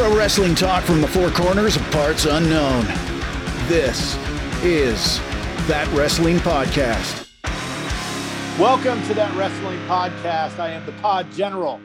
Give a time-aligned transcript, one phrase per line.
[0.00, 2.86] Pro wrestling talk from the four corners of parts unknown.
[3.68, 4.16] This
[4.64, 5.18] is
[5.68, 7.28] That Wrestling Podcast.
[8.58, 10.58] Welcome to That Wrestling Podcast.
[10.58, 11.82] I am the pod general,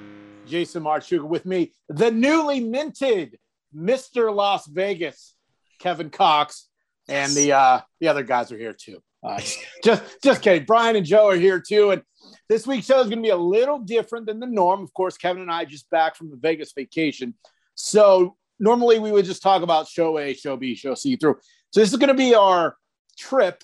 [0.48, 1.28] Jason Marchuga.
[1.28, 3.38] With me, the newly minted
[3.76, 4.34] Mr.
[4.34, 5.36] Las Vegas,
[5.80, 6.70] Kevin Cox,
[7.10, 9.04] and the uh, the other guys are here too.
[9.24, 9.42] Uh,
[9.84, 10.64] just just kidding.
[10.64, 12.02] Brian and Joe are here too, and
[12.48, 14.84] this week's show is going to be a little different than the norm.
[14.84, 17.34] Of course, Kevin and I just back from the Vegas vacation,
[17.76, 21.38] so normally we would just talk about show A, show B, show C through.
[21.72, 22.76] So this is going to be our
[23.18, 23.64] trip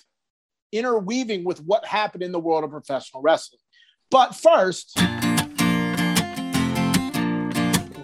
[0.70, 3.60] interweaving with what happened in the world of professional wrestling.
[4.10, 4.98] But first,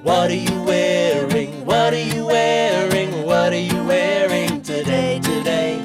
[0.03, 1.67] What are you wearing?
[1.67, 3.27] What are you wearing?
[3.27, 5.21] What are you wearing today?
[5.23, 5.81] Today?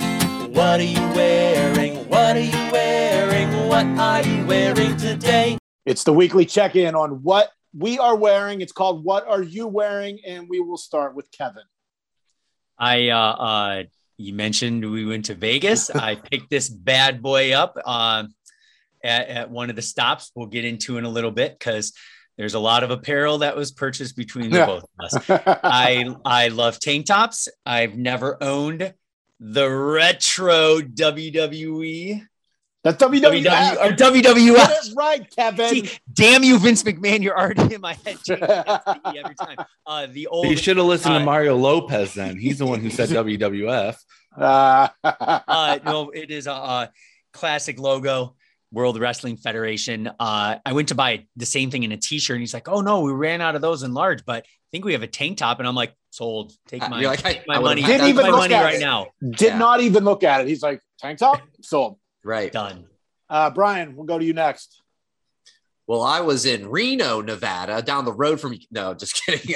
[0.53, 1.95] What are you wearing?
[2.07, 3.67] What are you wearing?
[3.67, 5.57] What are you wearing today?
[5.85, 8.61] it's the weekly check-in on what we are wearing.
[8.61, 11.63] It's called "What Are You Wearing?" and we will start with Kevin.
[12.77, 13.83] I uh, uh
[14.17, 15.89] you mentioned we went to Vegas.
[15.95, 18.33] I picked this bad boy up um
[19.03, 20.31] at, at one of the stops.
[20.35, 21.93] We'll get into in a little bit because
[22.37, 24.65] there's a lot of apparel that was purchased between the Yeah.
[24.65, 25.29] both of us.
[25.63, 27.47] I I love tank tops.
[27.65, 28.93] I've never owned
[29.39, 32.25] the retro WWE
[32.83, 33.43] That's WWE.
[33.45, 34.69] WW or Get WWF.
[34.89, 35.69] it right, Kevin.
[35.69, 37.21] See, damn you, Vince McMahon!
[37.23, 39.57] You're already in my head every every time.
[39.85, 42.37] Uh, the old You should have listened uh, to Mario Lopez then.
[42.37, 43.95] He's the one who said WWF.
[44.37, 46.91] Uh, uh, no, it is a, a
[47.31, 48.35] classic logo,
[48.71, 50.07] World Wrestling Federation.
[50.19, 52.81] Uh, I went to buy the same thing in a T-shirt, and he's like, "Oh
[52.81, 55.37] no, we ran out of those in large, but I think we have a tank
[55.37, 56.51] top." And I'm like, "Sold.
[56.67, 57.81] Take Uh, my, you're like, I- take my I money.
[57.81, 58.05] had Take that.
[58.07, 58.79] Didn't my even money at right it.
[58.81, 59.07] now.
[59.21, 59.57] Did Yeah.
[59.57, 60.47] not even look at it.
[60.47, 61.41] He's like, tank top?
[61.61, 61.97] Sold.
[62.23, 62.51] Right.
[62.51, 62.85] Done."
[63.29, 64.81] Uh, Brian, we'll go to you next.
[65.85, 69.55] Well, I was in Reno, Nevada, down the road from no, just kidding.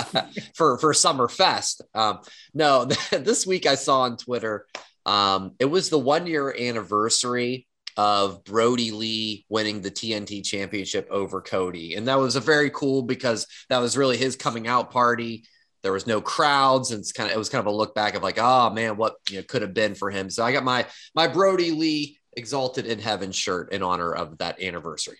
[0.54, 1.82] for for Summer Fest.
[1.94, 2.20] Um,
[2.54, 4.66] no, this week I saw on Twitter.
[5.06, 7.66] Um, it was the one year anniversary
[7.96, 11.94] of Brodie Lee winning the TNT championship over Cody.
[11.94, 15.44] And that was a very cool because that was really his coming out party.
[15.82, 18.14] There was no crowds, and it's kind of it was kind of a look back
[18.14, 20.30] of like, oh man, what you know, could have been for him.
[20.30, 24.62] So I got my my Brodie Lee exalted in heaven shirt in honor of that
[24.62, 25.18] anniversary.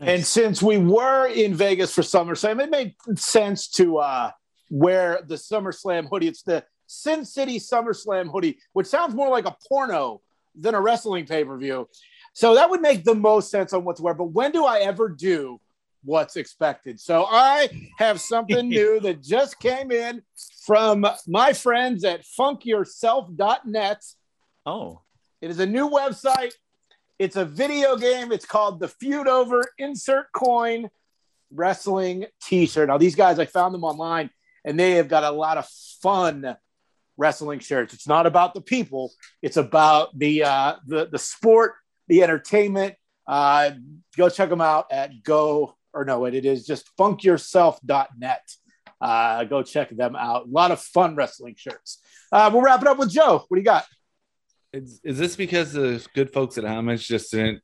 [0.00, 4.30] And since we were in Vegas for SummerSlam, it made sense to uh,
[4.70, 6.28] wear the SummerSlam hoodie.
[6.28, 10.20] It's the Sin City SummerSlam hoodie, which sounds more like a porno
[10.54, 11.88] than a wrestling pay per view.
[12.32, 14.14] So that would make the most sense on what to wear.
[14.14, 15.60] But when do I ever do
[16.08, 16.98] what's expected?
[16.98, 20.22] So I have something new that just came in
[20.64, 24.02] from my friends at funkyourself.net.
[24.64, 25.02] Oh,
[25.42, 26.52] It is a new website.
[27.18, 28.32] It's a video game.
[28.32, 30.88] It's called the Feud Over Insert Coin
[31.52, 32.88] Wrestling T-shirt.
[32.88, 34.30] Now these guys, I found them online,
[34.64, 35.68] and they have got a lot of
[36.02, 36.56] fun
[37.18, 37.92] wrestling shirts.
[37.92, 39.12] It's not about the people.
[39.42, 41.74] It's about the uh, the the sport,
[42.06, 42.94] the entertainment.
[43.26, 43.72] Uh,
[44.16, 48.50] go check them out at go or no, it is just funkyourself.net.
[49.00, 50.46] Uh, go check them out.
[50.46, 52.00] A lot of fun wrestling shirts.
[52.32, 53.44] Uh, we'll wrap it up with Joe.
[53.48, 53.86] What do you got?
[54.72, 57.62] Is, is this because the good folks at Homage just didn't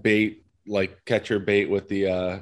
[0.00, 2.38] bait, like catch your bait with the uh,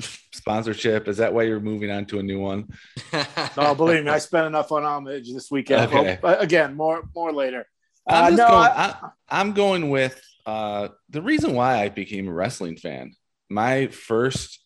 [0.32, 1.08] sponsorship?
[1.08, 2.68] Is that why you're moving on to a new one?
[3.56, 5.92] Oh, believe me, I spent enough on homage this weekend.
[5.92, 6.18] Okay.
[6.22, 7.66] Well, uh, again, more more later.
[8.06, 12.28] I'm, Uh, no, going, I- I, am going with uh, the reason why I became
[12.28, 13.12] a wrestling fan.
[13.48, 14.59] My first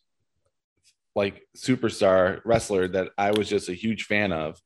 [1.15, 4.61] like superstar wrestler that I was just a huge fan of.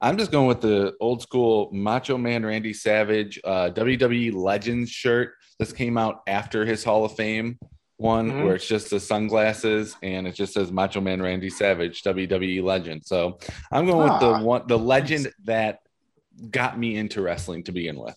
[0.00, 5.34] I'm just going with the old school Macho Man Randy Savage uh, WWE Legends shirt.
[5.58, 7.58] This came out after his Hall of Fame
[7.98, 8.44] one, Mhm.
[8.46, 13.04] where it's just the sunglasses and it just says Macho Man Randy Savage WWE Legend.
[13.04, 13.38] So
[13.70, 14.38] I'm going with Ah.
[14.38, 15.80] the one, the legend that
[16.50, 18.16] got me into wrestling to begin with.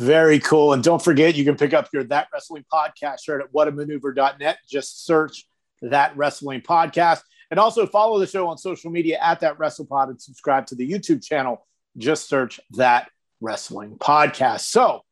[0.00, 0.72] Very cool.
[0.72, 4.58] And don't forget, you can pick up your That Wrestling Podcast shirt at whatamaneuver.net.
[4.68, 5.44] Just search
[5.90, 7.20] That Wrestling Podcast.
[7.50, 10.90] And also follow the show on social media at That WrestlePod and subscribe to the
[10.90, 11.66] YouTube channel.
[11.96, 13.10] Just search That
[13.40, 14.60] Wrestling Podcast.
[14.60, 15.02] So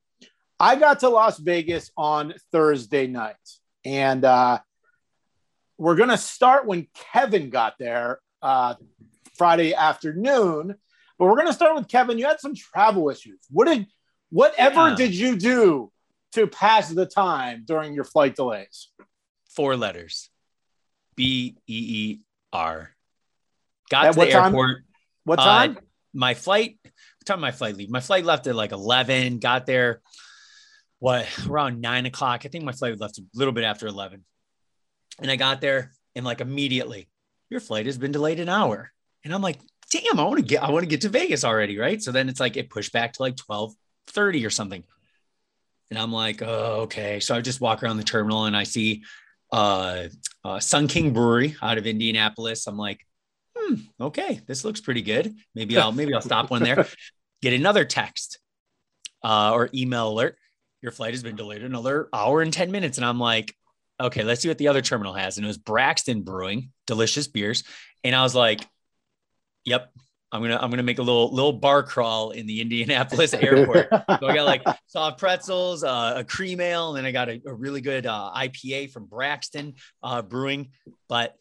[0.59, 3.37] I got to Las Vegas on Thursday night.
[3.85, 4.59] And uh,
[5.79, 8.75] we're going to start when Kevin got there uh,
[9.37, 10.75] Friday afternoon.
[11.19, 12.19] But we're going to start with Kevin.
[12.19, 13.39] You had some travel issues.
[13.51, 13.87] What did
[14.31, 14.95] whatever Yeah.
[14.97, 15.93] did you do
[16.33, 18.89] to pass the time during your flight delays?
[19.55, 20.31] four letters.
[21.17, 22.21] B E E
[22.53, 22.91] R.
[23.91, 24.45] Got At to what the time?
[24.47, 24.85] airport.
[25.25, 25.79] What Uh, time?
[26.13, 26.79] my flight.
[26.83, 27.91] What time my flight leave?
[27.91, 29.39] My flight left at like eleven.
[29.39, 30.01] Got there.
[30.99, 32.43] What around nine o'clock?
[32.45, 34.25] I think my flight left a little bit after eleven.
[35.21, 37.09] And I got there and like immediately,
[37.51, 38.91] your flight has been delayed an hour.
[39.25, 39.59] And I'm like,
[39.91, 42.03] damn, I want to get, I want to get to Vegas already, right?
[42.03, 43.75] So then it's like it pushed back to like twelve
[44.09, 44.83] thirty or something,
[45.91, 47.21] and I'm like, oh, okay.
[47.21, 49.05] So I just walk around the terminal and I see
[49.53, 50.09] uh,
[50.45, 52.67] uh, Sun King Brewery out of Indianapolis.
[52.67, 53.07] I'm like,
[53.57, 55.35] hmm, okay, this looks pretty good.
[55.55, 56.87] Maybe I'll maybe I'll stop one there.
[57.43, 58.39] Get another text
[59.23, 60.37] uh, or email alert.
[60.81, 62.99] Your flight has been delayed another hour and 10 minutes.
[62.99, 63.55] And I'm like,
[64.01, 65.37] okay, let's see what the other terminal has.
[65.37, 67.63] And it was Braxton Brewing, delicious beers.
[68.03, 68.67] And I was like,
[69.65, 69.93] yep,
[70.33, 73.89] I'm gonna I'm gonna make a little little bar crawl in the Indianapolis airport.
[73.91, 77.41] so I got like soft pretzels, uh, a cream ale, and then I got a,
[77.47, 80.71] a really good uh, IPA from Braxton uh, Brewing.
[81.09, 81.37] But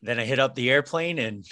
[0.00, 1.46] then I hit up the airplane and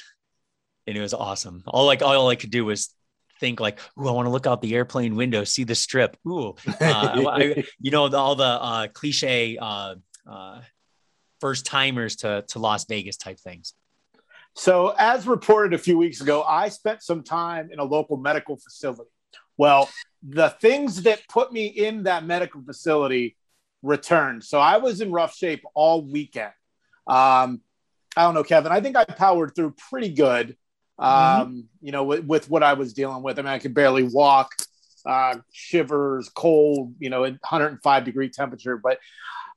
[0.87, 1.63] and it was awesome.
[1.67, 2.95] All like all I could do was
[3.41, 6.55] think like, "Ooh, I want to look out the airplane window, see the strip." Ooh,
[6.81, 9.97] uh, I, you know, the, all the uh, cliche uh,
[10.27, 10.61] uh,
[11.41, 13.75] first timers to to Las Vegas type things.
[14.61, 18.59] So, as reported a few weeks ago, I spent some time in a local medical
[18.59, 19.09] facility.
[19.57, 19.89] Well,
[20.23, 23.39] the things that put me in that medical facility
[23.83, 24.45] returned.
[24.45, 26.53] So, I was in rough shape all weekend.
[27.07, 27.63] Um,
[28.15, 28.71] I don't know, Kevin.
[28.71, 30.59] I think I powered through pretty good.
[30.99, 31.61] Um, mm-hmm.
[31.81, 33.39] You know, with, with, what I was dealing with.
[33.39, 34.51] I mean, I could barely walk,
[35.07, 36.97] uh, shivers, cold.
[36.99, 38.77] You know, 105 degree temperature.
[38.77, 38.99] But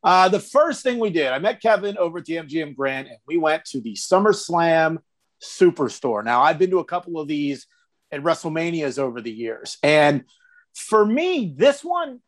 [0.03, 3.17] uh, the first thing we did, I met Kevin over at the MGM Grand, and
[3.27, 4.97] we went to the SummerSlam
[5.41, 6.23] Superstore.
[6.23, 7.67] Now, I've been to a couple of these
[8.11, 10.23] at WrestleManias over the years, and
[10.75, 12.19] for me, this one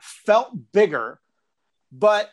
[0.00, 1.20] felt bigger,
[1.90, 2.30] but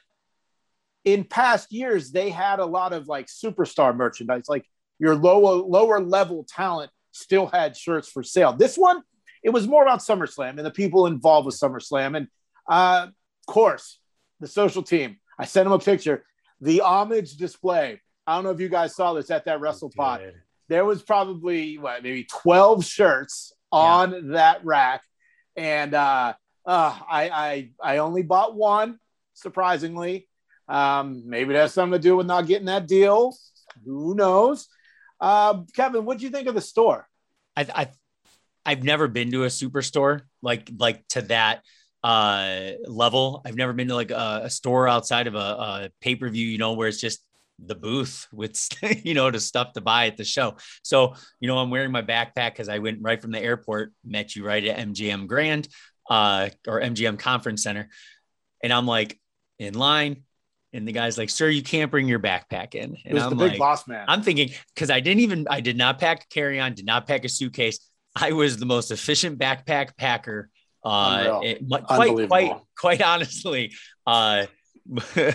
[1.05, 4.65] in past years they had a lot of like superstar merchandise like
[4.99, 9.01] your lower lower level talent still had shirts for sale this one
[9.43, 12.17] it was more about SummerSlam and the people involved with SummerSlam.
[12.17, 12.27] And
[12.67, 13.99] uh, of course,
[14.39, 15.18] the social team.
[15.38, 16.24] I sent him a picture.
[16.62, 18.01] The homage display.
[18.27, 20.33] I don't know if you guys saw this at that WrestlePod.
[20.68, 24.19] There was probably what maybe 12 shirts on yeah.
[24.33, 25.03] that rack.
[25.56, 26.33] And uh,
[26.65, 29.00] uh, I, I I only bought one,
[29.33, 30.27] surprisingly.
[30.68, 33.36] Um, maybe that has something to do with not getting that deal.
[33.86, 34.68] Who knows?
[35.19, 37.07] Uh, Kevin, what do you think of the store?
[37.56, 37.88] I, I
[38.65, 41.63] I've never been to a superstore like like to that
[42.04, 43.42] uh level.
[43.46, 46.48] I've never been to like a, a store outside of a, a pay per view,
[46.48, 47.24] you know, where it's just
[47.66, 48.68] the booth with
[49.06, 50.56] you know the stuff to buy at the show.
[50.84, 54.36] So you know, I'm wearing my backpack because I went right from the airport, met
[54.36, 55.68] you right at MGM Grand
[56.10, 57.90] uh, or MGM Conference Center,
[58.63, 59.19] and I'm like
[59.57, 60.24] in line.
[60.72, 63.88] And the guy's like, "Sir, you can't bring your backpack in." And I'm like, boss
[63.88, 64.06] man.
[64.07, 67.07] I'm thinking because I didn't even, I did not pack a carry on, did not
[67.07, 67.80] pack a suitcase.
[68.16, 70.51] I was the most efficient backpack packer
[70.83, 73.73] uh, it, quite, quite, quite honestly,
[74.07, 74.45] uh,
[75.17, 75.31] uh,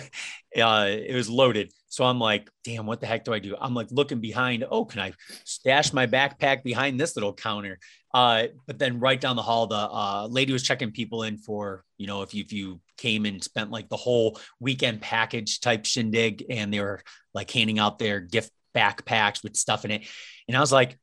[0.53, 1.71] it was loaded.
[1.87, 3.55] So I'm like, damn, what the heck do I do?
[3.59, 4.65] I'm like looking behind.
[4.69, 5.13] Oh, can I
[5.45, 7.79] stash my backpack behind this little counter?
[8.13, 11.85] Uh, but then right down the hall, the uh, lady was checking people in for,
[11.97, 15.85] you know, if you, if you came and spent like the whole weekend package type
[15.85, 17.01] shindig and they were
[17.33, 20.05] like handing out their gift backpacks with stuff in it.
[20.47, 20.97] And I was like,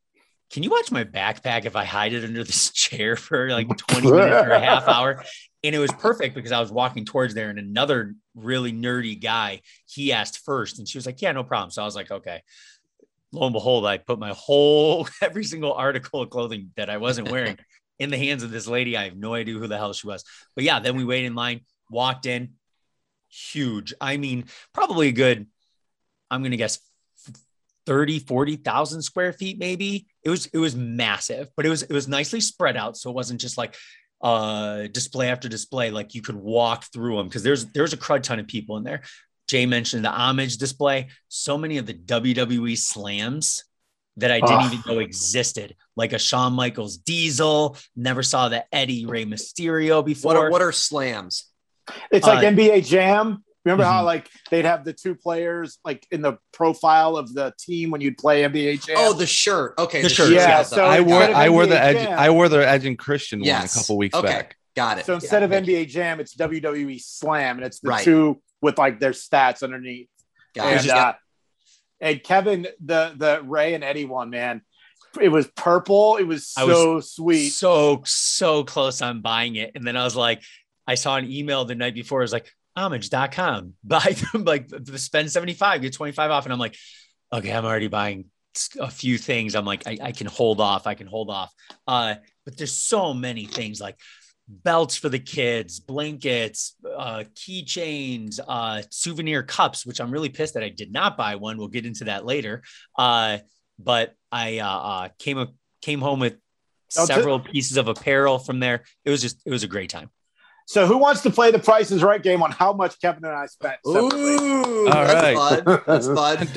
[0.52, 4.10] can you watch my backpack if I hide it under this chair for like 20
[4.10, 5.24] minutes or a half hour?
[5.64, 9.62] And it was perfect because I was walking towards there and another really nerdy guy,
[9.86, 11.70] he asked first and she was like, yeah, no problem.
[11.70, 12.42] So I was like, okay.
[13.32, 17.30] Lo and behold, I put my whole, every single article of clothing that I wasn't
[17.30, 17.58] wearing
[17.98, 18.94] in the hands of this lady.
[18.96, 20.22] I have no idea who the hell she was.
[20.54, 22.54] But yeah, then we waited in line, walked in,
[23.30, 23.94] huge.
[24.00, 24.44] I mean,
[24.74, 25.46] probably a good,
[26.30, 26.78] I'm going to guess
[27.86, 30.06] 30, 40,000 square feet, maybe.
[30.22, 32.96] It was, it was massive, but it was, it was nicely spread out.
[32.96, 33.76] So it wasn't just like
[34.20, 38.22] uh display after display, like you could walk through them because there's, there's a crud
[38.22, 39.02] ton of people in there.
[39.48, 41.08] Jay mentioned the homage display.
[41.28, 43.64] So many of the WWE slams
[44.16, 44.66] that I didn't oh.
[44.66, 47.76] even know existed, like a Shawn Michaels Diesel.
[47.96, 50.34] Never saw the Eddie Rey Mysterio before.
[50.34, 51.46] What are, what are slams?
[52.10, 53.44] It's like uh, NBA Jam.
[53.64, 53.92] Remember mm-hmm.
[53.92, 58.00] how like they'd have the two players like in the profile of the team when
[58.00, 58.96] you'd play NBA Jam?
[58.98, 59.74] Oh, the shirt.
[59.78, 60.32] Okay, the, the shirt.
[60.32, 60.48] Yeah.
[60.48, 63.60] yeah so I wore I wore the Edge I wore the Edge and Christian yes.
[63.60, 64.26] one a couple weeks okay.
[64.26, 64.56] back.
[64.74, 65.06] Got it.
[65.06, 68.04] So instead yeah, of NBA Jam, it's WWE Slam, and it's the right.
[68.04, 70.08] two with like their stats underneath.
[70.54, 71.12] Got and, uh,
[72.00, 74.62] and Kevin, the the Rey and Eddie one, man,
[75.20, 76.16] it was purple.
[76.16, 77.50] It was so was sweet.
[77.50, 80.42] So so close on buying it, and then I was like,
[80.86, 82.20] I saw an email the night before.
[82.20, 83.74] I was like, homage.com.
[83.84, 86.44] Buy them like spend 75, get 25 off.
[86.44, 86.76] And I'm like,
[87.32, 88.26] okay, I'm already buying
[88.78, 89.54] a few things.
[89.54, 90.86] I'm like, I, I can hold off.
[90.86, 91.52] I can hold off.
[91.86, 93.96] Uh, but there's so many things like
[94.48, 100.62] belts for the kids, blankets, uh, keychains, uh, souvenir cups, which I'm really pissed that
[100.62, 101.56] I did not buy one.
[101.56, 102.62] We'll get into that later.
[102.98, 103.38] Uh,
[103.78, 105.46] but I uh, uh, came
[105.80, 106.36] came home with
[106.88, 108.84] several pieces of apparel from there.
[109.04, 110.10] It was just it was a great time.
[110.66, 113.34] So who wants to play the Price is Right game on how much Kevin and
[113.34, 113.76] I spent?
[113.84, 114.20] Separately?
[114.20, 115.82] Ooh, that's fun.
[115.86, 116.48] That's fun.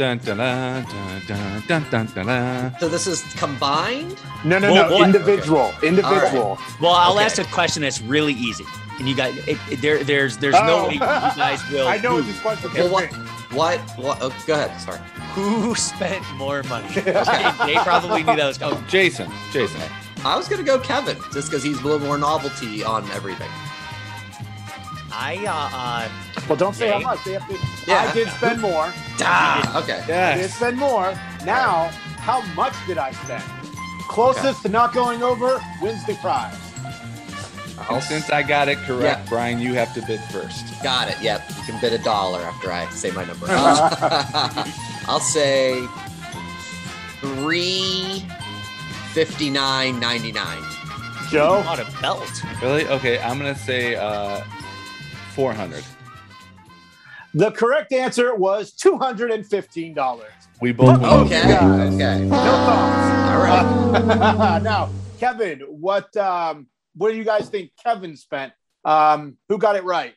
[2.79, 4.15] So this is combined.
[4.45, 4.95] No, no, Well, no.
[4.95, 5.73] what- Individual.
[5.83, 6.57] Individual.
[6.79, 7.25] Well, I'll Okay.
[7.25, 8.63] ask a question that's really easy,
[8.99, 10.87] and you guys, it, it- there, there's, there's no oh.
[10.87, 11.87] way you guys will.
[11.87, 13.11] I know what this question Well, what?
[13.53, 13.79] What?
[13.97, 14.79] what oh, go ahead.
[14.81, 14.99] Sorry.
[15.33, 16.87] who spent more money.
[16.97, 17.51] Okay.
[17.65, 18.83] they probably knew that was coming.
[18.87, 19.81] Jason, Jason.
[20.23, 23.49] I was gonna go Kevin just because he's a little more novelty on everything.
[25.17, 27.23] I, uh, Well, don't say how much.
[27.23, 27.57] They have to,
[27.87, 28.01] Yeah.
[28.09, 28.91] I did spend more.
[29.21, 30.01] Ah, okay.
[30.33, 31.13] I did spend more.
[31.45, 33.43] Now, how much did I spend?
[34.09, 36.55] Closest to not going over wins the prize.
[37.89, 39.29] I'll And since I got it correct, Yeah.
[39.29, 40.81] Brian, you have to bid first.
[40.83, 41.17] Got it.
[41.21, 41.43] Yep.
[41.57, 43.47] You can bid a dollar after I say my number.
[43.49, 44.71] Uh,
[45.07, 45.85] I'll say
[47.21, 48.25] three
[49.13, 50.61] fifty nine ninety nine.
[51.29, 52.29] Joe, bought a belt.
[52.61, 52.87] Really?
[52.87, 54.41] Okay, I'm gonna say uh,
[55.35, 55.83] 400.
[57.33, 60.21] the correct answer was $215.
[60.61, 61.01] We both.
[61.01, 61.41] went Okay.
[61.57, 62.25] Okay.
[62.25, 63.29] No thoughts.
[63.29, 64.61] All right.
[64.63, 64.89] Now,
[65.19, 68.53] Kevin, what um, what do you guys think Kevin spent?
[68.85, 70.13] Um, who got it right?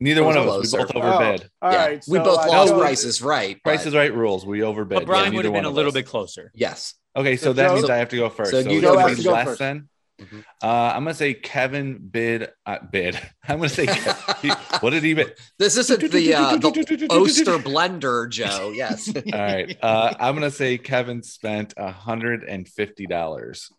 [0.00, 0.72] Neither one of us.
[0.72, 1.48] We both overbid.
[1.62, 1.78] Oh, all yeah.
[1.86, 3.62] right, we so, both uh, lost Joe- prices right.
[3.62, 4.44] Price but- is right rules.
[4.44, 4.98] We overbid.
[4.98, 5.94] But Brian Yeah, would have been a little us.
[5.94, 6.50] bit closer.
[6.54, 6.94] Yes.
[7.16, 8.50] Okay, so So that Joe- means I have to go first.
[8.50, 9.58] so So, you it's go gonna has to go less first.
[9.60, 9.88] than.
[10.22, 10.44] Mhm.
[10.62, 12.50] Uh, I'm gonna say Kevin bid.
[12.64, 13.14] Uh, bid.
[13.48, 13.86] I'm gonna say.
[13.86, 15.34] Ke- what did he bid?
[15.58, 18.72] This isn't the uh, the Oster blender, Joe.
[18.74, 19.08] Yes.
[19.14, 19.76] All right.
[19.82, 23.70] Uh, I'm gonna say Kevin spent hundred and fifty dollars.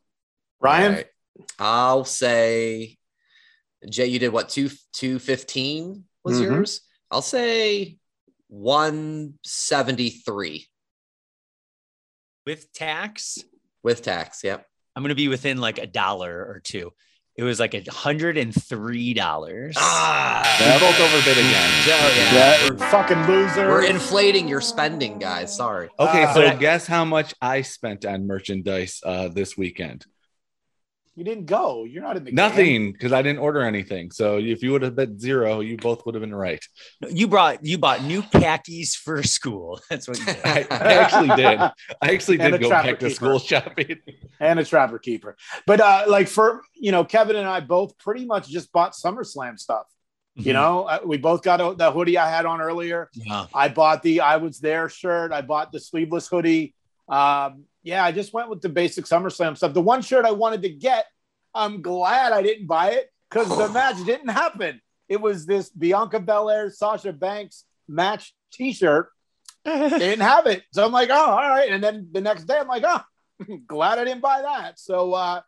[0.60, 1.08] Ryan, All right.
[1.60, 2.98] I'll say
[3.90, 6.44] Jay, you did what two two fifteen was Mhm.
[6.44, 6.82] yours?
[7.12, 7.98] I'll say
[8.48, 10.68] one seventy three
[12.46, 13.40] With tax,
[13.84, 14.44] with tax.
[14.44, 14.66] Yep.
[14.96, 16.92] I'm gonna be within like a dollar or two.
[17.36, 19.76] It was like a hundred and three dollars.
[19.80, 21.72] Ah, We both overbid again.
[21.84, 22.34] Joe, yeah.
[22.34, 23.68] yeah, We're, fucking loser.
[23.70, 25.56] we're inflating your spending, guys.
[25.56, 25.90] Sorry.
[26.00, 30.06] Okay, Uh, so guess how much I spent on merchandise uh, this weekend?
[31.16, 31.84] You didn't go.
[31.84, 32.32] You're not in the.
[32.32, 34.10] Nothing, because I didn't order anything.
[34.12, 36.64] So if you would have bet zero, you both would have been right.
[37.08, 39.80] You brought you bought new khakis for school.
[39.90, 40.44] That's what you did.
[40.44, 41.60] I, I actually did.
[41.60, 44.00] I actually did go trapper back to school shopping.
[44.40, 45.38] and a trapper keeper.
[45.68, 49.60] But uh, like for you know, Kevin and I both pretty much just bought SummerSlam
[49.60, 49.86] stuff.
[50.38, 50.48] Mm-hmm.
[50.48, 53.10] You know, uh, we both got a, the hoodie I had on earlier.
[53.14, 53.46] Yeah.
[53.54, 55.32] I bought the I was there shirt.
[55.32, 56.74] I bought the sleeveless hoodie.
[57.08, 59.74] Um, yeah, I just went with the basic SummerSlam stuff.
[59.74, 61.06] The one shirt I wanted to get,
[61.54, 64.82] I'm glad I didn't buy it because the match didn't happen.
[65.10, 69.10] It was this Bianca Belair, Sasha Banks match T-shirt.
[69.66, 71.70] They didn't have it, so I'm like, oh, all right.
[71.72, 73.02] And then the next day, I'm like, oh,
[73.68, 74.80] glad I didn't buy that.
[74.80, 75.42] So uh,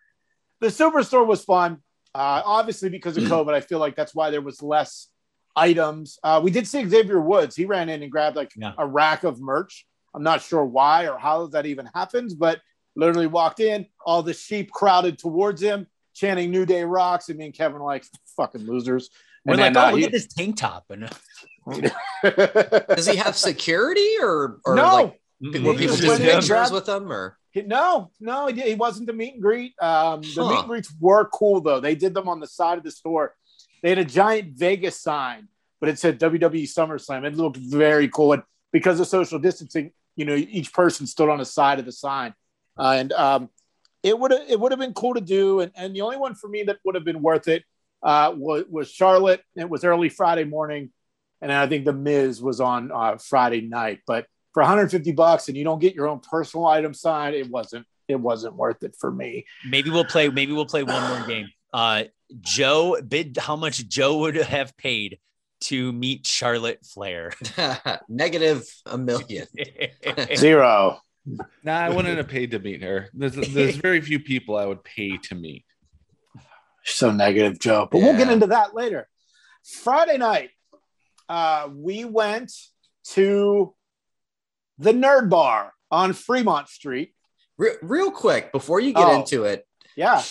[0.61, 1.77] the Superstore was fun.
[2.13, 5.07] Uh, obviously, because of COVID, I feel like that's why there was less
[5.55, 6.19] items.
[6.23, 7.55] Uh, we did see Xavier Woods.
[7.55, 8.73] He ran in and grabbed like Yeah.
[8.77, 9.85] a rack of merch.
[10.15, 12.61] I'm not sure why or how that even happens, but
[12.95, 13.85] literally walked in.
[14.05, 17.85] All the sheep crowded towards him, chanting "New Day rocks," and me and Kevin were
[17.85, 18.05] like,
[18.37, 19.09] "Fucking losers."
[19.43, 21.09] We're And like, oh, uh, look he- at this tank top, and
[22.23, 26.35] Does he have security or or no, like were people just just went in and
[26.37, 29.73] pictures grabbed- with him or He- No, no, he, he wasn't the meet and greet.
[29.81, 30.49] Um, the Huh.
[30.49, 31.79] meet and greets were cool though.
[31.79, 33.35] They did them on the side of the store.
[33.83, 35.47] They had a giant Vegas sign,
[35.79, 37.23] but it said WWE SummerSlam.
[37.25, 38.33] It looked very cool.
[38.33, 41.91] And because of social distancing, you know, each person stood on a side of the
[41.91, 42.33] sign,
[42.77, 43.49] uh, and um,
[44.03, 45.59] it would it would have been cool to do.
[45.61, 47.63] And, and the only one for me that would have been worth it
[48.03, 49.41] uh, was, was Charlotte.
[49.55, 50.91] It was early Friday morning,
[51.41, 53.99] and I think the Miz was on uh, Friday night.
[54.07, 57.85] But for 150 bucks and you don't get your own personal item signed, it wasn't
[58.07, 59.45] it wasn't worth it for me.
[59.67, 60.29] maybe we'll play.
[60.29, 61.47] Maybe we'll play one more game.
[61.73, 62.03] Uh,
[62.41, 65.19] Joe bid how much Joe would have paid
[65.61, 67.31] to meet Charlotte Flair.
[68.09, 69.47] negative a million?
[70.35, 70.99] Zero.
[71.63, 73.09] Nah, I wouldn't have paid to meet her.
[73.13, 75.65] There's, there's very few people I would pay to meet.
[76.83, 77.87] So negative, Joe.
[77.91, 79.07] But we'll get into that later.
[79.63, 80.51] Friday night,
[81.27, 82.51] uh, we went
[83.05, 83.73] to
[84.77, 87.15] the Nerd Bar on Fremont Street.
[87.57, 89.19] Re- real quick before you get Oh.
[89.21, 90.21] into it, Yeah.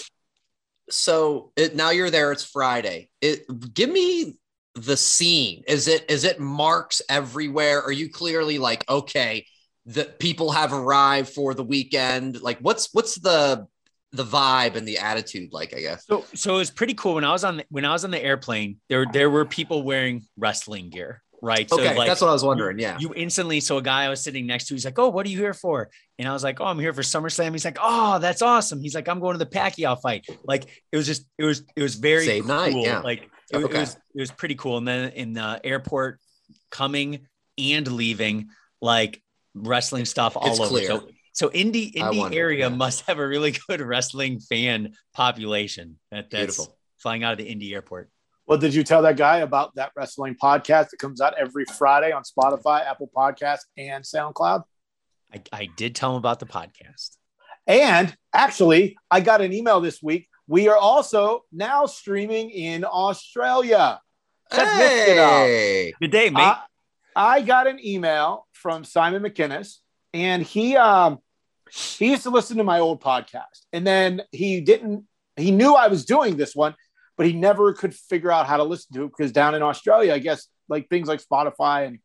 [0.90, 2.30] so it, now you're there.
[2.30, 3.10] It's Friday.
[3.20, 4.36] It give me
[4.74, 5.62] the scene.
[5.68, 7.82] Is it is it marks everywhere?
[7.82, 9.46] Are you clearly like okay?
[9.86, 12.40] The people have arrived for the weekend.
[12.40, 13.66] Like what's what's the
[14.12, 15.74] the vibe and the attitude like?
[15.74, 16.06] I guess.
[16.06, 18.10] So, so it was pretty cool when I was on the, when I was on
[18.10, 18.78] the airplane.
[18.88, 21.70] There, there were people wearing wrestling gear, right?
[21.70, 22.78] Okay, like, that's what I was wondering.
[22.78, 22.96] Yeah.
[22.98, 25.28] you instantly so a guy I was sitting next to, he's like, "Oh, what are
[25.28, 28.18] you here for?" And I was like, "Oh, I'm here for SummerSlam." He's like, "Oh,
[28.18, 31.44] that's awesome." He's like, "I'm going to the Pacquiao fight." Like it was just, it
[31.44, 32.54] was, it was very Same cool.
[32.54, 33.00] night, yeah.
[33.00, 34.78] Like it, it was, it was pretty cool.
[34.78, 36.20] And then in the airport,
[36.70, 37.26] coming
[37.58, 38.48] and leaving,
[38.80, 39.22] like
[39.54, 40.68] wrestling stuff all It's over.
[40.68, 40.86] clear.
[40.86, 42.74] So, so indie I indie wonder, area yeah.
[42.74, 45.98] must have a really good wrestling fan population.
[46.10, 46.78] That that's Beautiful.
[46.98, 48.10] flying out of the indie airport.
[48.46, 52.12] Well, did you tell that guy about that wrestling podcast that comes out every Friday
[52.12, 54.64] on Spotify, Apple Podcasts, and SoundCloud?
[55.32, 57.16] I, I did tell him about the podcast.
[57.66, 60.28] And actually, I got an email this week.
[60.46, 64.00] We are also now streaming in Australia.
[64.52, 65.46] Check this shit out.
[65.46, 65.94] Hey.
[66.00, 66.42] Good day, mate.
[66.42, 66.62] I,
[67.16, 69.78] I got an email from Simon McInnes,
[70.12, 71.18] and he um
[71.72, 75.04] he used to listen to my old podcast, and then he didn't.
[75.36, 76.74] He knew I was doing this one,
[77.16, 80.12] but he never could figure out how to listen to it because down in Australia,
[80.12, 81.98] I guess like things like Spotify and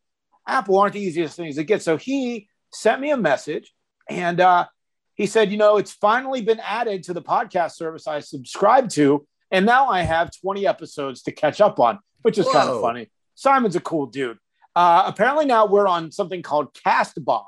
[0.46, 1.82] Apple aren't the easiest things to get.
[1.82, 3.72] So he sent me a message,
[4.08, 4.66] and uh,
[5.14, 9.26] he said, you know, it's finally been added to the podcast service I subscribe to,
[9.50, 13.10] and now I have 20 episodes to catch up on, which is kind of funny.
[13.34, 14.38] Simon's a cool dude.
[14.76, 17.44] Uh, apparently now we're on something called Castbox,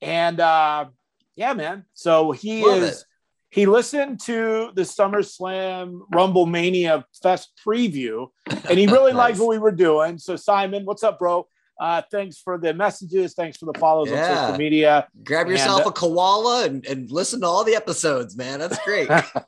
[0.00, 0.86] and uh,
[1.34, 1.84] yeah, man.
[1.94, 3.00] So he Love is.
[3.00, 3.04] it.
[3.50, 9.58] He listened to the SummerSlam Rumble Mania Fest preview, and he really liked what we
[9.58, 10.18] were doing.
[10.18, 11.46] So Simon, what's up, bro?
[11.80, 13.34] Uh, thanks for the messages.
[13.34, 15.06] Thanks for the follows on social media.
[15.22, 18.58] Grab yourself uh, a koala and, and listen to all the episodes, man.
[18.58, 19.08] That's great.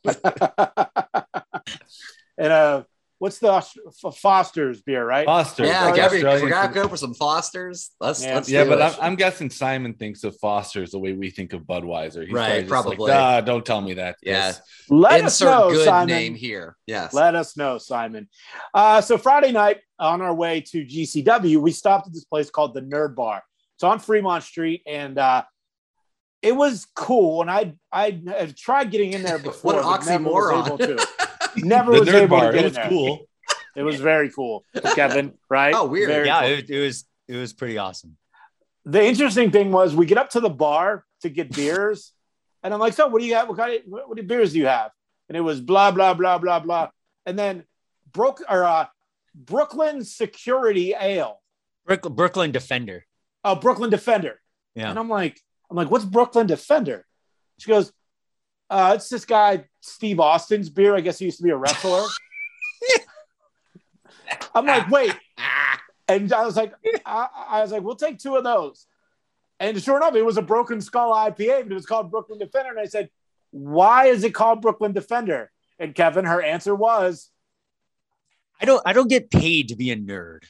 [2.38, 2.84] and uh,
[3.20, 5.26] what's the F- Foster's beer, right?
[5.26, 5.64] Foster.
[5.64, 7.90] yeah, grab your, Australian grab go for some Fosters.
[8.00, 8.80] Let's, Yeah, let's Yeah, but.
[8.80, 12.24] I'm, I'm guessing Simon thinks of Foster's the way we think of Budweiser.
[12.24, 12.96] He's Right, just probably.
[12.96, 14.16] Like, don't tell me that.
[14.22, 14.52] Yeah.
[14.52, 16.08] Chris." Let us Insert know, good Simon.
[16.08, 16.76] name here.
[16.86, 17.12] Yes.
[17.12, 18.28] Let us know, Simon.
[18.72, 22.72] Uh, so Friday night on our way to GCW, we stopped at this place called
[22.74, 23.42] the Nerd Bar.
[23.76, 25.44] It's on Fremont Street, and uh,
[26.40, 27.42] it was cool.
[27.42, 29.74] And I I had tried getting in there before.
[29.74, 31.26] What an but never was oxymoron.
[31.56, 31.66] able to.
[31.68, 32.52] Never The was nerd able bar.
[32.52, 32.88] to get It in was there.
[32.88, 33.26] cool.
[33.76, 35.34] It was very cool, Kevin.
[35.48, 35.74] Right?
[35.74, 36.08] Oh, weird.
[36.08, 36.48] Very yeah, cool.
[36.50, 38.16] it, it was it was pretty awesome.
[38.84, 42.12] the interesting thing was we get up to the bar to get beers,
[42.62, 43.48] and I'm like, "So, what do you have?
[43.48, 44.90] What kind of what, what beers do you have?"
[45.28, 46.88] And it was blah blah blah blah blah,
[47.26, 47.64] and then
[48.12, 48.86] broke or uh,
[49.34, 51.40] Brooklyn Security Ale,
[51.86, 53.06] Brook- Brooklyn Defender.
[53.44, 54.40] uh, Brooklyn Defender,
[54.74, 54.90] Yeah.
[54.90, 57.06] and I'm like, I'm like, "What's Brooklyn Defender?"
[57.58, 57.92] She goes,
[58.68, 60.94] uh, "It's this guy Steve Austin's beer.
[60.94, 62.04] I guess he used to be a wrestler."
[64.54, 65.14] I'm like, "Wait."
[66.10, 66.72] And I was like,
[67.06, 68.86] I, I was like, we'll take two of those.
[69.60, 72.70] And sure enough, it was a Broken Skull IPA, but it was called Brooklyn Defender.
[72.70, 73.10] And I said,
[73.52, 75.52] why is it called Brooklyn Defender?
[75.78, 77.30] And Kevin, her answer was,
[78.60, 80.44] I don't I don't get paid to be a nerd.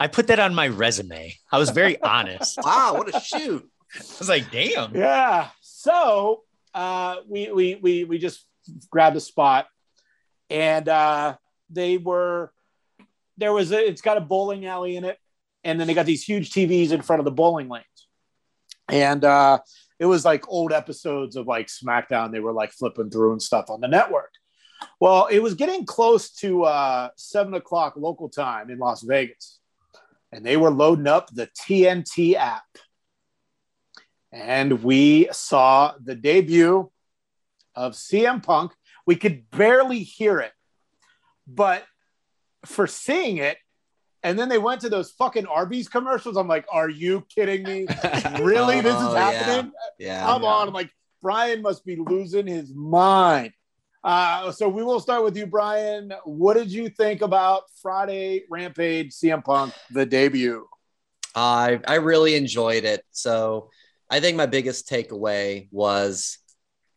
[0.00, 1.36] I put that on my resume.
[1.52, 2.58] I was very honest.
[2.58, 3.68] I Wow, what a shoot.
[3.94, 4.96] I was like, damn.
[4.96, 5.48] yeah.
[5.60, 8.44] So uh, we, we, we, we just
[8.90, 9.66] grabbed a spot
[10.50, 11.36] and uh,
[11.70, 12.52] they were,
[13.36, 15.18] there was a, it's got a bowling alley in it.
[15.64, 17.84] And then they got these huge TVs in front of the bowling lanes.
[18.90, 19.60] And uh,
[19.98, 22.32] it was like old episodes of like SmackDown.
[22.32, 24.30] They were like flipping through and stuff on the network.
[25.00, 29.58] Well, it was getting close to uh, seven o'clock local time in Las Vegas,
[30.32, 32.64] and they were loading up the TNT app.
[34.32, 36.90] And we saw the debut
[37.74, 38.72] of CM Punk.
[39.06, 40.52] We could barely hear it,
[41.46, 41.84] but
[42.64, 43.58] for seeing it,
[44.22, 46.36] and then they went to those fucking Arby's commercials.
[46.38, 47.86] I'm like, are you kidding me?
[48.40, 48.80] Really?
[48.80, 49.30] this is Oh, yeah.
[49.30, 49.72] happening?
[49.98, 50.24] Yeah.
[50.24, 50.68] Come on.
[50.68, 53.52] I'm like, Brian must be losing his mind.
[54.02, 56.12] Uh, so we will start with you, Brian.
[56.24, 60.66] What did you think about Friday Rampage CM Punk, the debut?
[61.34, 63.02] I I really enjoyed it.
[63.10, 63.70] So
[64.10, 66.38] I think my biggest takeaway was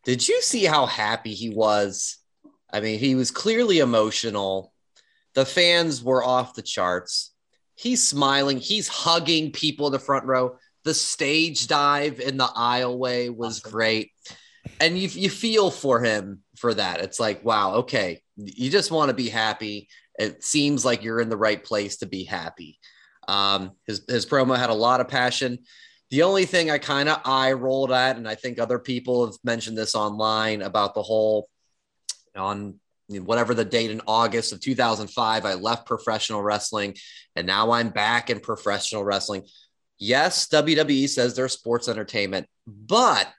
[0.08, 2.18] did you see how happy he was?
[2.72, 4.72] I mean, he was clearly emotional.
[5.36, 7.34] The fans were off the charts.
[7.76, 10.60] He's smiling, he's hugging people in the front row.
[10.86, 14.12] The stage dive in the aisleway was great.
[14.80, 17.02] And you, you feel for him for that.
[17.02, 19.90] It's like, wow, okay, you just want to be happy.
[20.18, 22.80] It seems like you're in the right place to be happy.
[23.28, 25.60] Um, his his promo had a lot of passion.
[26.10, 29.36] The only thing I kind of eye rolled at, and I think other people have
[29.44, 31.50] mentioned this online about the whole
[32.36, 32.76] on
[33.10, 36.96] whatever the date in August of 2005, I left professional wrestling
[37.36, 39.44] and now I'm back in professional wrestling.
[39.98, 43.34] Yes, WWE says they're sports entertainment, but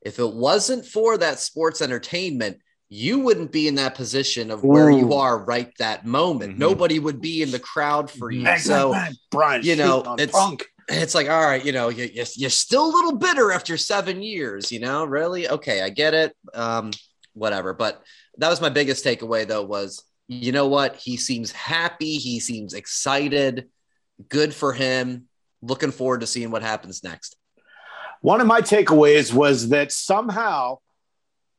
[0.00, 4.90] if it wasn't for that sports entertainment, you wouldn't be in that position of where
[4.90, 6.54] you are right that moment.
[6.54, 6.58] Mhm.
[6.58, 8.44] Nobody would be in the crowd for you.
[8.44, 9.16] Bang, so bang, bang.
[9.30, 10.66] Brian, you know, it's- Punk.
[10.88, 14.22] It's like, all right, you know, you, you- you're still a little bitter after seven
[14.22, 15.48] years, you know, really?
[15.48, 16.36] Okay, I get it.
[16.54, 16.90] Um,
[17.34, 17.72] whatever.
[17.74, 18.02] But
[18.38, 20.96] that was my biggest takeaway, though, was you know what?
[20.96, 22.16] He seems happy.
[22.16, 23.68] He seems excited.
[24.28, 25.28] Good for him.
[25.60, 27.36] Looking forward to seeing what happens next.
[28.20, 30.78] One of my takeaways was that somehow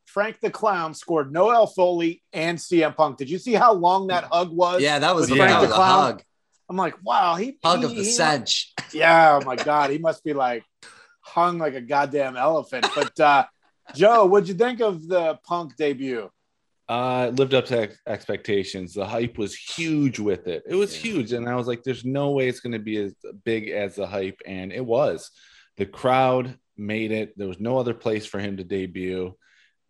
[0.06, 3.18] Frank the Clown scored Noel Foley and CM Punk.
[3.18, 4.80] Did you see how long that hug was?
[4.82, 6.00] Yeah, that was, that Frank was the a Clown?
[6.02, 6.22] hug.
[6.68, 8.72] I'm like, wow, he Hug he- of the he- cinch.
[8.92, 10.64] Yeah, oh my god, he must be like
[11.20, 12.86] hung like a goddamn elephant.
[12.94, 13.44] But uh
[13.94, 16.30] Joe, what'd you think of the Punk debut?
[16.88, 18.92] Uh, lived up to ex- expectations.
[18.94, 20.62] The hype was huge with it.
[20.66, 21.12] It was Yeah.
[21.12, 23.94] huge, and I was like, "There's no way it's going to be as big as
[23.96, 25.30] the hype," and it was.
[25.78, 27.36] The crowd made it.
[27.38, 29.34] There was no other place for him to debut.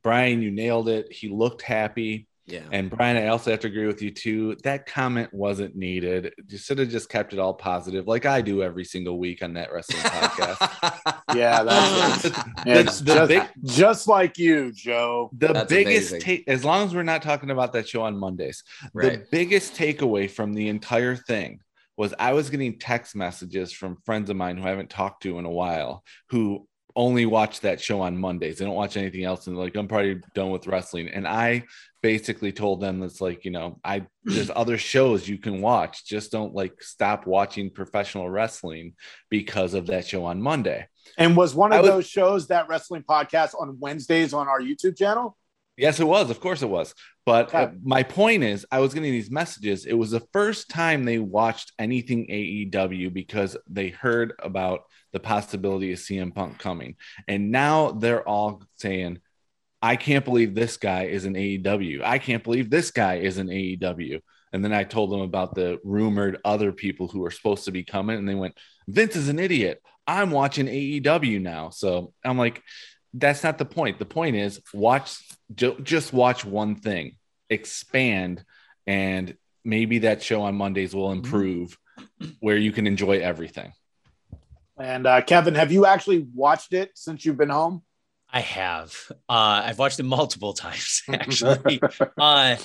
[0.04, 1.12] Brian, you nailed it.
[1.12, 2.28] He looked happy.
[2.46, 2.64] Yeah.
[2.72, 4.56] And Brian, I also have to agree with you too.
[4.64, 6.34] That comment wasn't needed.
[6.46, 9.54] You should have just kept it all positive, like I do every single week on
[9.54, 11.20] that wrestling podcast.
[11.34, 12.32] Yeah, that's it.
[12.64, 15.30] The- the just, big- just like you, Joe.
[15.36, 18.62] The That's biggest take, as long as we're not talking about that show on Mondays,
[18.94, 21.60] the biggest takeaway from the entire thing
[21.96, 25.38] was I was getting text messages from friends of mine who I haven't talked to
[25.38, 28.58] in a while who only watch that show on Mondays.
[28.58, 29.46] They don't watch anything else.
[29.46, 31.08] And like, I'm probably done with wrestling.
[31.08, 31.64] And I
[32.02, 36.06] basically told them that's like, you know, I there's other shows you can watch.
[36.06, 38.94] Just don't like stop watching professional wrestling
[39.28, 40.86] because of that show on Monday.
[41.18, 44.60] And was one I of was- those shows that wrestling podcast on Wednesdays on our
[44.60, 45.36] YouTube channel?
[45.76, 46.30] Yes, it was.
[46.30, 46.94] Of course, it was.
[47.26, 49.86] But uh, my point is, I was getting these messages.
[49.86, 54.82] It was the first time they watched anything AEW because they heard about
[55.12, 56.96] the possibility of CM Punk coming.
[57.26, 59.18] And now they're all saying,
[59.82, 62.02] I can't believe this guy is an AEW.
[62.04, 64.20] I can't believe this guy is an AEW.
[64.52, 67.82] And then I told them about the rumored other people who were supposed to be
[67.82, 68.16] coming.
[68.16, 68.56] And they went,
[68.86, 69.82] Vince is an idiot.
[70.06, 71.70] I'm watching AEW now.
[71.70, 72.62] So I'm like,
[73.14, 73.98] that's not the point.
[73.98, 75.16] The point is watch
[75.54, 77.16] just watch one thing,
[77.48, 78.44] expand,
[78.86, 81.78] and maybe that show on Mondays will improve
[82.40, 83.72] where you can enjoy everything.
[84.76, 87.82] And uh, Kevin, have you actually watched it since you've been home?
[88.28, 88.92] I have.
[89.28, 91.80] Uh, I've watched it multiple times actually.
[92.18, 92.56] uh,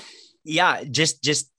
[0.44, 1.52] yeah, just just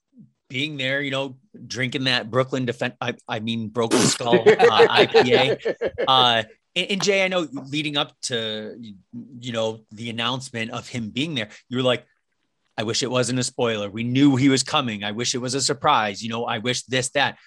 [0.49, 2.95] being there, you know, drinking that Brooklyn defense.
[2.99, 5.75] I, I mean, Broken Skull uh, IPA.
[6.05, 6.43] Uh,
[6.75, 8.75] and, and Jay, I know leading up to
[9.39, 12.05] you know the announcement of him being there, you were like,
[12.77, 13.89] I wish it wasn't a spoiler.
[13.89, 15.03] We knew he was coming.
[15.03, 16.23] I wish it was a surprise.
[16.23, 17.37] You know, I wish this that.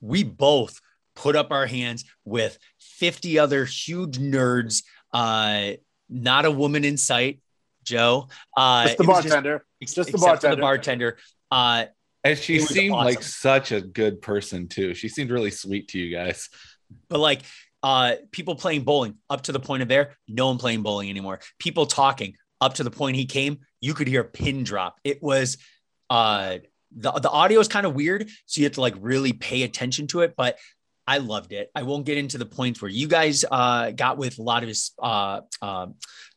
[0.00, 0.80] We both
[1.14, 4.82] put up our hands with 50 other huge nerds.
[5.12, 5.72] Uh,
[6.08, 7.40] not a woman in sight,
[7.84, 8.28] Joe.
[8.56, 9.64] Uh, Just the bartender.
[9.80, 10.60] ex- just the except for bartender.
[10.62, 11.18] bartender.
[11.50, 11.84] Uh,
[12.24, 14.94] And she It was seemed like such a good person too.
[14.94, 16.48] She seemed really sweet to you guys.
[17.08, 17.42] but like
[17.82, 21.40] uh people playing bowling up to the point of there no one playing bowling anymore.
[21.58, 24.98] People talking up to the point he came you could hear a pin drop.
[25.04, 25.58] It was
[26.10, 26.58] uh
[26.94, 30.06] the, the audio is kind of weird so you have to like really pay attention
[30.06, 30.58] to it but
[31.06, 31.70] i loved it.
[31.74, 34.68] I won't get into the points where you guys uh got with a lot of
[34.68, 35.86] his uh uh,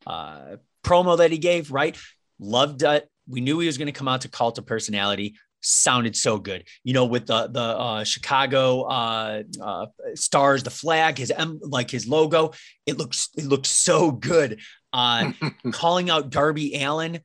[0.08, 1.98] uh promo that he gave right?
[2.40, 3.10] Loved it.
[3.28, 6.68] We knew he was going to come out to cult of personality sounded so good.
[6.84, 11.90] You know, with the the uh, Chicago uh, uh, stars, the flag, his em- like
[11.90, 12.52] his logo,
[12.86, 14.62] it looks it looks so good.
[14.94, 15.32] Uh,
[15.72, 17.20] calling out Darby Allin,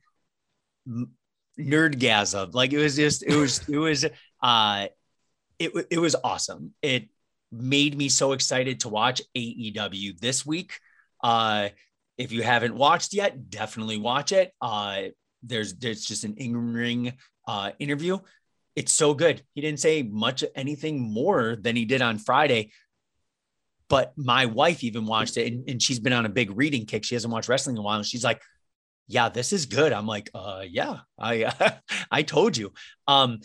[0.87, 1.11] m-
[1.59, 2.53] nerdgasm.
[2.53, 4.05] Like it was just it was it was
[4.41, 4.87] uh,
[5.59, 6.73] it it was awesome.
[6.81, 7.09] It
[7.51, 10.73] made me so excited to watch AEW this week.
[11.23, 11.69] Uh,
[12.17, 14.53] if you haven't watched yet, definitely watch it.
[14.61, 15.03] Uh,
[15.43, 17.13] there's there's just an in-ring
[17.51, 18.17] uh, interview.
[18.77, 19.43] It's so good.
[19.53, 22.71] He didn't say much anything more than he did on Friday.
[23.89, 27.03] But my wife even watched it, and, and she's been on a big reading kick.
[27.03, 28.41] She hasn't watched wrestling in a while, and she's like,
[29.09, 31.51] "Yeah, this is good." I'm like, "Uh, yeah, I
[32.11, 32.71] I told you."
[33.05, 33.41] Um,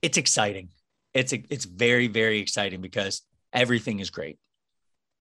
[0.00, 0.70] it's exciting.
[1.12, 3.20] It's it's very very exciting because
[3.52, 4.38] everything is great.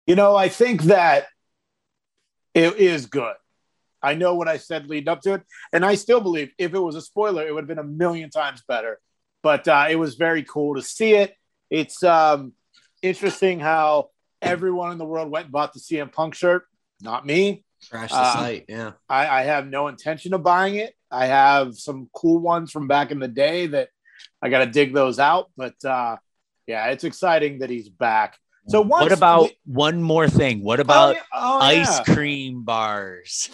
[0.05, 1.25] You know, I think that
[2.53, 3.33] it is good.
[4.03, 6.79] I know what I said leading up to it, and I still believe if it
[6.79, 8.99] was a spoiler, it would have been a million times better.
[9.41, 11.33] But uh, it was very cool to see it.
[11.69, 12.53] It's um,
[13.01, 14.09] interesting how
[14.41, 16.65] everyone in the world went and bought the CM Punk shirt.
[17.01, 17.63] Not me.
[17.89, 18.65] Crash the Uh, site.
[18.69, 18.91] Yeah.
[19.09, 20.93] I, I have no intention of buying it.
[21.11, 23.89] I have some cool ones from back in the day that
[24.41, 25.49] I got to dig those out.
[25.57, 26.17] But uh,
[26.65, 28.37] yeah, it's exciting that he's back.
[28.69, 30.63] So once what about one more thing?
[30.63, 31.21] What Oh, about yeah.
[31.33, 32.13] Oh, ice yeah.
[32.15, 33.49] cream bars?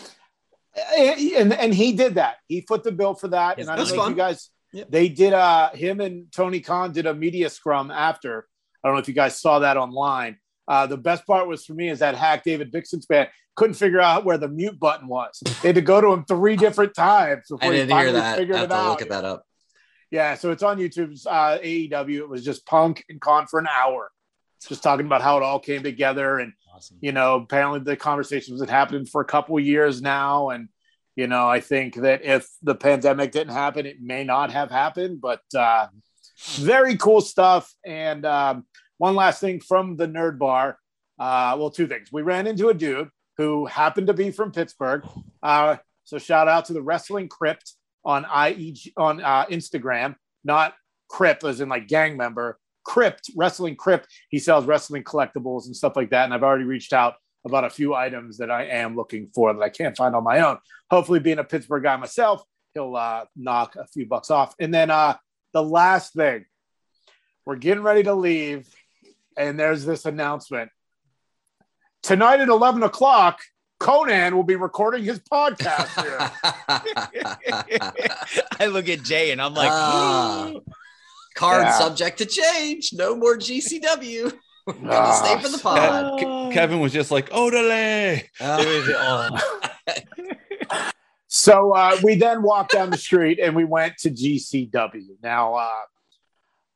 [0.98, 2.38] And and he did that.
[2.48, 3.58] He put the bill for that.
[3.58, 4.50] Yes, and I don't know if you guys.
[4.72, 4.84] Yeah.
[4.88, 5.34] They did.
[5.34, 8.48] Uh, him and Tony Khan did a media scrum after.
[8.84, 10.38] I don't know if you guys saw that online.
[10.68, 14.00] Uh, the best part was for me is that hack David Dixon's band couldn't figure
[14.00, 15.42] out where the mute button was.
[15.62, 18.36] They had to go to him three different times before I didn't hear finally that.
[18.36, 18.90] I figured have it to out.
[18.90, 19.44] look at that up.
[20.12, 22.20] Yeah, so it's on YouTube's uh, AEW.
[22.20, 24.12] It was just Punk and Khan for an hour,
[24.68, 26.40] just talking about how it all came together.
[26.40, 26.98] And Awesome.
[27.02, 30.70] you know, apparently the conversations had happened for a couple years now, and
[31.16, 35.20] you know, I think that if the pandemic didn't happen, it may not have happened.
[35.20, 35.88] But uh,
[36.56, 37.74] very cool stuff.
[37.86, 38.66] And um,
[38.98, 40.78] one last thing from the Nerd Bar.
[41.20, 42.10] Uh, well, two things.
[42.12, 45.06] We ran into a dude who happened to be from Pittsburgh.
[45.44, 47.74] Uh, so shout out to the Wrestling Crypt
[48.06, 50.16] on IEG on uh, Instagram,
[50.46, 50.74] not
[51.10, 52.58] Crypt as in like gang member.
[52.90, 54.08] Crypt Wrestling Crypt.
[54.30, 56.26] He sells wrestling collectibles and stuff like that.
[56.26, 59.62] And I've already reached out about a few items that I am looking for that
[59.62, 60.58] I can't find on my own.
[60.90, 62.42] Hopefully, being a Pittsburgh guy myself,
[62.74, 64.56] he'll uh, knock a few bucks off.
[64.60, 65.18] And then uh,
[65.54, 66.46] the last thing,
[67.46, 68.68] we're getting ready to leave,
[69.38, 70.72] and there's this announcement
[72.02, 73.40] tonight at 11 o'clock.
[73.80, 76.32] Conan will be recording his podcast here.
[78.60, 80.54] I look at Jay and I'm like, Ah.
[81.40, 81.78] Card Yeah.
[81.80, 82.92] subject to change.
[82.94, 84.34] No more GCW.
[84.68, 86.20] Gotta Ah, stay for the pod.
[86.20, 88.24] Ke- Kevin was just like, Odele.
[88.42, 89.30] Ah.
[89.88, 90.92] oh,
[91.32, 95.10] So uh, we then walked down the street and we went to GCW.
[95.22, 95.70] Now, uh,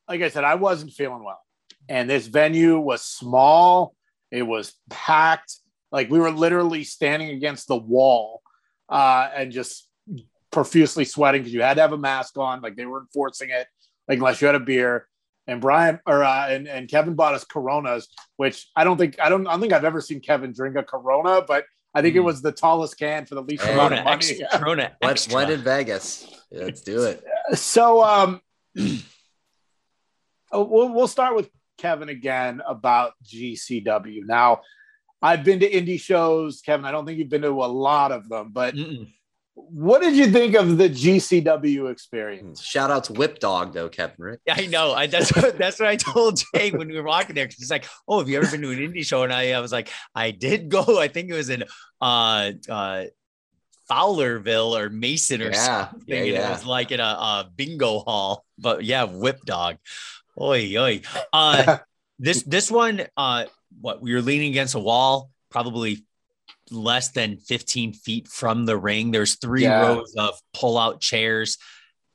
[0.07, 1.41] like I said, I wasn't feeling well,
[1.89, 3.95] and this venue was small.
[4.31, 5.55] It was packed.
[5.91, 8.41] Like we were literally standing against the wall
[8.89, 9.87] uh, and just
[10.51, 12.61] profusely sweating because you had to have a mask on.
[12.61, 13.67] Like they were enforcing it,
[14.07, 15.07] like unless you had a beer.
[15.45, 19.27] And Brian or uh, and, and Kevin bought us Coronas, which I don't think I
[19.27, 22.19] don't I don't think I've ever seen Kevin drink a Corona, but I think it
[22.19, 22.25] Mm.
[22.25, 23.73] was the tallest can for the least Hey.
[23.73, 24.15] amount Corona of money.
[24.39, 24.59] extra.
[24.59, 25.33] Corona What, extra.
[25.33, 26.27] what in Vegas?
[26.49, 27.23] Let's do it.
[27.55, 28.39] so um
[30.51, 34.61] oh, we'll, we'll start with kevin again about gcw now
[35.21, 38.29] i've been to indie shows kevin i don't think you've been to a lot of
[38.29, 39.11] them but Mm-mm.
[39.55, 44.15] What did you think of the gcw experience Shout out to Whip Dog though, Kevin.
[44.17, 44.39] Right?
[44.49, 44.93] I know.
[44.93, 47.47] I, that's what that's what I told Jay when we were walking there.
[47.55, 49.71] He's like, "Oh, have you ever been to an indie show?" And I, I was
[49.71, 50.99] like, "I did go.
[50.99, 51.63] I think it was in
[52.01, 53.03] uh, uh,
[53.89, 56.01] Fowlerville or Mason or Yeah, something.
[56.07, 58.45] yeah, and It was like in a, a bingo hall.
[58.57, 59.77] But yeah, Whip Dog.
[60.39, 61.01] Oi, oi.
[61.31, 61.77] Uh,
[62.19, 63.45] this this one, uh,
[63.81, 66.05] what we were leaning against a wall, probably
[66.73, 69.11] less than 15 feet from the ring.
[69.11, 69.81] There's three Yeah.
[69.81, 71.57] rows of pull-out chairs.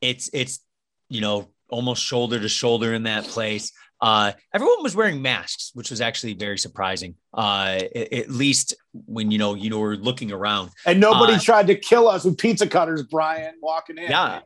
[0.01, 0.61] It's it's
[1.09, 3.73] you know almost shoulder to shoulder in that place.
[4.01, 7.17] Uh, everyone was wearing masks, which was actually very surprising.
[7.37, 10.71] Uh, a- at least when you know you know we're looking around.
[10.87, 14.41] and nobody Uh, tried to kill us with pizza cutters brian walking in Yeah.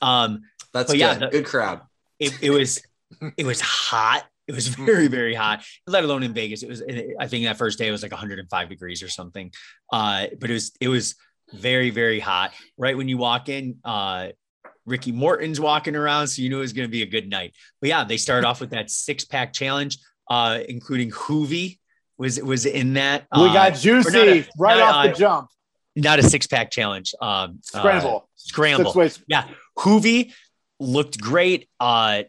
[0.00, 0.42] Um,
[0.72, 0.98] That's But good.
[1.00, 1.82] yeah, the- good crowd.
[2.18, 2.80] it, it was
[3.36, 4.24] it was hot.
[4.48, 5.64] It was very very hot.
[5.86, 6.62] Let alone in Vegas.
[6.62, 6.82] It was.
[7.18, 9.52] I think that first day it was like 105 degrees or something.
[9.92, 11.14] Uh, but it was it was
[11.52, 12.52] very very hot.
[12.76, 14.28] Right when you walk in, uh,
[14.86, 17.54] Ricky Morton's walking around, so you knew it was going to be a good night.
[17.80, 21.78] But yeah, they started off with that six pack challenge, uh, including Hoovy
[22.18, 23.26] was was in that.
[23.36, 25.48] we Uh, got or juicy a- right not, off the uh, jump
[25.94, 27.14] not a six pack challenge.
[27.20, 28.84] Um, uh, scramble scramble.
[28.86, 29.24] Six ways.
[29.28, 30.32] Yeah, Hoovy
[30.80, 31.68] looked great.
[31.78, 32.24] Uh,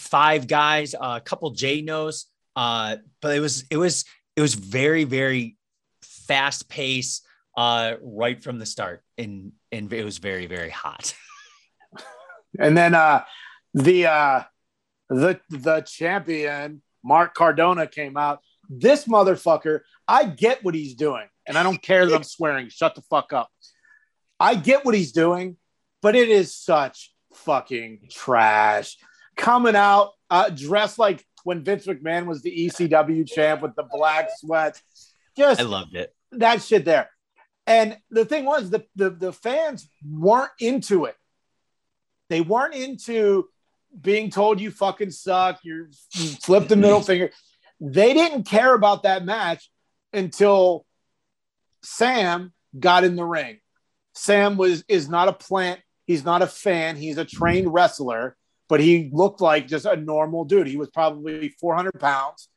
[0.00, 4.04] five guys, uh, a couple J nos, uh, but it was it was
[4.36, 5.56] it was very very
[6.02, 7.22] fast pace
[7.56, 11.14] uh, right from the start, and and it was very very hot.
[12.58, 13.22] And then uh
[13.74, 14.42] the uh
[15.08, 18.40] the the champion Matt Cardona came out.
[18.68, 22.68] This motherfucker, I get what he's doing, and I don't care that I'm swearing.
[22.68, 23.48] Shut the fuck up.
[24.38, 25.56] I get what he's doing,
[26.02, 28.96] but it is such fucking trash.
[29.40, 34.28] Coming out uh, dressed like when Vince McMahon was the ECW champ with the black
[34.36, 34.80] sweat.
[35.36, 36.14] Just I loved it.
[36.32, 37.10] that shit there.
[37.66, 41.16] And the thing was, the, the the fans weren't into it.
[42.28, 43.48] They weren't into
[44.00, 45.60] being told you fucking suck.
[45.62, 47.30] You're you flip the middle finger.
[47.80, 49.70] They didn't care about that match
[50.12, 50.84] until
[51.82, 53.58] Sam got in the ring.
[54.14, 55.80] Sam was is not a plant.
[56.06, 56.96] He's not a fan.
[56.96, 58.36] He's a trained wrestler,
[58.70, 60.68] but he looked like just a normal dude.
[60.68, 62.48] He was probably 400 pounds,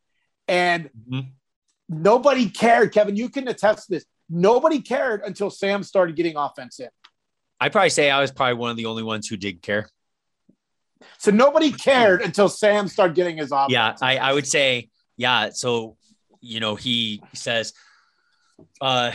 [0.47, 1.31] and Mhm.
[1.89, 2.93] nobody cared.
[2.93, 4.05] Kevin, you can attest to this.
[4.29, 6.89] Nobody cared until Sam started getting offense in.
[7.59, 9.89] I probably say I was probably one of the only ones who did care.
[11.17, 13.71] So nobody cared until Sam started getting his offense.
[13.73, 15.97] yeah I, I would say yeah so
[16.41, 17.73] you know he says
[18.81, 19.11] uh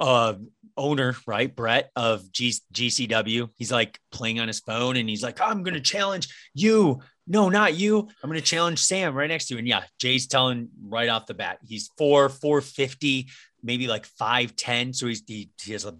[0.00, 0.34] uh
[0.76, 3.50] owner, right, Brett of G- GCW.
[3.56, 7.00] He's like playing on his phone and he's like, I'm going to challenge you.
[7.26, 8.08] No, not you.
[8.22, 9.58] I'm going to challenge Sam right next to you.
[9.58, 13.28] And yeah, Jay's telling right off the bat, he's four, 450,
[13.62, 14.94] maybe like 5'10.
[14.94, 15.96] So he's, he, he has a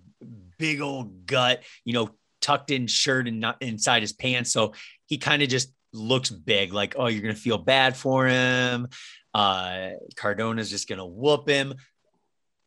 [0.58, 4.52] big old gut, you know, tucked in shirt and not inside his pants.
[4.52, 4.74] So
[5.06, 8.88] he kind of just looks big, like, oh, you're going to feel bad for him.
[9.32, 11.74] Uh, Cardona's just going to whoop him.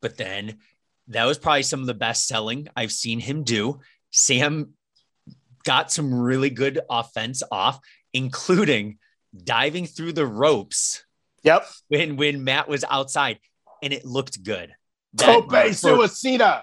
[0.02, 0.60] But then
[1.08, 3.80] that was probably some of the best selling I've seen him do.
[4.12, 4.74] Sam
[5.64, 7.80] got some really good offense off,
[8.14, 8.98] including
[9.44, 11.04] diving through the ropes
[11.44, 11.66] Yep.
[11.90, 13.40] when when Matt was outside,
[13.82, 14.74] and it looked good.
[15.18, 16.62] Tope Suicida.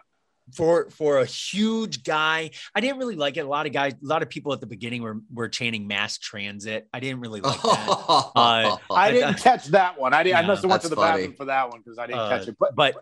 [0.55, 3.41] for for a huge guy, I didn't really like it.
[3.41, 6.17] A lot of guys, a lot of people at the beginning were were chanting mass
[6.19, 6.89] transit.
[6.95, 8.31] I didn't really like that.
[8.35, 10.15] Uh, I didn't catch that one.
[10.15, 10.39] I didn't.
[10.39, 11.19] I must have went to the funny.
[11.23, 12.57] bathroom for that one because I didn't Uh, catch it.
[12.59, 12.95] But, but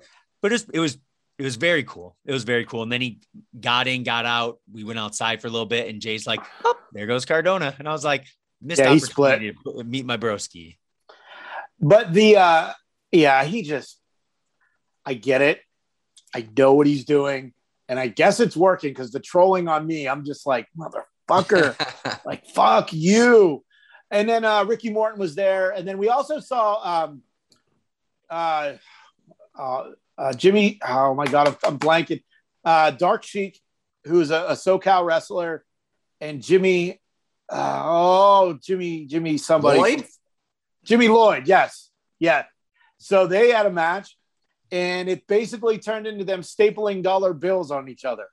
[0.43, 0.99] but it was, it was
[1.39, 2.17] it was very cool.
[2.25, 2.83] It was very cool.
[2.83, 3.21] And then he
[3.59, 4.59] got in, got out.
[4.73, 7.89] We went outside for a little bit, and Jay's like, "Oh, there goes Cardona," and
[7.89, 8.27] I was like,
[8.61, 10.77] "Missed Yeah, opportunity to meet my broski."
[11.81, 12.73] but the uh
[13.13, 14.01] yeah, he just
[15.07, 15.61] I get it.
[16.35, 17.55] I know what he's doing,
[17.89, 21.77] and I guess it's working because the trolling on me, I'm just like motherfucker,
[22.27, 23.65] like fuck you.
[24.11, 27.23] And then uh Ricky Morton was there, and then we also saw um
[28.29, 28.75] uh
[29.57, 30.79] uh, uh Jimmy.
[30.87, 32.23] Oh my god, I'm, I'm blanking.
[32.65, 33.59] Uh, Dark Sheik,
[34.05, 35.65] who's a, a SoCal wrestler,
[36.21, 37.01] and Jimmy.
[37.51, 39.79] Uh, oh, Jimmy, Jimmy, somebody.
[39.79, 40.05] Lloyd?
[40.85, 41.91] Jimmy Lloyd, yes.
[42.19, 42.45] Yeah.
[42.99, 44.17] So they had a match
[44.71, 48.27] and it basically turned into them stapling dollar bills on each other.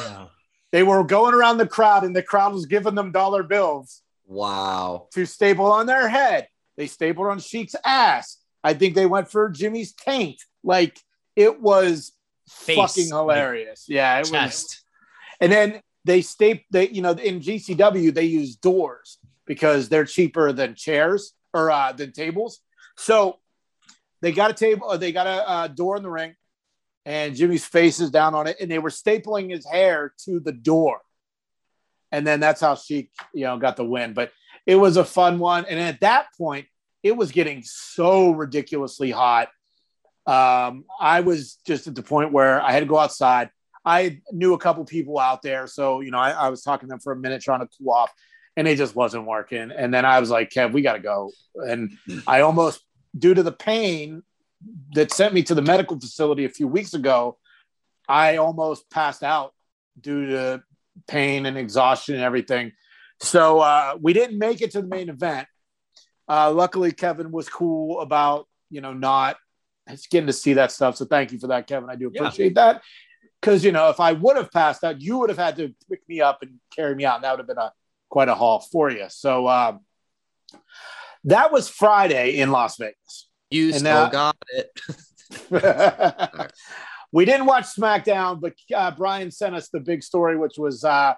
[0.00, 0.26] Yeah.
[0.72, 5.08] They were going around the crowd and the crowd was giving them dollar bills wow.
[5.12, 6.48] to staple on their head.
[6.76, 8.38] They stapled on Sheik's ass.
[8.64, 10.42] I think they went for Jimmy's taint.
[10.64, 10.98] Like
[11.36, 12.12] it was
[12.48, 13.86] Face, fucking hilarious.
[13.88, 14.18] yeah.
[14.18, 14.82] It was,
[15.40, 20.52] and then they staple they you know in GCW they use doors because they're cheaper
[20.52, 22.60] than chairs or uh, than tables.
[22.96, 23.38] So
[24.20, 26.34] they got a table they got a, uh door in the ring,
[27.04, 30.52] and Jimmy's face is down on it, and they were stapling his hair to the
[30.52, 31.00] door,
[32.10, 34.12] and then that's how she you know got the win.
[34.14, 34.32] But
[34.66, 36.66] it was a fun one, and at that point
[37.02, 39.48] it was getting so ridiculously hot.
[40.26, 43.50] Um, I was just at the point where I had to go outside.
[43.84, 46.92] I knew a couple people out there, so you know, I, I was talking to
[46.92, 48.12] them for a minute trying to cool off,
[48.56, 49.72] and it just wasn't working.
[49.72, 51.90] And then I was like, "Kev, we got to go." And
[52.26, 52.80] I almost,
[53.18, 54.22] due to the pain
[54.94, 57.38] that sent me to the medical facility a few weeks ago,
[58.08, 59.52] I almost passed out
[60.00, 60.62] due to
[61.08, 62.72] pain and exhaustion and everything.
[63.20, 65.48] So uh, we didn't make it to the main event.
[66.28, 69.36] Uh, luckily, Kevin was cool about you know not
[69.86, 70.96] it's getting to see that stuff.
[70.96, 71.90] So thank you for that, Kevin.
[71.90, 72.22] I do Yeah.
[72.22, 72.82] appreciate that.
[73.40, 76.00] Because you know, if I would have passed out, you would have had to pick
[76.08, 77.72] me up and carry me out, and that would have been a
[78.08, 79.06] quite a haul for you.
[79.08, 79.80] So um,
[81.24, 83.28] that was Friday in Las Vegas.
[83.50, 84.70] You And still now- got it.
[87.12, 91.14] we didn't watch SmackDown, but uh, Brian sent us the big story, which was uh,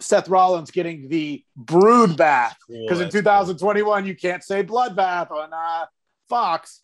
[0.00, 5.86] Seth Rollins getting the brood bath because in 2021 you can't say bloodbath on uh,
[6.28, 6.82] Fox.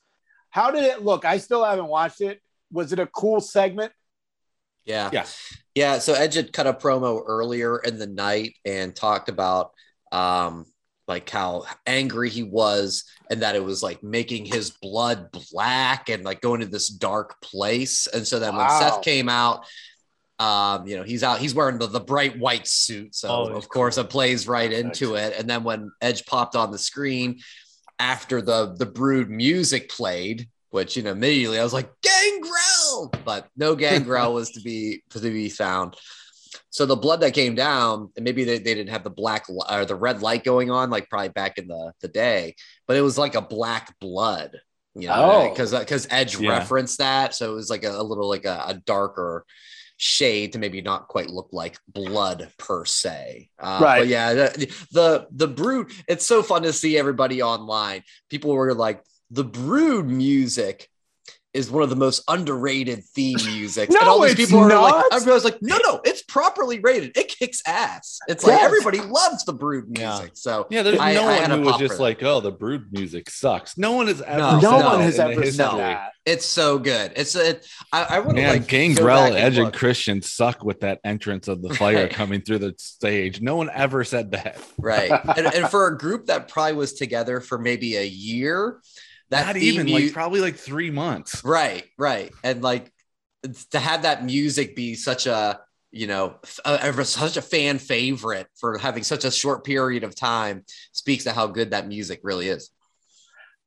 [0.51, 1.25] How did it look?
[1.25, 2.41] I still haven't watched it.
[2.73, 3.93] Was it a cool segment?
[4.85, 5.11] Yeah.
[5.13, 5.27] Yeah.
[5.75, 5.99] Yeah.
[5.99, 9.73] So Edge had cut a promo earlier in the night and talked about
[10.13, 10.67] um
[11.07, 16.25] like how angry he was and that it was like making his blood black and
[16.25, 18.07] like going to this dark place.
[18.07, 19.65] And so then when Seth came out,
[20.39, 23.17] um, you know, he's out, he's wearing the, the bright white suit.
[23.17, 24.05] So Oh, of course cool.
[24.05, 25.03] it plays right Perfect.
[25.03, 25.35] into it.
[25.37, 27.41] And then when Edge popped on the screen
[28.01, 33.49] after the the brood music played, which you know immediately I was like gangrel, but
[33.57, 35.97] no gangrel was to be to be found.
[36.71, 39.85] So the blood that came down, and maybe they, they didn't have the black or
[39.85, 42.55] the red light going on, like probably back in the, the day,
[42.87, 44.57] but it was like a black blood,
[44.95, 45.51] you know, Oh.
[45.51, 46.51] because because uh, Edge Yeah.
[46.51, 49.45] referenced that, so it was like a, a little like a, a darker
[50.03, 53.51] shade to maybe not quite look like blood per se.
[53.59, 53.99] Uh, Right.
[54.01, 55.93] But yeah, the, the the brood.
[56.09, 58.03] It's so fun to see everybody online.
[58.31, 60.89] People were like, the brood music
[61.53, 63.91] is one of the most underrated theme music.
[63.91, 65.13] No, and all these it's people are like, not.
[65.29, 67.17] I was like, no, no, it's properly rated.
[67.17, 68.21] It kicks ass.
[68.29, 68.65] It's like Yes.
[68.65, 70.11] everybody loves the brood Yeah.
[70.11, 70.33] music.
[70.35, 72.87] So Yeah, there's I- no I one a who was just like, "Oh, the brood
[72.93, 74.39] music sucks." No one has ever.
[74.39, 75.77] No, No one has ever said history.
[75.79, 76.13] that.
[76.25, 77.13] it's so good.
[77.17, 77.67] It's it.
[77.93, 79.73] I, I want to Man, like Gangrel, back and Edge, and.
[79.73, 82.11] Christian suck with that entrance of the fire Right.
[82.13, 83.41] coming through the stage.
[83.41, 84.61] No one ever said that.
[84.79, 88.81] right and, and for a group that probably was together for maybe a year
[89.31, 91.43] that Not even mu- like probably like three months.
[91.45, 92.93] right right and like
[93.71, 95.61] to have that music be such a
[95.93, 100.65] you know a, such a fan favorite for having such a short period of time
[100.93, 102.71] speaks to how good that music really is.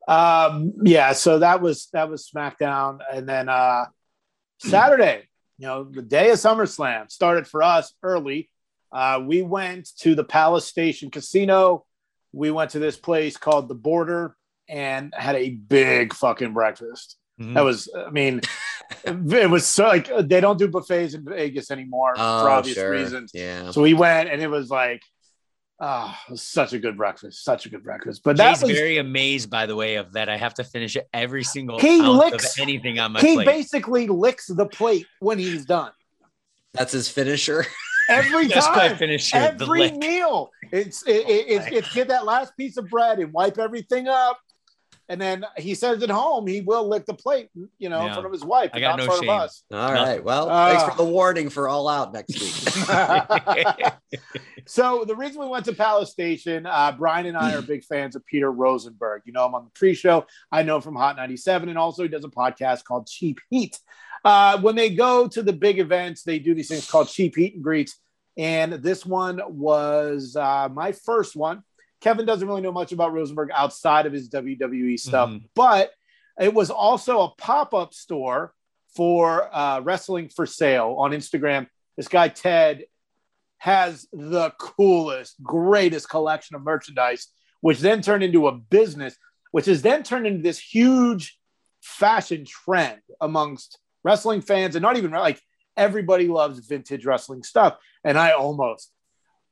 [0.07, 3.86] Um, yeah, so that was that was SmackDown, and then uh,
[4.59, 5.24] Saturday,
[5.57, 8.49] you know, the day of SummerSlam started for us early.
[8.91, 11.86] Uh, we went to the Palace Station Casino.
[12.34, 14.36] We went to this place called the Border
[14.70, 17.18] and had a big fucking breakfast.
[17.39, 17.55] Mhm.
[17.55, 18.41] That was, I mean,
[19.05, 22.91] it was so like they don't do buffets in Vegas anymore for obvious Oh, sure.
[22.91, 23.32] reasons.
[23.34, 23.72] Yeah.
[23.72, 25.01] So we went, and it was like,
[25.80, 28.22] ah, was such a good breakfast, such a good breakfast.
[28.24, 30.30] But that Jay's was very amazed, by the way, of that.
[30.30, 33.45] I have to finish every single He licks- of anything on my he plate.
[33.45, 35.91] basically licks the plate when he's done
[36.74, 37.66] That's his finisher.
[38.09, 38.95] every That's time.
[38.97, 39.38] finisher.
[39.38, 43.57] Every meal, it's it, it, it's, it's get that last piece of bread and wipe
[43.57, 44.38] everything up,
[45.10, 48.26] and then he says at home he will lick the plate, you know, in front
[48.26, 49.30] of his wife, I got not in no front shame.
[49.30, 49.64] of us.
[49.72, 49.93] All No.
[49.93, 50.24] right.
[50.24, 50.70] Well, Ah.
[50.70, 52.54] thanks for the warning for All Out next week.
[54.66, 58.16] So the reason we went to Palace Station, uh, Brian and I are big fans
[58.16, 59.24] of Peter Rosenberg.
[59.26, 60.26] You know him on the pre-show.
[60.54, 63.78] I know him from Hot 97, and also he does a podcast called Cheap Heat.
[64.24, 67.56] Uh, when they go to the big events, they do these things called Cheap Heat
[67.56, 67.99] and Greets.
[68.38, 71.64] And this one was uh, my first one.
[72.04, 75.49] Kevin doesn't really know much about Rosenberg outside of his WWE stuff, Mhm.
[75.56, 75.91] but
[76.38, 78.54] it was also a pop-up store
[78.93, 81.68] for uh, wrestling for sale on Instagram.
[81.95, 82.86] This guy Ted
[83.60, 87.28] has the coolest, greatest collection of merchandise,
[87.62, 89.16] which then turned into a business,
[89.51, 91.39] which has then turned into this huge
[91.80, 95.41] fashion trend amongst wrestling fans and not even like
[95.78, 97.78] everybody loves vintage wrestling stuff.
[98.04, 98.91] And I almost,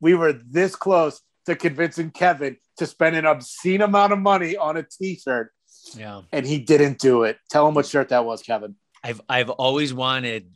[0.02, 4.78] we were this close to convincing Kevin to spend an obscene amount of money on
[4.78, 5.52] a t shirt,
[5.96, 6.22] yeah.
[6.32, 7.38] and he didn't do it.
[7.50, 8.76] Tell him what shirt that was, Kevin.
[9.04, 10.52] I've I've always wanted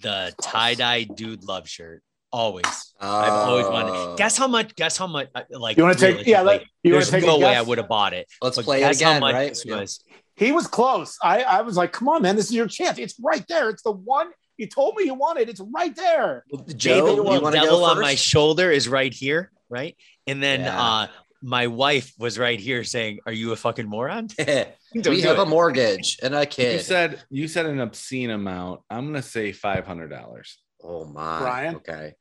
[0.00, 2.02] the tie dye dude love shirt.
[2.32, 2.64] Always.
[3.00, 3.70] I've always Oh.
[3.70, 4.18] wanted.
[4.18, 4.74] Guess how much?
[4.74, 5.28] Guess how much?
[5.36, 7.36] uh, Like You want to take, yeah, let, realistically, you want There's to take no
[7.36, 7.56] a way?
[7.56, 8.26] I would have bought it.
[8.42, 9.48] Let's But play it guess how again, much right?
[9.50, 10.04] this was.
[10.34, 11.16] He was close.
[11.22, 12.98] I, I was like, come on, man, this is your chance.
[12.98, 13.70] It's right there.
[13.70, 15.48] It's the one you told me you wanted.
[15.48, 16.44] It's right there.
[16.74, 19.96] Jay, Joe, the you little wanna go devil on my shoulder is right here, right?
[20.26, 20.80] And then Yeah.
[20.82, 21.06] uh
[21.42, 24.44] my wife was right here saying, "Are you a fucking moron?" we
[25.02, 25.42] Don't have it.
[25.42, 28.80] a mortgage and a You said you said an obscene amount.
[28.88, 30.58] I'm gonna say five hundred dollars.
[30.82, 31.38] oh my.
[31.40, 31.74] Brian?
[31.76, 32.14] Okay.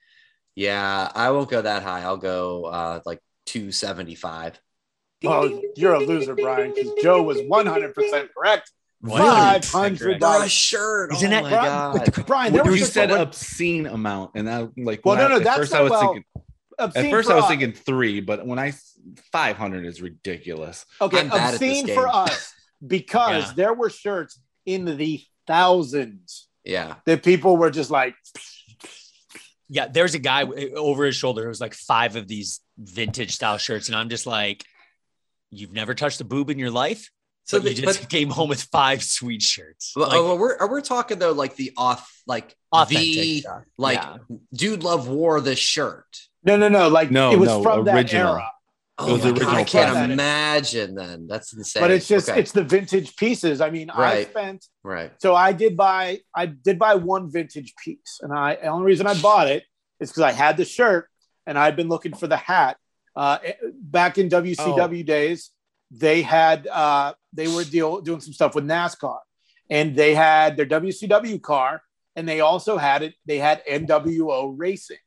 [0.56, 2.02] Yeah, I won't go that high.
[2.02, 4.60] I'll go uh like two seventy five.
[5.24, 8.70] Well, you're a loser, Brian, because Joe was 100% correct.
[9.00, 10.52] One Five hundred hundred For a dollars.
[10.52, 11.14] shirt.
[11.14, 11.66] Isn't oh it- my Brian,
[11.98, 12.26] god.
[12.28, 15.00] Brian, there You just said a, obscene amount, and I like.
[15.06, 16.24] Well, when no, I- no, that's first not I was well, thinking.
[16.80, 17.50] Obscene At first, for I was us.
[17.50, 18.74] thinking three, but when I
[19.32, 20.86] five hundred is ridiculous.
[21.02, 22.54] okay, I'm bad at this obscene for us
[22.88, 23.54] because Yeah.
[23.56, 26.96] there were shirts in the thousands Yeah.
[27.06, 28.16] that people were just like,
[29.70, 33.88] Yeah, there's a guy over his shoulder who's like five of these vintage style shirts,
[33.88, 34.64] and I'm just like,
[35.52, 37.10] "You've never touched a boob in your life,
[37.46, 40.72] So so you just but came home with five sweet shirts." Well, Like, we're are
[40.74, 43.64] we talking though like the off like authentic the stuff.
[43.78, 44.18] like Yeah.
[44.54, 46.06] dude love wore this shirt.
[46.46, 48.34] No, no, no, like No, it was no, from that original.
[48.34, 48.50] era.
[49.00, 50.10] Oh It was my the God, I can't press.
[50.12, 51.26] imagine then.
[51.28, 51.82] That's insane.
[51.82, 52.40] But it's just Okay.
[52.40, 53.60] it's the vintage pieces.
[53.60, 55.12] I mean, I spent right.
[55.20, 59.08] So I did buy I did buy one vintage piece, and I the only reason
[59.08, 59.64] I bought it
[60.00, 61.10] is because I had the shirt
[61.48, 62.78] and I'd been looking for the hat.
[63.16, 63.38] Uh,
[63.82, 65.50] back in WCW days,
[65.92, 69.18] they had uh, they were deal, doing some stuff with NASCAR,
[69.72, 71.82] and they had their WCW car,
[72.16, 73.14] and they also had it.
[73.26, 74.98] They had NWO Racing.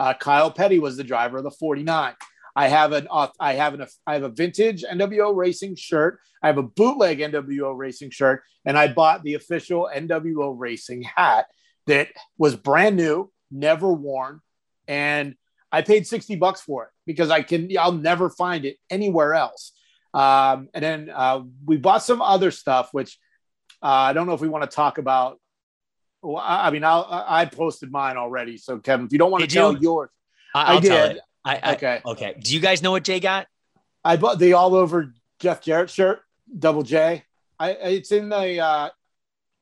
[0.00, 2.14] Uh, Kyle Petty was the driver of the 49.
[2.56, 6.20] I have an uh, I have an I have a vintage NWO Racing shirt.
[6.42, 11.46] I have a bootleg NWO Racing shirt, and I bought the official NWO Racing hat
[11.86, 14.40] that was brand new, never worn,
[14.88, 15.34] and
[15.70, 19.72] I paid sixty bucks for it because I can I'll never find it anywhere else.
[20.14, 23.18] Um, and then uh, we bought some other stuff, which
[23.82, 25.39] uh, I don't know if we want to talk about.
[26.22, 28.56] Well, I, I mean, I'll, I I posted mine already.
[28.58, 30.10] So Kevin, if you don't want to Did tell yours,
[30.54, 31.16] I, I'll I tell did.
[31.16, 31.22] it.
[31.44, 32.00] I, I, Okay.
[32.04, 32.36] okay.
[32.38, 33.46] Do you guys know what Jay got?
[34.04, 36.20] I bought the all over Jeff Jarrett shirt,
[36.58, 37.24] double J.
[37.58, 38.90] I it's in the uh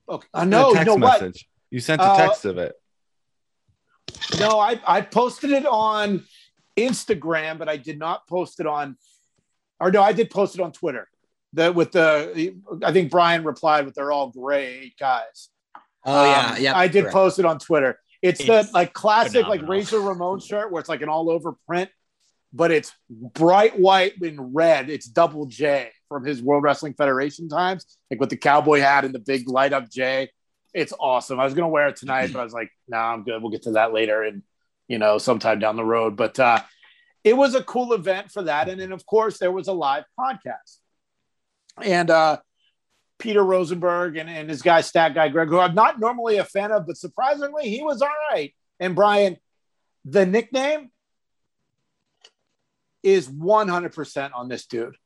[0.08, 0.26] okay.
[0.34, 0.68] Uh, know.
[0.70, 1.20] You text know what?
[1.22, 1.48] message.
[1.70, 2.74] You sent a Uh, text of it.
[4.40, 6.24] No, I I posted it on
[6.76, 8.96] Instagram, but I did not post it on
[9.80, 11.08] or no, I did post it on Twitter.
[11.52, 15.48] The with the I think Brian replied with they're all great guys.
[16.08, 16.76] Oh yeah, Um, yeah.
[16.78, 17.14] I did correct.
[17.14, 17.98] post it on Twitter.
[18.22, 19.66] It's, It's the like classic like.
[19.68, 21.90] Razor Ramon shirt where it's like an all over print,
[22.52, 24.90] but it's bright white and red.
[24.90, 29.14] It's double J from his World Wrestling Federation times, like with the cowboy hat and
[29.14, 30.30] the big light up J.
[30.74, 31.38] It's awesome.
[31.38, 33.40] I was gonna wear it tonight, but I was like, nah, I'm good.
[33.40, 34.42] We'll get to that later and
[34.88, 36.16] you know, sometime down the road.
[36.16, 36.60] But uh
[37.24, 38.68] it was a cool event for that.
[38.68, 40.78] And then of course there was a live podcast.
[41.82, 42.38] And uh
[43.18, 46.70] Peter Rosenberg and, and his guy Stat Guy Greg, who I'm not normally a fan
[46.72, 48.54] of, but surprisingly he was all right.
[48.80, 49.36] And Brian,
[50.04, 50.90] the nickname
[53.02, 54.96] is 100% on this dude.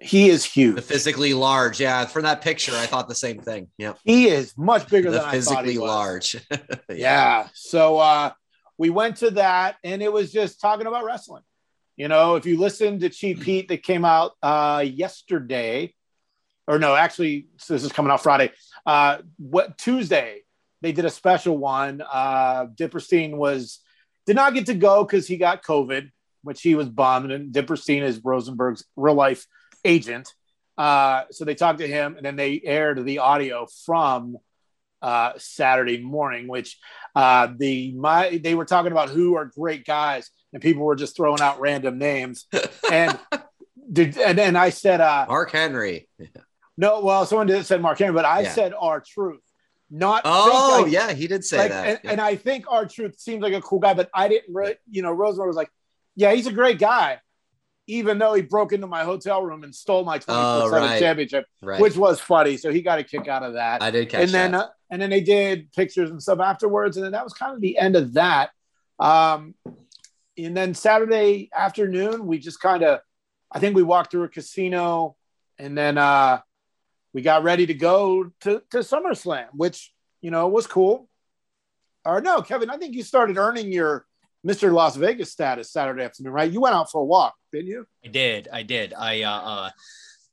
[0.00, 0.82] He is The huge.
[0.82, 1.78] physically large.
[1.80, 2.06] Yeah.
[2.06, 3.68] From that picture, I thought the same thing.
[3.76, 3.94] Yeah.
[4.04, 6.36] He is much bigger The than I thought physically large.
[6.90, 7.48] Yeah.
[7.54, 8.32] So uh,
[8.78, 11.42] we went to that, and it was just talking about wrestling.
[11.96, 15.94] You know, if you listen to Cheap Heat that came out uh, yesterday,
[16.70, 18.52] or no, actually, so this is coming out Friday.
[18.86, 20.42] Uh, what Tuesday
[20.82, 22.02] they did a special one.
[22.10, 23.80] Uh, Dipperstein was
[24.26, 26.10] did not get to go because he got COVID,
[26.42, 27.32] which he was bummed.
[27.32, 29.46] And Dipperstein is Rosenberg's real life
[29.84, 30.32] agent.
[30.78, 34.38] Uh, so they talked to him, and then they aired the audio from
[35.02, 36.78] uh, Saturday morning, which
[37.14, 41.16] uh, the my they were talking about who are great guys, and people were just
[41.16, 42.46] throwing out random names.
[42.90, 43.18] And
[43.92, 46.08] did and then I said, uh, Mark Henry.
[46.80, 48.52] no, well, someone did said Mark Henry, but I Yeah.
[48.52, 49.42] said R-Truth.
[49.90, 51.12] Not Oh, like, yeah.
[51.12, 51.86] He did say like, that.
[51.88, 52.10] and, Yeah.
[52.12, 55.10] and I think R-Truth seems like a cool guy, but I didn't really, you know,
[55.12, 55.70] Rosenberg was like,
[56.16, 57.20] yeah, he's a great guy,
[57.86, 60.98] even though he broke into my hotel room and stole my 24 Oh, right.
[60.98, 61.80] championship, right.
[61.80, 62.56] which was funny.
[62.56, 64.64] So he got a kick out of that I did catch and then that.
[64.64, 67.60] uh, and then they did pictures and stuff afterwards, and then that was kind of
[67.60, 68.50] the end of that.
[68.98, 69.54] Um,
[70.38, 73.00] and then Saturday afternoon, we just kind of,
[73.52, 75.16] I think we walked through a casino,
[75.58, 76.40] and then uh,
[77.12, 81.08] we got ready to go to to SummerSlam, which you know was cool.
[82.04, 84.06] Or no, Kevin, I think you started earning your
[84.46, 84.72] Mr.
[84.72, 86.50] Las Vegas status Saturday afternoon, right?
[86.50, 87.86] You went out for a walk, didn't you?
[88.04, 88.48] I did.
[88.50, 88.94] I did.
[88.94, 89.70] I uh, uh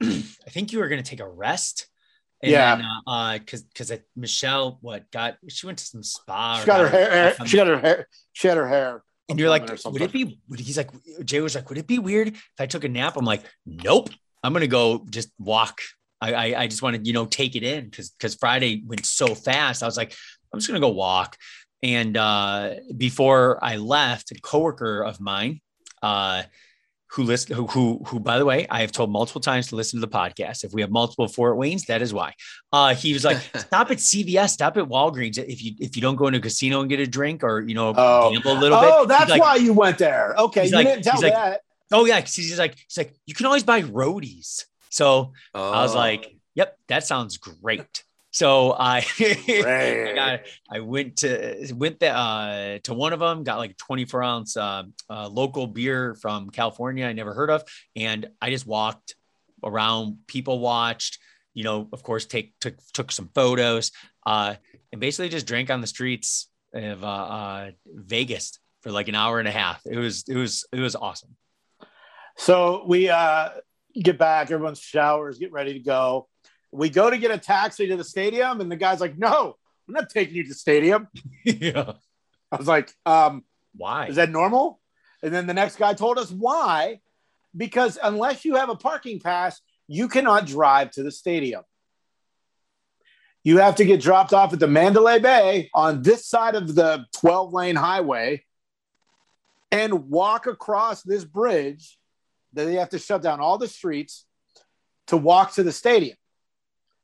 [0.03, 1.87] I think you were gonna take a rest.
[2.41, 2.75] And Yeah.
[2.75, 5.37] Then, uh, uh, cause cause it- Michelle, what got?
[5.49, 6.59] She went to some spa.
[6.59, 7.35] She got her hair.
[7.45, 8.07] She got her hair.
[8.33, 9.03] She had her hair.
[9.27, 10.39] and you're like, would it be?
[10.47, 10.91] Would, he's like,
[11.25, 13.17] Jay was like, would it be weird if I took a nap?
[13.17, 14.09] I'm like, nope.
[14.43, 15.79] I'm gonna go just walk.
[16.21, 19.05] I I, I just wanted, to you know take it in because because Friday went
[19.05, 19.83] so fast.
[19.83, 20.13] I was like,
[20.53, 21.37] I'm just gonna go walk.
[21.83, 25.61] And uh, before I left, a coworker of mine,
[26.01, 26.41] uh,
[27.11, 30.01] who listen, who, who, who, by the way, I have told multiple times to listen
[30.01, 30.63] to the podcast.
[30.63, 32.33] If we have multiple Fort Waynes, that is why.
[32.73, 35.37] Uh, he was like, "Stop at CVS, stop at Walgreens.
[35.37, 37.75] If you if you don't go into a casino and get a drink, or you
[37.75, 38.31] know, Oh.
[38.33, 40.33] gamble a little bit." Oh, that's like, why you went there.
[40.37, 41.61] Okay, you like- didn't tell he's like- that.
[41.91, 44.65] Oh yeah, 'cause he's like, he's like, you can always buy roadies.
[44.89, 45.97] So I was Oh.
[45.97, 52.79] like, "Yep, that sounds great." So I, I got, I went to went the, uh,
[52.83, 57.13] to one of them, got like 24 ounce uh, uh, local beer from California I
[57.13, 57.63] never heard of,
[57.95, 59.15] and I just walked
[59.63, 60.19] around.
[60.27, 61.17] People watched,
[61.53, 63.91] you know, of course, take took took some photos,
[64.25, 64.55] uh,
[64.91, 69.39] and basically just drank on the streets of uh, uh, Vegas for like an hour
[69.39, 69.81] and a half.
[69.85, 71.35] It was it was it was awesome.
[72.35, 73.49] So we uh,
[74.01, 76.27] get back, everyone's showers, get ready to go.
[76.71, 79.55] We go to get a taxi to the stadium, and the guy's like, "No,
[79.87, 81.07] I'm not taking you to the stadium."
[81.45, 81.93] yeah.
[82.51, 83.43] I was like, um,
[83.75, 84.07] Why?
[84.07, 84.79] "Is that normal?"
[85.23, 86.99] And then the next guy told us why,
[87.55, 91.63] because unless you have a parking pass, you cannot drive to the stadium.
[93.43, 97.05] You have to get dropped off at the Mandalay Bay on this side of the
[97.15, 98.43] 12 lane highway
[99.71, 101.97] and walk across this bridge
[102.57, 104.25] that they have to shut down all the streets
[105.07, 106.17] to walk to the stadium.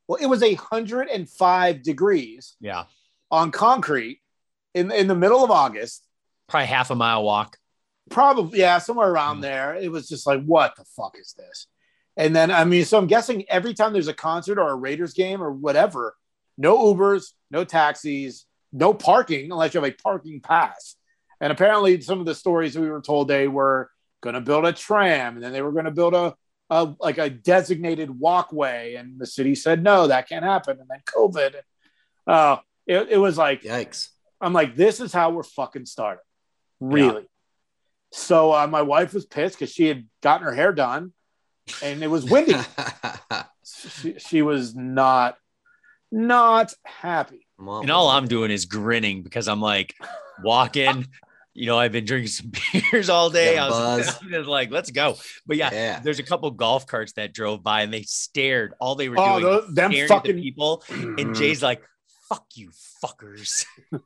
[0.07, 2.85] Well, it was 105 degrees yeah.
[3.31, 4.19] on concrete
[4.73, 6.05] in, in the middle of August.
[6.49, 7.57] Probably half a mile walk.
[8.09, 9.41] Probably, yeah, somewhere around Mm.
[9.43, 9.75] there.
[9.75, 11.67] It was just like, what the fuck is this?
[12.17, 15.13] And then, I mean, so I'm guessing every time there's a concert or a Raiders
[15.13, 16.15] game or whatever,
[16.57, 20.95] no Ubers, no taxis, no parking unless you have a parking pass.
[21.39, 23.89] And apparently, some of the stories we were told they were
[24.23, 26.33] going to build a tram and then they were going to build a,
[26.69, 28.95] a like a designated walkway.
[28.95, 30.79] And the city said, no, that can't happen.
[30.79, 31.55] And then COVID.
[32.25, 32.57] Uh,
[32.87, 34.07] it, it was like, Yikes.
[34.41, 36.23] I'm like, this is how we're fucking starting.
[36.79, 37.25] Really.
[38.11, 41.11] So uh, my wife was pissed because she had gotten her hair done
[41.81, 42.55] and it was windy.
[44.01, 45.37] she, she was not,
[46.11, 47.45] not happy.
[47.59, 49.95] And all I'm doing is grinning because I'm like
[50.43, 51.07] walking.
[51.55, 52.51] You know, I've been drinking some
[52.91, 53.57] beers all day.
[53.57, 55.15] I was just like, let's go.
[55.45, 55.99] But yeah, Yeah.
[55.99, 58.73] there's a couple golf carts that drove by and they stared.
[58.79, 60.83] All they were Oh, doing those, them staring fucking at the people.
[60.89, 61.83] And Jay's like,
[62.29, 62.71] fuck you,
[63.03, 63.65] fuckers.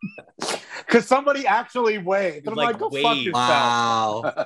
[0.85, 2.47] Because somebody actually waved.
[2.47, 3.33] And I'm Like, like, go fuck yourself.
[3.33, 4.45] Wow.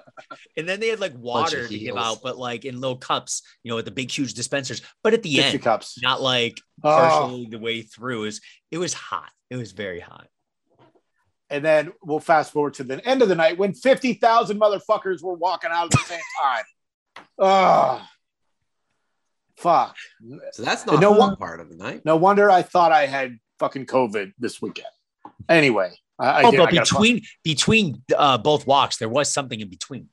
[0.57, 3.69] And then they had like water to give out, but like in little cups, you
[3.69, 4.81] know, with the big, huge dispensers.
[5.03, 6.01] But at the Dixie end, cups.
[6.01, 6.89] not like Oh.
[6.89, 8.21] partially the way through.
[8.21, 8.41] It was,
[8.71, 9.29] it was hot.
[9.51, 10.27] It was very hot.
[11.51, 15.33] And then we'll fast forward to the end of the night when 50,000 motherfuckers were
[15.33, 16.63] walking out at the same time.
[17.37, 18.07] Oh,
[19.57, 19.97] fuck.
[20.53, 22.05] So that's not No one one- part of the night.
[22.05, 24.87] No wonder I thought I had fucking COVID this weekend.
[25.49, 29.09] Anyway, I, I oh, did- but I got a- between between uh, both walks, there
[29.09, 30.07] was something in between.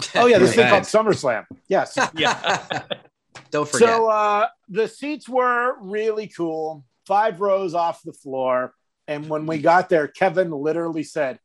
[0.16, 1.46] oh yeah, this thing called SummerSlam.
[1.66, 1.98] Yes.
[2.14, 2.82] Yeah.
[3.50, 3.88] Don't forget.
[3.88, 8.74] So uh, the seats were really cool, five rows off the floor.
[9.10, 11.40] And when we got there, Kevin literally said,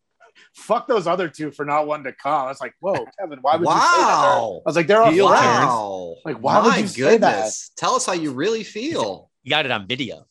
[0.53, 3.55] "Fuck those other two for not wanting to come." I was like, "Whoa, Kevin, why
[3.55, 4.61] would you say that?" wow.
[4.63, 6.15] I was like, "They're all Heel friends." Wow.
[6.23, 7.35] Like, why would My you say that?
[7.37, 7.71] goodness.
[7.75, 9.31] Tell us how you really feel.
[9.41, 10.27] You got it on video.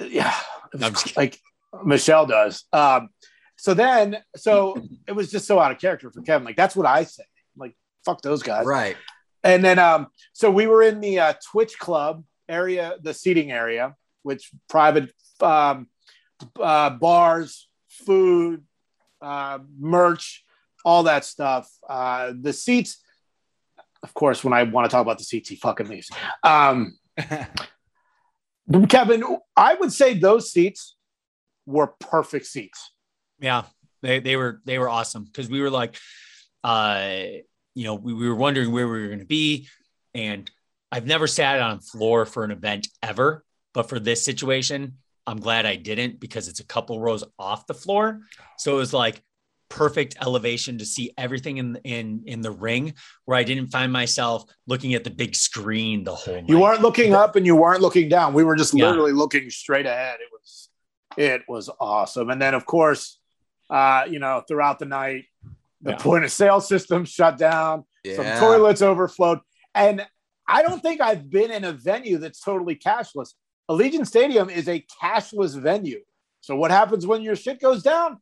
[0.00, 0.34] Yeah,
[0.72, 1.38] it was I'm just like
[1.84, 2.64] Michelle does.
[2.72, 3.10] Um,
[3.56, 6.46] so then, so it was just so out of character for Kevin.
[6.46, 7.24] Like that's what I say.
[7.58, 7.76] Like
[8.06, 8.64] fuck those guys.
[8.64, 8.96] Right.
[9.44, 13.94] And then, um, so we were in the uh, Twitch Club area, the seating area,
[14.22, 15.88] which private um,
[16.60, 18.64] uh, bars, food,
[19.20, 20.44] uh, merch,
[20.84, 21.70] all that stuff.
[21.88, 23.02] Uh, the seats,
[24.02, 26.10] of course, when I want to talk about the seats, he fucking leaves.
[26.42, 26.98] Um,
[28.88, 29.24] Kevin,
[29.56, 30.96] I would say those seats
[31.66, 32.92] were perfect seats.
[33.40, 33.64] Yeah,
[34.02, 35.96] they they were they were awesome because we were like,
[36.62, 37.24] uh,
[37.74, 39.68] you know, we, we were wondering where we were going to be,
[40.14, 40.50] and
[40.92, 44.98] I've never sat on floor for an event ever, but for this situation,
[45.30, 48.22] I'm glad I didn't because it's a couple rows off the floor,
[48.58, 49.22] so it was like
[49.68, 52.94] perfect elevation to see everything in in in the ring
[53.26, 56.48] where I didn't find myself looking at the big screen the whole night.
[56.48, 58.34] You weren't looking up and you weren't looking down.
[58.34, 58.88] We were just Yeah.
[58.88, 60.18] literally looking straight ahead.
[60.20, 60.68] It was
[61.16, 62.30] it was awesome.
[62.30, 63.20] And then of course,
[63.70, 65.26] uh, you know, throughout the night,
[65.80, 65.96] the Yeah.
[65.98, 67.84] point of sale system shut down,
[68.16, 69.38] some toilets overflowed.
[69.76, 70.04] And
[70.48, 73.34] I don't think I've been in a venue that's totally cashless.
[73.70, 76.00] Allegiant Stadium is a cashless venue.
[76.40, 78.18] So what happens when your shit goes down?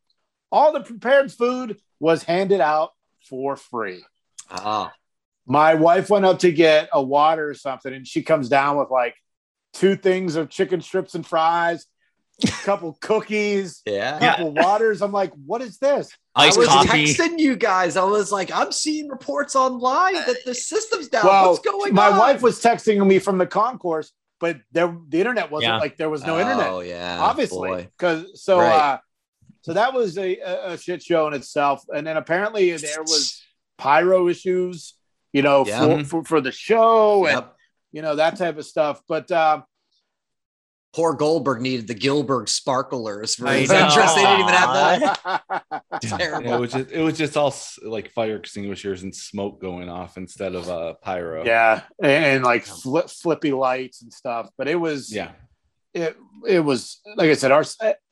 [0.52, 2.90] All the prepared food was handed out
[3.28, 4.02] for free
[4.50, 4.92] Ah.
[5.46, 8.88] my wife went up to get a water or something and she comes down with
[8.90, 9.14] like
[9.74, 11.84] two things of chicken strips and fries
[12.44, 14.18] a couple cookies a Yeah.
[14.36, 16.88] couple waters i'm like what is this iced I was coffee.
[17.04, 17.96] texting you guys.
[17.96, 21.26] I was like, I'm seeing reports online that the system's down.
[21.26, 22.12] well What's going my on?
[22.12, 25.78] My wife was texting me from the concourse but there the internet wasn't Yeah.
[25.78, 27.18] like there was no oh, internet yeah.
[27.20, 28.72] obviously because so Right.
[28.72, 28.98] uh
[29.62, 33.42] so that was a, a, a shit show in itself and then apparently there was
[33.76, 34.94] pyro issues
[35.32, 35.98] you know Yeah.
[35.98, 37.44] for, for, for the show and
[37.92, 39.64] you know that type of stuff but um
[40.94, 43.76] Poor Goldberg needed the Gilbert sparklers for his know.
[43.76, 44.14] entrance.
[44.14, 45.82] They didn't even have that.
[46.10, 46.20] that.
[46.20, 46.52] Terrible.
[46.54, 50.54] It was just it was just all like fire extinguishers and smoke going off instead
[50.54, 51.44] of uh pyro.
[51.44, 54.48] yeah, and, and like flip, flippy lights and stuff.
[54.58, 55.32] But it was Yeah.
[55.94, 57.64] it it was like I said, our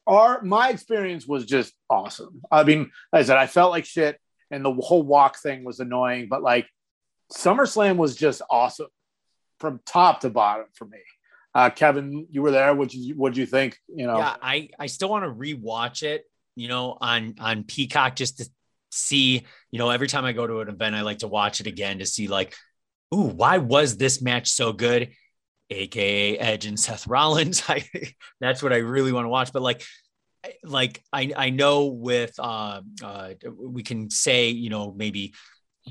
[0.07, 2.43] our my experience was just awesome.
[2.51, 4.19] I mean, like I said, I felt like shit,
[4.51, 6.67] and the whole walk thing was annoying, but like
[7.33, 8.87] SummerSlam was just awesome
[9.59, 10.99] from top to bottom for me.
[11.55, 12.75] Uh, Kevin, you were there.
[12.75, 13.79] What you what you think?
[13.89, 16.25] You know, Yeah, I I still want to rewatch it,
[16.57, 18.49] you know, on on Peacock just to
[18.91, 21.67] see, you know, every time I go to an event, I like to watch it
[21.67, 22.55] again to see like,
[23.15, 25.11] ooh, why was this match so good?
[25.71, 27.63] AKA Edge and Seth Rollins.
[27.69, 27.85] I
[28.41, 29.53] that's what I really want to watch.
[29.53, 29.83] But like
[30.65, 35.35] like I I know with uh uh we can say, you know, maybe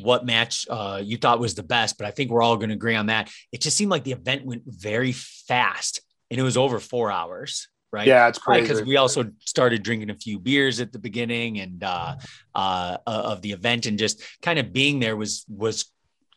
[0.02, 2.76] what match uh, you thought was the best, but I think we're all going to
[2.76, 3.30] agree on that.
[3.52, 7.68] It just seemed like the event went very fast and it was over four hours,
[7.96, 8.08] right?
[8.08, 8.62] yeah, it's crazy.
[8.62, 12.16] because we also started drinking a few beers at the beginning and uh,
[12.54, 15.86] uh, of the event, and just kind of being there was was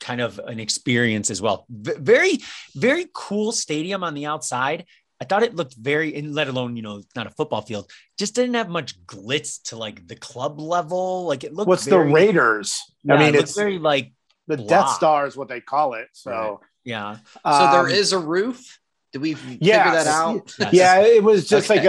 [0.01, 1.67] kind of an experience as well.
[1.69, 2.39] V- very
[2.75, 4.87] very cool stadium on the outside.
[5.21, 7.91] I thought it looked very, and let alone you know, not a football field.
[8.19, 11.27] Just didn't have much glitz to like the club level.
[11.27, 11.69] Like it looked.
[11.69, 12.81] What's very, the Raiders?
[13.03, 14.13] Yeah, I mean, looked it's very like
[14.47, 14.67] the blah.
[14.67, 16.09] Death Star is what they call it.
[16.13, 17.17] So, yeah.
[17.45, 18.79] So um, there is a roof.
[19.13, 20.55] Did we figure that out?
[20.73, 21.81] Yeah it was just Okay.
[21.81, 21.87] like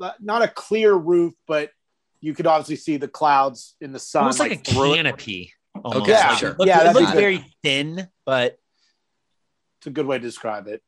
[0.00, 1.70] a not a clear roof but
[2.20, 5.52] you could obviously see the clouds in the sun almost like, a through canopy.
[5.74, 5.96] Almost.
[6.02, 6.50] Okay, Like, sure.
[6.50, 8.58] It looked, Yeah, it that's looked very thin, but
[9.78, 10.82] it's a good way to describe it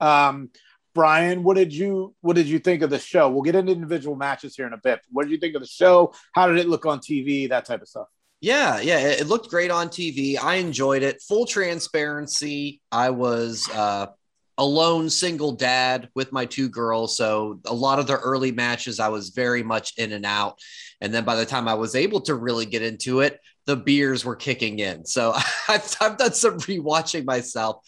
[0.00, 0.50] um
[0.94, 4.16] brian what did you what did you think of the show we'll get into individual
[4.16, 6.68] matches here in a bit what did you think of the show how did it
[6.68, 8.08] look on tv that type of stuff
[8.40, 10.36] Yeah, yeah, it it looked great on TV.
[10.36, 11.22] I enjoyed it.
[11.22, 12.82] Full transparency.
[12.92, 14.08] I was uh
[14.56, 17.16] a lone single dad with my two girls.
[17.16, 20.58] So a lot of the early matches, I was very much in and out.
[21.00, 24.24] And then by the time I was able to really get into it, the beers
[24.24, 25.04] were kicking in.
[25.04, 25.32] So
[25.68, 27.78] I've, I've done some rewatching myself.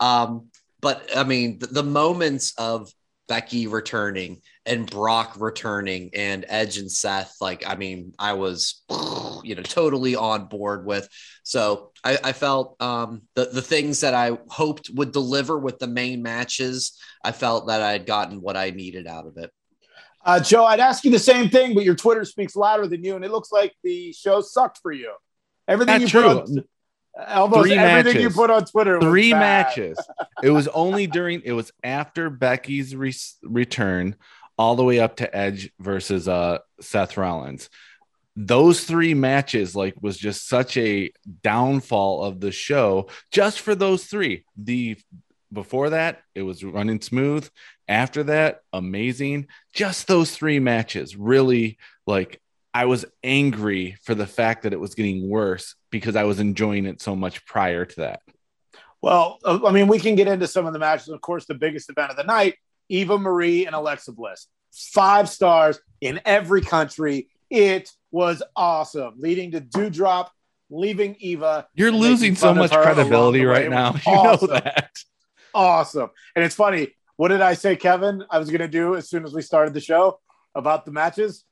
[0.00, 0.48] Um,
[0.80, 2.90] but I mean, the, the moments of
[3.28, 8.82] Becky returning and Brock returning and Edge and Seth, like, I mean, I was,
[9.44, 11.08] you know, totally on board with.
[11.44, 15.86] So I, I felt um, the, the things that I hoped would deliver with the
[15.86, 19.50] main matches, I felt that I had gotten what I needed out of it.
[20.24, 23.14] Uh, Joe, I'd ask you the same thing, but your Twitter speaks louder than you,
[23.14, 25.12] and it looks like the show sucked for you.
[25.68, 26.22] Everything Not you true.
[26.22, 26.64] put on,
[27.28, 28.98] almost Three everything you put on Twitter.
[28.98, 29.38] was Three bad.
[29.38, 29.98] matches.
[30.42, 31.42] It was only during.
[31.44, 33.14] It was after Becky's re-
[33.44, 34.16] return,
[34.58, 37.68] all the way up to Edge versus uh Seth Rollins.
[38.38, 41.10] Those three matches, like, was just such a
[41.42, 43.08] downfall of the show.
[43.30, 44.44] Just for those three.
[44.56, 44.98] The
[45.52, 47.48] before that, it was running smooth.
[47.88, 49.46] After that, amazing.
[49.72, 52.40] Just those three matches, really like.
[52.74, 56.84] I was angry for the fact that it was getting worse because I was enjoying
[56.84, 58.20] it so much prior to that.
[59.00, 61.08] Well, uh, I mean, we can get into some of the matches.
[61.08, 62.56] Of course, the biggest event of the night
[62.88, 64.46] Eva Marie and Alexa Bliss.
[64.72, 67.28] Five stars in every country.
[67.48, 70.28] It was awesome, leading to Doudrop
[70.70, 71.66] leaving Eva.
[71.74, 73.92] You're losing so much credibility right now.
[74.06, 74.48] You awesome.
[74.48, 74.90] know that.
[75.54, 76.10] Awesome.
[76.34, 76.94] And it's funny.
[77.16, 78.24] What did I say, Kevin?
[78.30, 80.20] I was going to do as soon as we started the show
[80.54, 81.44] about the matches.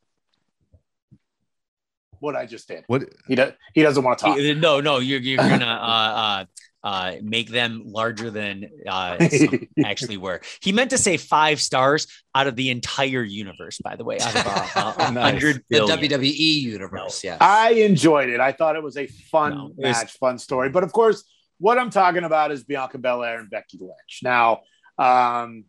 [2.21, 2.85] What I just did.
[2.87, 3.53] What He does.
[3.73, 4.39] He doesn't want to talk.
[4.39, 6.45] No, no, you're you're gonna uh, uh,
[6.85, 10.41] uh, make them larger than uh, some actually were.
[10.61, 13.79] He meant to say five stars out of the entire universe.
[13.83, 15.33] By the way, out of a, a, a Nice.
[15.33, 15.79] hundred The.
[15.79, 17.39] WWE universe, yes.
[17.41, 18.39] I enjoyed it.
[18.39, 20.69] I thought it was a fun No, was- match, fun story.
[20.69, 21.25] But of course,
[21.59, 24.21] what I'm talking about is Bianca Belair and Becky Lynch.
[24.23, 24.61] Now,
[24.99, 25.65] um,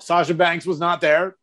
[0.00, 1.36] Sasha Banks was not there,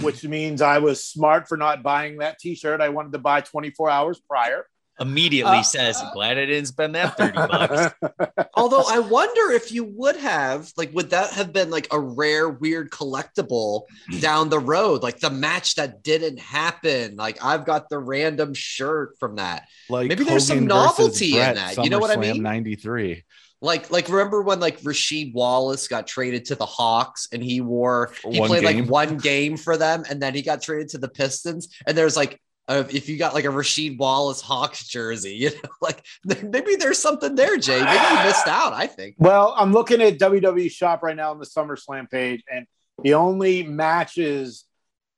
[0.00, 2.80] which means I was smart for not buying that T-shirt.
[2.80, 4.66] I wanted to buy 24 hours prior.
[4.98, 7.94] Immediately Uh, says, "Glad I didn't spend that thirty bucks."
[8.54, 12.48] Although I wonder if you would have, like, would that have been like a rare,
[12.48, 13.82] weird collectible
[14.20, 15.02] down the road?
[15.02, 17.16] Like the match that didn't happen.
[17.16, 19.64] Like I've got the random shirt from that.
[19.90, 21.84] like Maybe there's some Hogan versus novelty in Brett, that.
[21.84, 22.42] You know what I mean?
[22.42, 23.22] 93.
[23.62, 28.12] Like, like remember when like Rasheed Wallace got traded to the Hawks and he wore
[28.30, 28.80] he One played game.
[28.82, 32.16] like one game for them and then he got traded to the Pistons and there's
[32.18, 32.38] like
[32.68, 36.98] uh, if you got like a Rasheed Wallace Hawks jersey, you know, like maybe there's
[36.98, 37.82] something there, Jay.
[37.82, 38.72] Maybe you missed out.
[38.72, 39.16] I think.
[39.18, 42.66] Well, I'm looking at WWE Shop right now on the SummerSlam page, and
[43.02, 44.64] the only matches,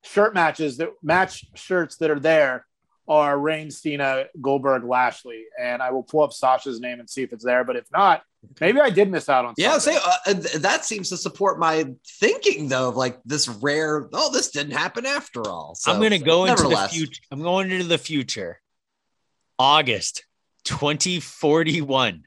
[0.05, 2.67] shirt matches that match shirts that are there
[3.07, 7.33] are Reigns, Cena, Goldberg, Lashley, and I will pull up Sasha's name and see if
[7.33, 7.65] it's there.
[7.65, 8.23] But if not,
[8.61, 9.55] maybe I did miss out on.
[9.57, 11.87] Yeah, say uh, that seems to support my
[12.21, 14.09] thinking though of like this rare.
[14.13, 15.75] Oh, this didn't happen after all.
[15.75, 17.21] So, I'm gonna go into the future.
[17.31, 18.61] I'm going into the future.
[19.59, 20.25] August
[20.65, 22.23] 2041.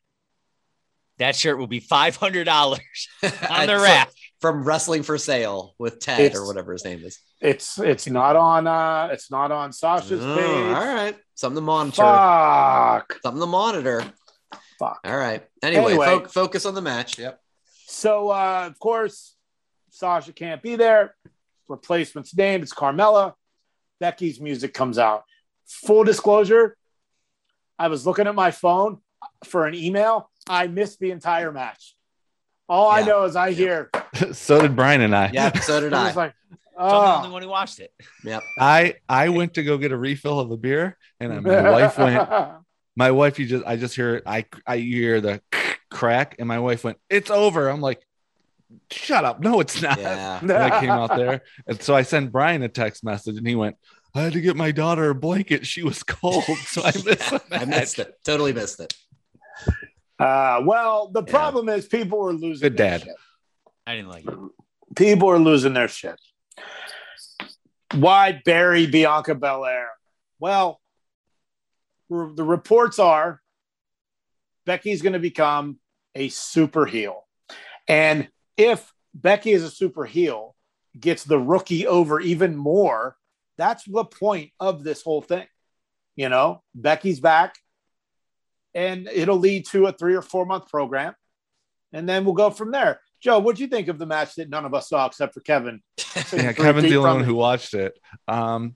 [1.19, 2.81] That shirt will be five hundred dollars
[3.23, 4.09] on the It's rack.
[4.41, 7.19] from Wrestling for Sale with Ted It's- or whatever his name is.
[7.39, 8.65] it's it's not on.
[8.67, 10.75] uh It's not on Sasha's Oh, page.
[10.75, 12.01] all right, something to monitor.
[12.01, 13.19] Fuck.
[13.23, 14.03] Something to monitor.
[14.81, 14.99] Fuck.
[15.05, 15.43] All right.
[15.61, 16.05] Anyway, Anyway.
[16.07, 17.19] fo- focus on the match.
[17.19, 17.39] Yep.
[17.85, 19.35] So uh, of course,
[19.91, 21.15] Sasha can't be there.
[21.67, 22.63] Replacement's named.
[22.63, 23.33] It's Carmella.
[23.99, 25.23] Becky's music comes out.
[25.85, 26.75] Full disclosure,
[27.77, 28.97] I was looking at my phone
[29.45, 30.31] for an email.
[30.49, 31.95] I missed the entire match.
[32.67, 33.91] All I know is I hear.
[34.31, 35.29] so did Brian and I.
[35.31, 36.07] Yeah, So did I I.
[36.07, 36.33] was like,
[36.75, 37.31] I'm the only oh.
[37.33, 37.93] one who watched it.
[38.23, 38.41] Yep.
[38.59, 42.17] I I went to go get a refill of the beer, and my wife went.
[42.95, 45.41] My wife, you just I just hear I I hear the
[45.89, 48.01] crack, and my wife went, "It's over." I'm like,
[48.91, 49.39] "Shut up!
[49.41, 50.39] No, it's not." Yeah.
[50.41, 53.55] And I came out there, and so I sent Brian a text message, and he
[53.55, 53.77] went,
[54.13, 55.65] "I had to get my daughter a blanket.
[55.65, 58.13] She was cold, so I missed the I missed it.
[58.25, 58.93] Totally missed it.
[60.19, 61.31] Uh, well, the Yeah.
[61.31, 62.65] problem is people were losing.
[62.69, 63.03] Good their dad.
[63.03, 63.15] shit.
[63.87, 64.37] I didn't like it.
[64.97, 66.19] People are losing their shit.
[67.95, 69.89] Why bury Bianca Belair?
[70.39, 70.80] Well, r-
[72.11, 73.41] the reports are
[74.65, 75.79] Becky's going to become
[76.13, 77.25] a super heel.
[77.87, 80.55] And if Becky is a super heel,
[80.99, 83.15] gets the rookie over even more,
[83.57, 85.47] that's the point of this whole thing.
[86.15, 87.55] You know, Becky's back
[88.73, 91.15] and it'll lead to a three or four month program.
[91.93, 93.01] And then we'll go from there.
[93.21, 95.41] Joe, what do you think of the match that none of us saw except for
[95.41, 95.81] Kevin?
[96.33, 97.97] yeah, Kevin's the only one who watched it.
[98.27, 98.75] Um,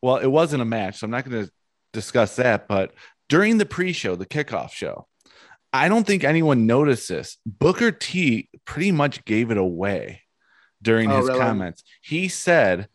[0.00, 1.52] well, it wasn't a match, so I'm not going to
[1.92, 2.68] discuss that.
[2.68, 2.92] But
[3.28, 5.06] during the pre-show, the kickoff show,
[5.72, 7.38] I don't think anyone noticed this.
[7.46, 10.22] Booker T pretty much gave it away
[10.82, 11.40] during Oh, his really?
[11.40, 11.84] comments.
[12.02, 12.88] He said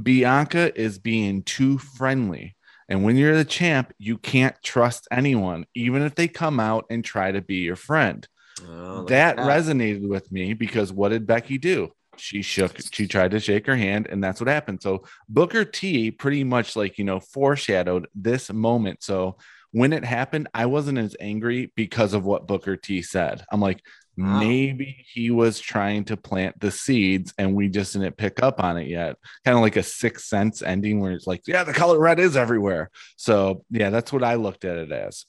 [0.00, 2.56] Bianca is being too friendly.
[2.88, 7.04] And when you're the champ, you can't trust anyone, even if they come out and
[7.04, 8.26] try to be your friend.
[8.62, 11.92] Oh, look that resonated with me because what did Becky do?
[12.18, 14.82] She shook, she tried to shake her hand, and that's what happened.
[14.82, 19.02] So Booker T pretty much like, you know, foreshadowed this moment.
[19.02, 19.38] So
[19.72, 23.44] when it happened, I wasn't as angry because of what Booker T said.
[23.52, 23.80] I'm like,
[24.18, 24.38] Wow.
[24.38, 28.78] maybe he was trying to plant the seeds and we just didn't pick up on
[28.78, 29.16] it yet.
[29.44, 32.34] Kind of like a sixth sense ending where it's like, yeah, the color red is
[32.34, 32.90] everywhere.
[33.16, 35.26] So yeah, that's what I looked at it as.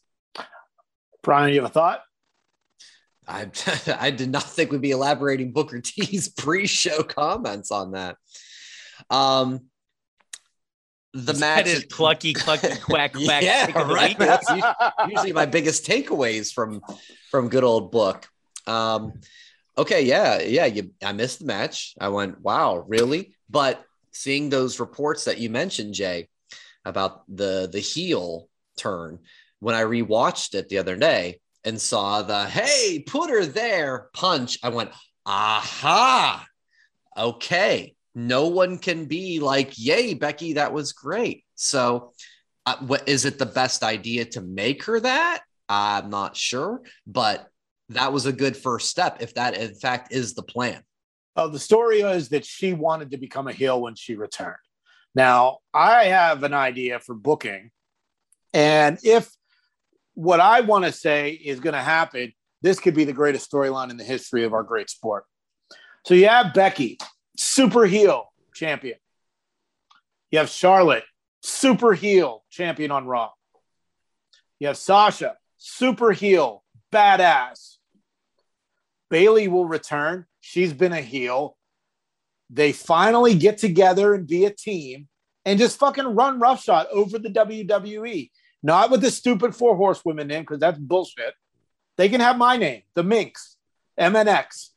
[1.21, 1.99] Brian, you have a thought?
[3.27, 3.49] I
[3.99, 8.17] I did not think we'd be elaborating Booker T's pre-show comments on that.
[9.09, 9.61] Um,
[11.13, 13.41] the His match is clucky, clucky, quack, quack.
[13.41, 14.17] yeah, pick of the right.
[14.17, 14.73] That's usually,
[15.09, 16.81] usually my biggest takeaways from
[17.31, 18.27] from good old book.
[18.67, 19.13] Um,
[19.77, 20.65] okay, yeah, yeah.
[20.65, 21.95] You, I missed the match.
[21.99, 23.33] I went, wow, really?
[23.49, 26.27] But seeing those reports that you mentioned, Jay,
[26.85, 29.19] about the the heel turn,
[29.59, 34.57] when I rewatched it the other day and saw the hey, put her there punch,
[34.63, 34.91] I went,
[35.25, 36.47] aha,
[37.17, 37.93] okay.
[38.15, 41.43] No one can be like, yay, Becky, that was great.
[41.55, 42.13] So,
[42.65, 45.41] uh, what is it the best idea to make her that?
[45.67, 47.49] I'm not sure, but
[47.89, 50.81] that was a good first step if that in fact is the plan.
[51.35, 54.55] Oh, the story is that she wanted to become a heel when she returned.
[55.13, 57.71] Now, I have an idea for booking.
[58.53, 59.29] And if
[60.17, 63.91] what I want to say is going to happen, this could be the greatest storyline
[63.91, 65.25] in the history of our great sport.
[66.07, 66.97] So you have Becky,
[67.37, 68.97] super heel champion.
[70.31, 71.03] You have Charlotte,
[71.43, 73.29] super heel champion on Raw.
[74.57, 77.75] You have Sasha, super heel, badass.
[79.11, 80.25] Bayley will return.
[80.41, 81.55] She's been a heel.
[82.49, 85.09] They finally get together and be a team
[85.45, 88.31] and just fucking run roughshod over the WWE.
[88.67, 91.33] Not with the stupid four horsewomen name, because that's bullshit.
[91.95, 93.55] They can have my name, the Minx,
[93.97, 94.71] MNX.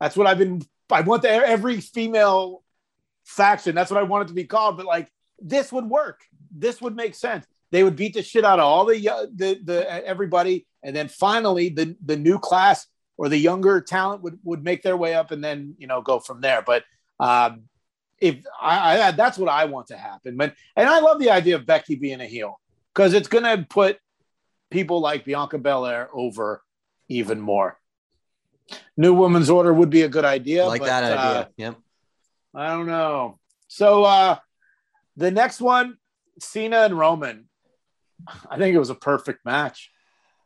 [0.00, 0.62] That's what I've been.
[0.90, 2.62] I want the, every female
[3.24, 3.74] faction.
[3.74, 4.78] That's what I want it to be called.
[4.78, 6.22] But like, this would work.
[6.56, 7.44] This would make sense.
[7.70, 11.08] They would beat the shit out of all the uh, the the everybody, and then
[11.08, 12.86] finally the the new class
[13.18, 16.18] or the younger talent would would make their way up, and then you know go
[16.18, 16.62] from there.
[16.62, 16.84] But
[17.20, 17.64] um,
[18.18, 20.38] if I, I that's what I want to happen.
[20.38, 22.58] But and I love the idea of Becky being a heel
[22.94, 23.98] because it's going to put
[24.70, 26.62] people like Bianca Belair over
[27.08, 27.78] even more.
[28.96, 30.64] New Women's Order would be a good idea.
[30.66, 31.48] like but, that uh, idea.
[31.56, 31.76] yep.
[32.54, 33.38] I don't know.
[33.68, 34.36] So uh
[35.16, 35.96] the next one,
[36.40, 37.48] Cena and Roman.
[38.50, 39.90] I think it was a perfect match.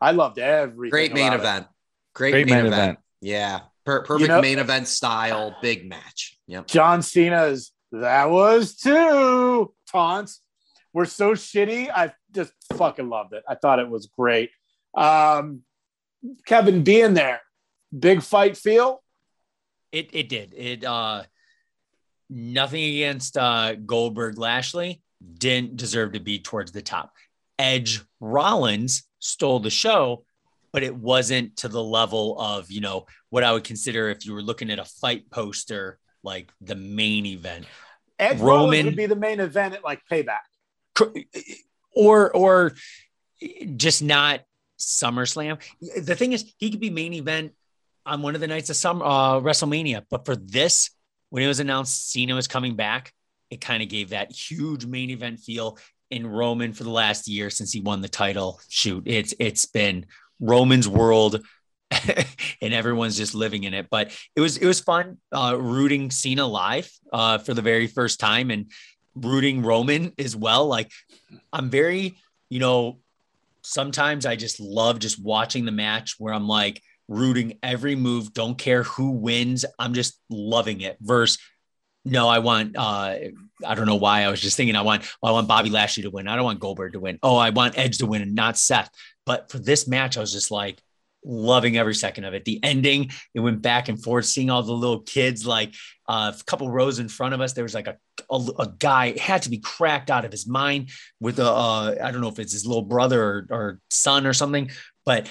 [0.01, 1.39] I loved every Great main about it.
[1.39, 1.67] event.
[2.13, 2.81] Great, Great main, main event.
[2.83, 2.99] event.
[3.21, 3.59] Yeah.
[3.85, 6.37] Per- perfect know- main event style, big match.
[6.47, 6.67] Yep.
[6.67, 10.41] John Cena's that was two taunts
[10.93, 11.89] were so shitty.
[11.89, 13.43] I just fucking loved it.
[13.47, 14.51] I thought it was great.
[14.95, 15.61] Um
[16.45, 17.41] Kevin being there,
[17.97, 19.01] big fight feel.
[19.91, 20.53] It it did.
[20.55, 21.23] It uh
[22.29, 25.01] nothing against uh Goldberg Lashley
[25.37, 27.11] didn't deserve to be towards the top.
[27.57, 30.23] Edge Rollins stole the show,
[30.71, 34.33] but it wasn't to the level of, you know, what I would consider if you
[34.33, 37.65] were looking at a fight poster like the main event.
[38.17, 40.39] Edge Roman- Rollins would be the main event at like payback.
[41.95, 42.73] Or or
[43.75, 44.41] just not
[44.79, 45.59] SummerSlam.
[46.01, 47.53] The thing is, he could be main event
[48.05, 50.89] on one of the nights of some uh, WrestleMania, but for this,
[51.29, 53.13] when it was announced Cena was coming back,
[53.49, 55.77] it kind of gave that huge main event feel
[56.09, 58.59] in Roman for the last year since he won the title.
[58.69, 60.05] Shoot, it's it's been
[60.39, 61.45] Roman's world.
[62.61, 63.87] and everyone's just living in it.
[63.89, 68.19] But it was it was fun uh, rooting Cena live uh, for the very first
[68.19, 68.71] time and
[69.15, 70.67] rooting Roman as well.
[70.67, 70.91] Like
[71.51, 72.17] I'm very,
[72.49, 72.99] you know,
[73.61, 78.57] sometimes I just love just watching the match where I'm like rooting every move, don't
[78.57, 79.65] care who wins.
[79.77, 80.97] I'm just loving it.
[81.01, 81.39] Versus,
[82.05, 83.15] no, I want, uh,
[83.65, 86.09] I don't know why I was just thinking I want, I want Bobby Lashley to
[86.09, 86.27] win.
[86.27, 87.19] I don't want Goldberg to win.
[87.21, 88.89] Oh, I want Edge to win and not Seth.
[89.25, 90.81] But for this match, I was just like,
[91.23, 92.45] loving every second of it.
[92.45, 95.75] The ending, it went back and forth, seeing all the little kids, like
[96.07, 97.53] uh, a couple rows in front of us.
[97.53, 97.97] There was like a,
[98.31, 100.89] a, a guy had to be cracked out of his mind
[101.19, 104.33] with a, uh, I don't know if it's his little brother or, or son or
[104.33, 104.71] something,
[105.05, 105.29] but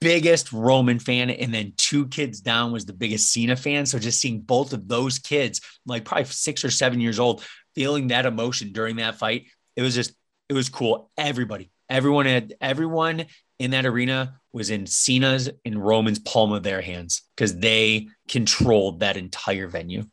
[0.00, 1.28] biggest Roman fan.
[1.28, 3.84] And then two kids down was the biggest Cena fan.
[3.84, 8.08] So just seeing both of those kids, like probably six or seven years old, feeling
[8.08, 10.14] that emotion during that fight, it was just,
[10.48, 11.10] it was cool.
[11.18, 13.26] Everybody, everyone had, everyone
[13.58, 19.00] in that arena was in Cena's and Roman's palm of their hands because they controlled
[19.00, 20.04] that entire venue.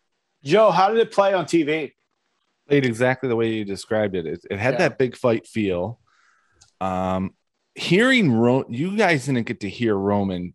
[0.44, 1.92] Joe, how did it play on TV?
[2.70, 4.26] played exactly the way you described it.
[4.26, 4.78] It, it had Yeah.
[4.90, 6.00] that big fight feel.
[6.80, 7.32] Um,
[7.76, 10.54] hearing Ro- you guys didn't get to hear Roman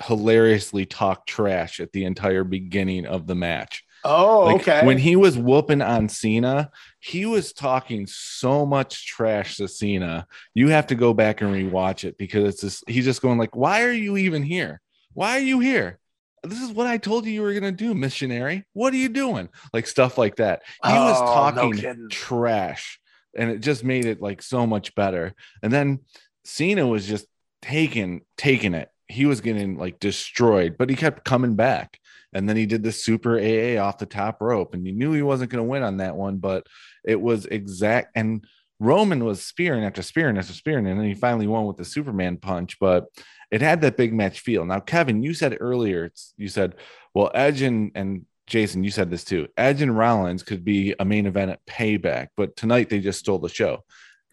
[0.00, 3.82] hilariously talk trash at the entire beginning of the match.
[4.08, 4.86] Oh, Like, okay.
[4.86, 10.26] When he was whooping on Cena, he was talking so much trash to Cena.
[10.54, 13.54] You have to go back and rewatch it because it's just he's just going like,
[13.54, 14.80] "Why are you even here?
[15.14, 15.98] Why are you here?
[16.44, 18.64] This is what I told you you were gonna do, missionary.
[18.72, 20.62] What are you doing?" Like stuff like that.
[20.84, 21.32] He was Oh, no
[21.62, 22.08] talking kidding.
[22.08, 22.98] trash,
[23.36, 25.34] and it just made it like so much better.
[25.62, 26.00] And then
[26.44, 27.26] Cena was just
[27.62, 28.88] taking taking it.
[29.08, 31.98] He was getting like destroyed, but he kept coming back.
[32.32, 35.22] And then he did the super AA off the top rope, and you knew he
[35.22, 36.66] wasn't going to win on that one, but
[37.04, 38.12] it was exact.
[38.14, 38.44] And
[38.80, 42.36] Roman was spearing after spearing after spearing, and then he finally won with the Superman
[42.36, 42.78] punch.
[42.78, 43.06] But
[43.50, 44.64] it had that big match feel.
[44.66, 46.74] Now, Kevin, you said earlier, you said,
[47.14, 49.48] well, Edge and, and Jason, you said this too.
[49.56, 53.38] Edge and Rollins could be a main event at Payback, but tonight they just stole
[53.38, 53.84] the show.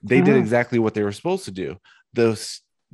[0.04, 0.40] They did Mhm.
[0.40, 1.78] exactly what they were supposed to do.
[2.14, 2.40] The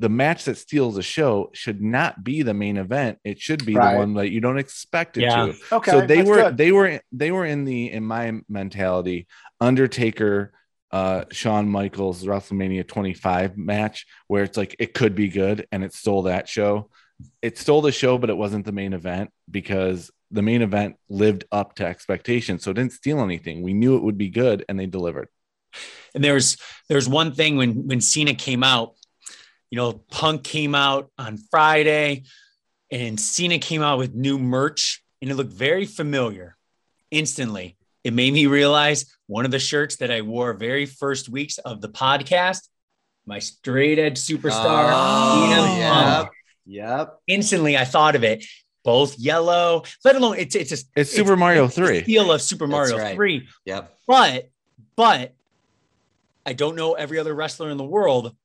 [0.02, 3.20] the match that steals the show should not be the main event.
[3.24, 3.94] It should be Right.
[3.94, 5.46] the one that you don't expect it Yeah.
[5.48, 5.56] to.
[5.78, 5.92] okay.
[5.92, 6.58] so they were good.
[6.58, 9.28] they were they were in the in my mentality
[9.60, 10.54] Undertaker
[10.92, 15.94] uh Shawn Michaels WrestleMania 25 match where it's like it could be good and it
[15.94, 16.90] stole that show.
[17.44, 21.44] It stole the show, but it wasn't the main event because the main event lived
[21.52, 22.64] up to expectations.
[22.64, 23.62] So it didn't steal anything.
[23.62, 25.28] We knew it would be good and they delivered.
[26.16, 26.58] And there's
[26.90, 28.96] there's one thing when when Cena came out,
[29.72, 32.24] you know, Punk came out on Friday,
[32.92, 36.56] and Cena came out with new merch, and it looked very familiar.
[37.10, 41.58] Instantly, it made me realize one of the shirts that I wore very first weeks
[41.58, 42.68] of the podcast,
[43.26, 45.94] my straight edge superstar, Oh, CM yep.
[45.94, 46.30] Punk.
[46.66, 47.20] Yep.
[47.28, 48.46] Instantly, I thought of it.
[48.84, 52.00] Both yellow, let alone it's it's just It's Super Mario 3.
[52.00, 53.16] the feel of Super Mario right.
[53.16, 53.48] 3.
[53.66, 53.96] Yep.
[54.08, 54.50] But,
[54.96, 55.34] but
[56.48, 58.36] I don't know every other wrestler in the world,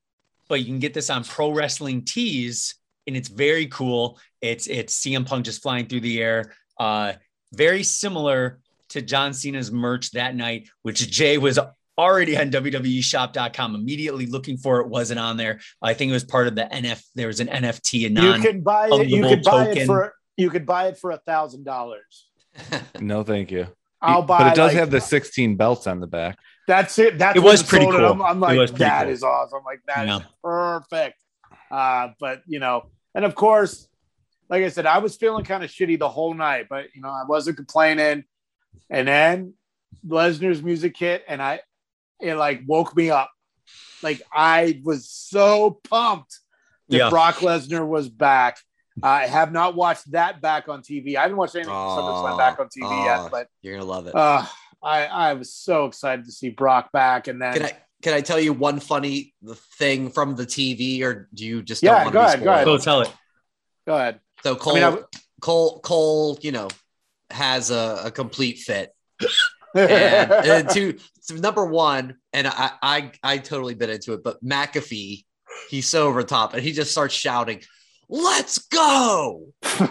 [0.49, 2.74] but you can get this on Pro Wrestling Tees,
[3.07, 4.18] and it's very cool.
[4.40, 6.53] It's it's CM Punk just flying through the air.
[6.78, 7.14] Uh,
[7.53, 11.59] very similar to John Cena's merch that night, which Jay was
[11.99, 15.61] already on WWEshop.com immediately looking for it wasn't on there.
[15.82, 17.03] I think it was part of the NF.
[17.14, 19.09] There was an NFT and you can buy it.
[19.09, 22.28] You could buy it for you could buy it for a thousand dollars.
[23.01, 23.66] No, thank you.
[24.01, 24.38] I'll buy.
[24.38, 26.38] but it does like- have the 16 belts on the back.
[26.66, 27.18] That's it.
[27.18, 28.04] That's It was pretty cool.
[28.04, 29.12] I'm, I'm like, that cool.
[29.12, 29.58] is awesome.
[29.58, 30.26] I'm like, that is Yeah.
[30.42, 31.22] perfect.
[31.70, 33.88] Uh, but you know, and of course,
[34.48, 37.08] like I said, I was feeling kind of shitty the whole night, but you know,
[37.08, 38.24] I wasn't complaining.
[38.90, 39.54] And then
[40.06, 41.60] Lesnar's music hit, and I
[42.20, 43.30] it like woke me up.
[44.02, 46.38] Like I was so pumped
[46.88, 47.10] that Yeah.
[47.10, 48.58] Brock Lesnar was back.
[49.02, 51.16] I have not watched that back on TV.
[51.16, 53.04] I haven't watched anything from SummerSlam back on TV aw.
[53.22, 54.14] yet, but You're gonna love it.
[54.14, 54.44] uh,
[54.82, 57.72] I I was so excited to see Brock back, and then can I
[58.02, 59.34] can I tell you one funny
[59.78, 62.44] thing from the TV, or do you just Yeah, don't want go to be ahead,
[62.44, 62.64] go ahead.
[62.64, 63.12] Go tell it.
[63.86, 64.20] go ahead.
[64.42, 64.98] So I Cole, mean, I,
[65.40, 66.68] Cole, Cole, you know,
[67.30, 68.90] has a, a complete fit.
[69.74, 70.98] and, and to,
[71.28, 75.24] to number one, and I, I I totally bit into it, but McAfee,
[75.70, 77.62] he's so over the top, and he just starts shouting,
[78.08, 79.52] "Let's go!"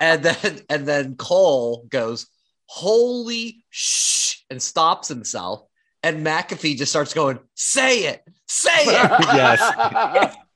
[0.00, 2.26] And then and then Cole goes,
[2.66, 5.66] "Holy shh!" and stops himself,
[6.02, 10.36] and McAfee just starts going, "Say it, say it." Yes.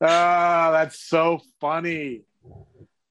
[0.00, 2.22] Ah, that's so funny.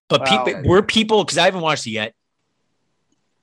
[0.08, 0.44] But Wow.
[0.44, 2.14] people were people because I haven't watched it yet.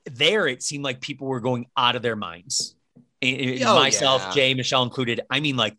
[0.05, 2.76] There, it seemed like people were going out of their minds.
[3.22, 4.33] I- I- Oh, myself, yeah.
[4.33, 5.22] Jay, Michelle included.
[5.30, 5.76] I mean, like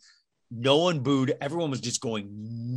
[0.54, 1.36] no one booed.
[1.42, 2.28] Everyone was just going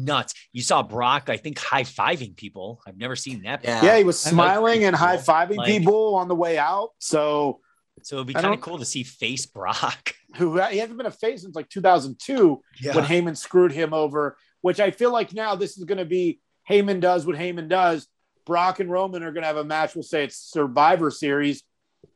[0.05, 0.35] nuts.
[0.53, 2.81] You saw Brock, I think, high fiving people.
[2.87, 3.65] I've never seen that.
[3.65, 3.85] Yeah.
[3.85, 6.91] Yeah, he was That's smiling and high fiving Like- people on the way out.
[6.99, 7.61] So
[8.03, 10.15] So it'd be kind of cool to see face Brock.
[10.37, 12.95] who uh, he hasn't been a face since like 2002 yeah.
[12.95, 14.37] when Heyman screwed him over.
[14.61, 18.09] Which I feel like now this is going to be Heyman does what Heyman does.
[18.45, 19.95] Brock and Roman are going to have a match.
[19.95, 21.63] We'll say it's Survivor Series.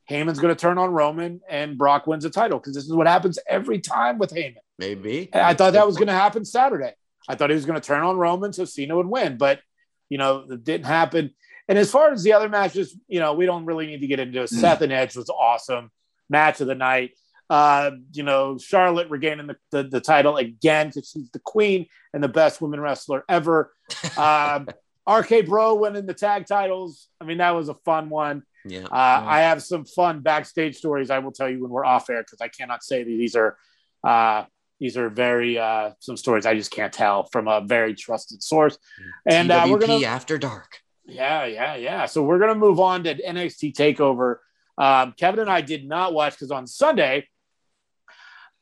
[0.09, 3.07] Heyman's going to turn on Roman and Brock wins the title because this is what
[3.07, 4.57] happens every time with Heyman.
[4.81, 5.29] Maybe.
[5.31, 6.95] And I thought that was going to happen Saturday.
[7.29, 9.61] I thought he was going to turn on Roman so Cena would win, but
[10.09, 11.35] you know, it didn't happen.
[11.69, 14.19] And as far as the other matches, you know, we don't really need to get
[14.19, 14.49] into it.
[14.49, 15.91] Seth and Edge was awesome
[16.31, 17.11] match of the night.
[17.51, 22.23] Uh, you know, Charlotte regaining the, the, the title again because she's the queen and
[22.25, 23.73] the best women wrestler ever.
[24.17, 24.69] Um,
[25.09, 27.09] RK Bro winning the tag titles.
[27.21, 28.45] I mean, that was a fun one.
[28.65, 28.85] Yeah.
[28.85, 32.23] Uh, I have some fun backstage stories I will tell you when we're off air
[32.23, 33.57] because I cannot say that these are
[34.05, 34.45] uh,
[34.81, 38.79] These are very uh, some stories I just can't tell from a very trusted source.
[39.27, 40.81] And uh, we're gonna after dark.
[41.05, 42.07] yeah, yeah, yeah.
[42.07, 44.37] So we're gonna move on to NXT Takeover.
[44.79, 47.29] Um, Kevin and I did not watch because on Sunday,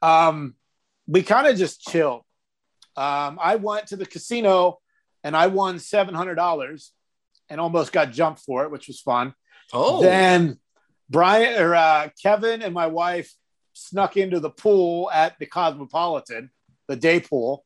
[0.03, 0.55] um,
[1.07, 2.23] we kind of just chilled.
[2.97, 4.81] Um, I went to the casino
[5.23, 6.93] and I won seven hundred dollars
[7.49, 9.35] and almost got jumped for it, which was fun.
[9.73, 10.59] Oh, Then
[11.09, 13.33] Brian or uh, Kevin and my wife
[13.79, 16.51] snuck into the pool at the Cosmopolitan,
[16.89, 17.65] the day pool.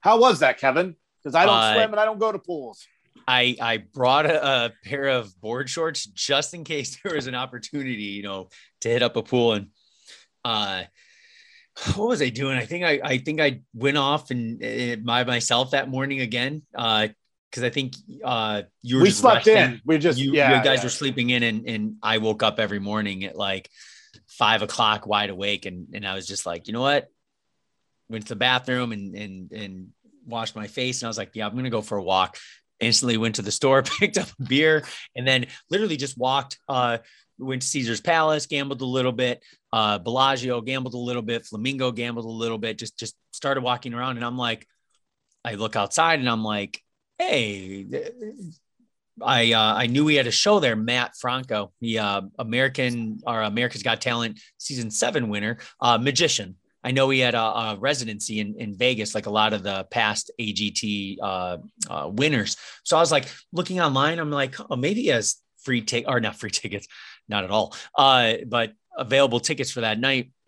[0.00, 0.94] How was that, Kevin?
[1.22, 2.86] Because I don't Uh, swim and I don't go to pools.
[3.26, 7.34] I I brought a, a pair of board shorts just in case there was an
[7.34, 8.48] opportunity, you know,
[8.82, 9.54] to hit up a pool.
[9.54, 9.66] And
[10.44, 10.84] uh,
[11.94, 12.56] what was I doing?
[12.56, 16.62] I think I I think I went off and uh, by myself that morning again.
[16.74, 17.08] Uh,
[17.50, 17.94] because I think
[18.24, 19.56] uh you were We slept resting.
[19.56, 19.80] in.
[19.86, 20.84] We just you, yeah, you guys yeah.
[20.84, 23.70] were sleeping in and, and I woke up every morning at like
[24.38, 27.08] five o'clock wide awake and, and I was just like, you know what?
[28.08, 29.88] Went to the bathroom and and and
[30.24, 32.38] washed my face and I was like, yeah, I'm gonna go for a walk.
[32.80, 34.84] Instantly went to the store, picked up a beer,
[35.16, 36.58] and then literally just walked.
[36.68, 36.98] Uh,
[37.38, 39.42] went to Caesar's Palace, gambled a little bit.
[39.72, 41.44] Uh, Bellagio gambled a little bit.
[41.44, 42.78] Flamingo gambled a little bit.
[42.78, 44.66] Just just started walking around, and I'm like,
[45.44, 46.82] I look outside and I'm like,
[47.18, 47.86] hey,
[49.22, 50.76] I uh, I knew we had a show there.
[50.76, 56.56] Mat Franco, the uh, American or America's Got Talent season seven winner, uh, magician.
[56.84, 59.84] I know he had a, a residency in, in Vegas, like a lot of the
[59.90, 61.58] past AGT uh,
[61.90, 62.56] uh, winners.
[62.84, 64.18] So I was like looking online.
[64.18, 66.86] I'm like, oh, maybe he has free tick or not free tickets,
[67.28, 70.30] not at all, uh, but available tickets for that night.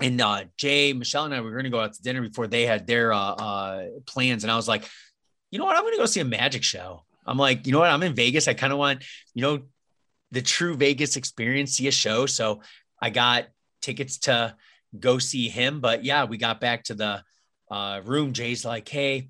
[0.00, 0.22] and
[0.56, 3.10] Jay, Michelle, and I were going to go out to dinner before they had their
[4.06, 4.88] plans, and I was like,
[5.50, 7.04] you know what, I'm going to go see a magic show.
[7.26, 8.48] I'm like, you know what, I'm in Vegas.
[8.48, 9.04] I kind of want,
[9.34, 9.62] you know,
[10.30, 12.26] the true Vegas experience, see a show.
[12.26, 12.62] So
[13.00, 13.46] I got
[13.80, 14.56] tickets to
[14.98, 15.80] go see him.
[15.80, 17.22] But yeah, we got back to the
[17.70, 18.32] uh, room.
[18.32, 19.28] Jay's like, hey,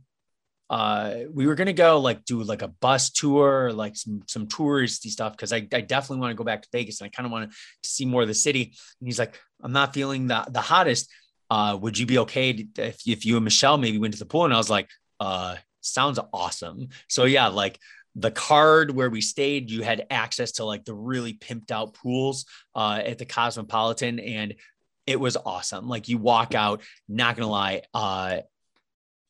[0.70, 4.47] uh, we were gonna go like do like a bus tour, or like some some
[4.47, 7.26] touristy stuff because I, I definitely want to go back to Vegas and I kind
[7.26, 7.57] of want to
[7.88, 8.74] see more of the city.
[9.01, 11.11] And he's like, I'm not feeling the the hottest.
[11.51, 14.26] Uh, would you be okay to, if if you and Michelle maybe went to the
[14.26, 14.47] pool?
[14.47, 14.88] And I was like,
[15.20, 16.89] uh, sounds awesome.
[17.09, 17.78] So yeah, like
[18.16, 22.47] the card where we stayed, you had access to like the really pimped out pools
[22.74, 24.55] uh, at the Cosmopolitan, and
[25.07, 25.89] it was awesome.
[25.89, 28.39] Like you walk out, not gonna lie, uh,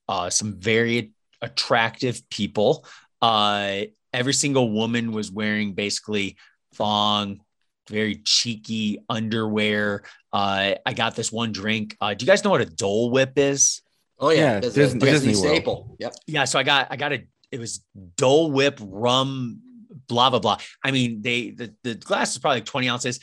[0.08, 2.86] uh, some very attractive people.
[3.22, 3.82] Uh,
[4.12, 6.36] every single woman was wearing basically
[6.74, 7.40] thong,
[7.88, 10.04] very cheeky underwear.
[10.32, 11.96] Uh, I got this one drink.
[12.00, 13.82] Uh, do you guys know what a Dole Whip is?
[14.24, 15.56] Oh yeah, Yeah, Disney, Disney- Disney Disney World.
[15.56, 15.96] staple.
[16.00, 16.14] Yep.
[16.26, 17.22] Yeah, so I got I got a
[17.52, 17.84] it was
[18.16, 19.60] Dole Whip rum,
[20.08, 20.58] blah blah blah.
[20.82, 23.20] I mean, they the, the glass is probably like 20 ounces,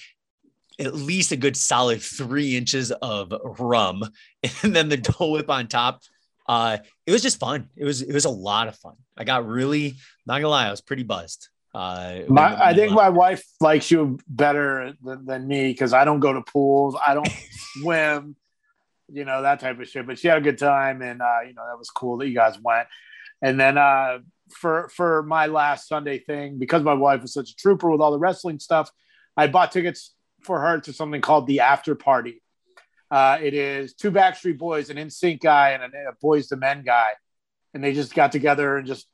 [0.79, 4.03] at least a good solid three inches of rum,
[4.63, 6.01] and then the Dole Whip on top.
[6.47, 7.69] Uh, it was just fun.
[7.75, 8.95] It was it was a lot of fun.
[9.17, 9.95] I got really
[10.25, 11.49] not gonna lie, I was pretty buzzed.
[11.73, 16.03] Uh, My, I when- think my wife likes you better than, than me because I
[16.03, 16.95] don't go to pools.
[17.05, 17.29] I don't
[17.81, 18.35] swim,
[19.11, 20.07] you know, that type of shit.
[20.07, 22.35] But she had a good time, and uh, you know that was cool that you
[22.35, 22.87] guys went.
[23.41, 27.55] And then uh, for for my last Sunday thing, because my wife was such a
[27.55, 28.91] trooper with all the wrestling stuff,
[29.35, 32.41] I bought tickets for her to something called the After Party.
[33.09, 36.83] Uh, it is two Backstreet Boys, an NSYNC guy, and a, a Boyz II Men
[36.83, 37.09] guy,
[37.73, 39.07] and they just got together and just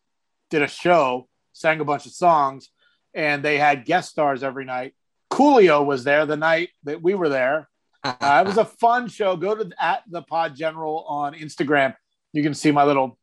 [0.50, 2.70] did a show, sang a bunch of songs,
[3.14, 4.94] and they had guest stars every night.
[5.32, 7.68] Coolio was there the night that we were there.
[8.04, 9.36] Uh, it was a fun show.
[9.36, 11.96] Go to at the Pod General on Instagram.
[12.34, 13.18] You can see my little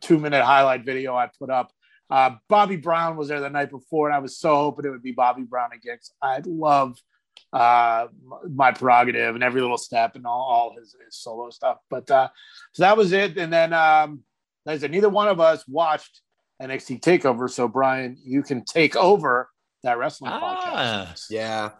[0.00, 1.70] two minute highlight video I put up.
[2.10, 5.02] Uh, Bobby Brown was there the night before, and I was so hoping it would
[5.02, 5.96] be Bobby Brown again.
[5.96, 6.96] 'cause I love
[7.52, 8.06] uh,
[8.48, 11.78] my prerogative and every little step and all, all his, his solo stuff.
[11.90, 12.28] But uh,
[12.72, 13.36] so that was it.
[13.38, 14.22] And then, um,
[14.64, 16.20] like I said, neither one of us watched
[16.62, 17.50] NXT Takeover.
[17.50, 19.48] So, Brian, you can take over
[19.82, 21.12] that wrestling Ah.
[21.14, 21.26] podcast.
[21.30, 21.70] Yeah.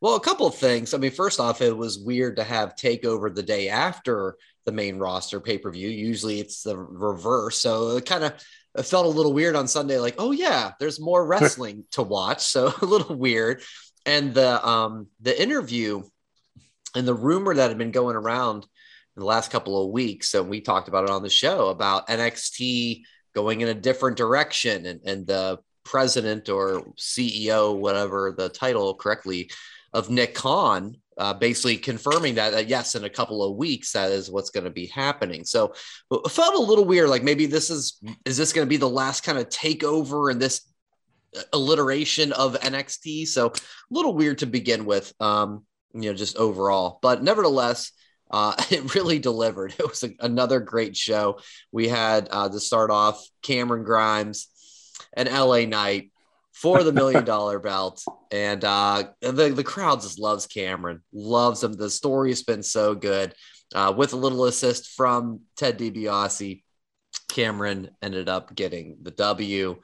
[0.00, 0.92] Well, a couple of things.
[0.92, 4.36] I mean, first off, it was weird to have takeover the day after
[4.66, 5.88] the main roster pay per view.
[5.88, 7.58] Usually it's the reverse.
[7.58, 8.34] So it kind of
[8.76, 12.42] it felt a little weird on Sunday, like, oh yeah, there's more wrestling to watch.
[12.42, 13.62] So a little weird.
[14.04, 16.02] And the um the interview
[16.94, 18.64] and the rumor that had been going around
[19.16, 22.08] in the last couple of weeks, and we talked about it on the show about
[22.08, 23.02] NXT
[23.34, 29.50] going in a different direction and, and the president or CEO, whatever the title correctly,
[29.96, 34.12] of Nick Khan, uh, basically confirming that, that yes, in a couple of weeks, that
[34.12, 35.42] is what's going to be happening.
[35.44, 35.72] So
[36.10, 37.08] it felt a little weird.
[37.08, 40.40] Like maybe this is is this going to be the last kind of takeover and
[40.40, 40.60] this
[41.54, 43.26] alliteration of NXT?
[43.28, 43.52] So a
[43.90, 45.64] little weird to begin with, um,
[45.94, 46.98] you know, just overall.
[47.00, 47.92] But nevertheless,
[48.30, 49.74] uh, it really delivered.
[49.78, 51.38] It was a, another great show.
[51.72, 54.48] We had uh, to start off Cameron Grimes
[55.14, 56.10] and LA Knight
[56.56, 58.02] for the million dollar belt.
[58.30, 61.74] And uh, the, the crowd just loves Cameron, loves him.
[61.74, 63.34] The story has been so good.
[63.74, 66.62] Uh, with a little assist from Ted DiBiase,
[67.28, 69.76] Cameron ended up getting the W.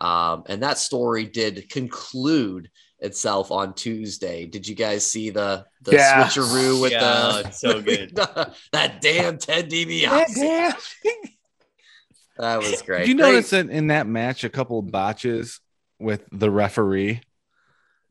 [0.00, 2.68] Um, and that story did conclude
[2.98, 4.44] itself on Tuesday.
[4.44, 6.24] Did you guys see the the Yeah.
[6.24, 7.00] switcheroo with Yeah,
[7.42, 8.14] the so good.
[8.72, 10.74] that damn Ted DiBiase?
[12.36, 13.06] That was great.
[13.06, 13.30] Did you Great.
[13.32, 15.60] notice that in that match a couple of botches
[15.98, 17.20] with the referee?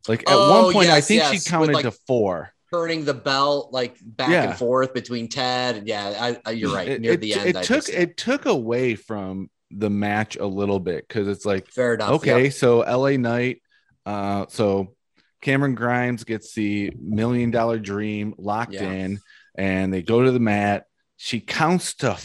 [0.08, 2.52] Like at Oh, one point, I think yes, she with, counted like, to four.
[2.74, 4.50] turning the belt like back Yeah.
[4.50, 6.14] and forth between Ted and yeah,
[6.46, 6.88] I, I, you're right.
[6.88, 10.38] It, Near it- the it end, I took just- it took away from the match
[10.38, 12.12] a little bit because it's like fair enough.
[12.12, 12.54] okay, yep.
[12.54, 13.62] so LA Knight,
[14.06, 14.96] uh, so
[15.42, 18.90] Cameron Grimes gets the million dollar dream locked Yeah.
[18.90, 19.20] in,
[19.56, 20.86] and they go to the mat.
[21.18, 22.18] She counts to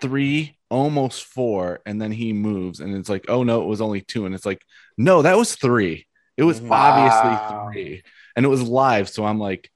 [0.00, 4.00] three, almost four, and then he moves, and it's like, oh no, it was only
[4.00, 4.62] two, and it's like,
[4.96, 6.06] no, that was three.
[6.36, 6.70] It was Mhm.
[6.70, 8.02] obviously three,
[8.36, 9.70] and it was live, so I'm like.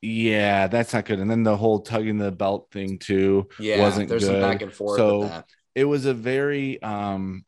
[0.00, 1.18] Yeah, that's not good.
[1.18, 4.40] And then the whole tugging the belt thing too Yeah, wasn't there's good.
[4.40, 5.46] some back and forth So- with that.
[5.74, 7.44] it was a very um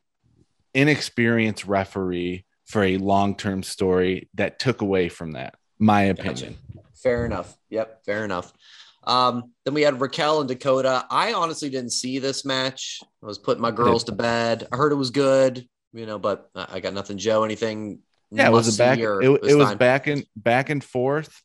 [0.75, 6.57] inexperienced referee for a long-term story that took away from that my opinion
[7.01, 7.57] Fair enough.
[7.71, 8.53] Yep, fair enough.
[9.05, 11.07] Um, then we had Raquel and Dakota.
[11.09, 13.01] I honestly didn't see this match.
[13.23, 14.67] I was putting my girls to bed.
[14.73, 17.19] I heard it was good, you know, but I got nothing.
[17.19, 18.01] Joe, anything?
[18.33, 19.03] yeah it was a back it,
[19.43, 19.77] it was time?
[19.79, 21.43] back and back and forth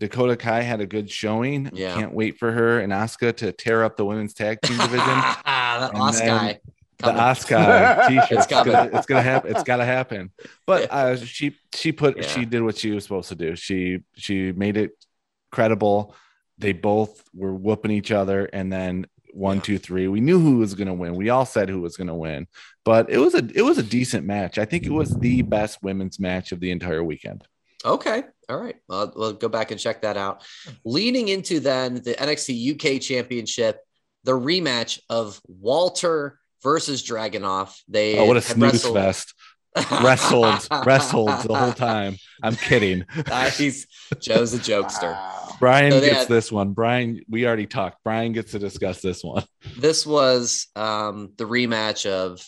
[0.00, 1.94] dakota kai had a good showing Yeah.
[1.94, 4.98] can't wait for her and Asuka to tear up the women's tag team division
[5.44, 6.26] that Oscar.
[6.26, 6.58] then
[6.98, 7.06] the.
[7.12, 8.32] Asuka t-shirt.
[8.32, 9.50] It's It's, gonna, it's gonna happen.
[9.52, 10.32] It's gotta happen.
[10.66, 12.26] But uh, she she put Yeah.
[12.26, 13.54] she did what she was supposed to do.
[13.54, 14.92] She she made it
[15.52, 16.12] credible.
[16.58, 19.06] They both were whooping each other, and then
[19.36, 19.62] one, Yeah.
[19.62, 20.08] two, three.
[20.08, 21.14] We knew who was gonna win.
[21.14, 22.46] We all said who was gonna win.
[22.84, 24.58] But it was a it was a decent match.
[24.58, 27.44] I think it was the best women's match of the entire weekend.
[27.84, 28.24] Okay.
[28.48, 28.76] All right.
[28.88, 30.42] Well, we'll go back and check that out.
[30.84, 33.80] Leading into then the NXT UK Championship,
[34.24, 37.76] the rematch of Walter versus Dragunov.
[37.88, 39.34] They Oh, what a snooze wrestled- fest!
[40.02, 42.16] Wrestled, wrestled the whole time.
[42.42, 43.04] I'm kidding.
[43.28, 43.86] Nice.
[44.20, 45.12] Joe's a jokester.
[45.12, 45.48] Wow.
[45.58, 46.72] Brian So gets had- this one.
[46.72, 48.02] Brian, we already talked.
[48.04, 49.44] Brian gets to discuss this one.
[49.78, 52.40] This was um, the rematch of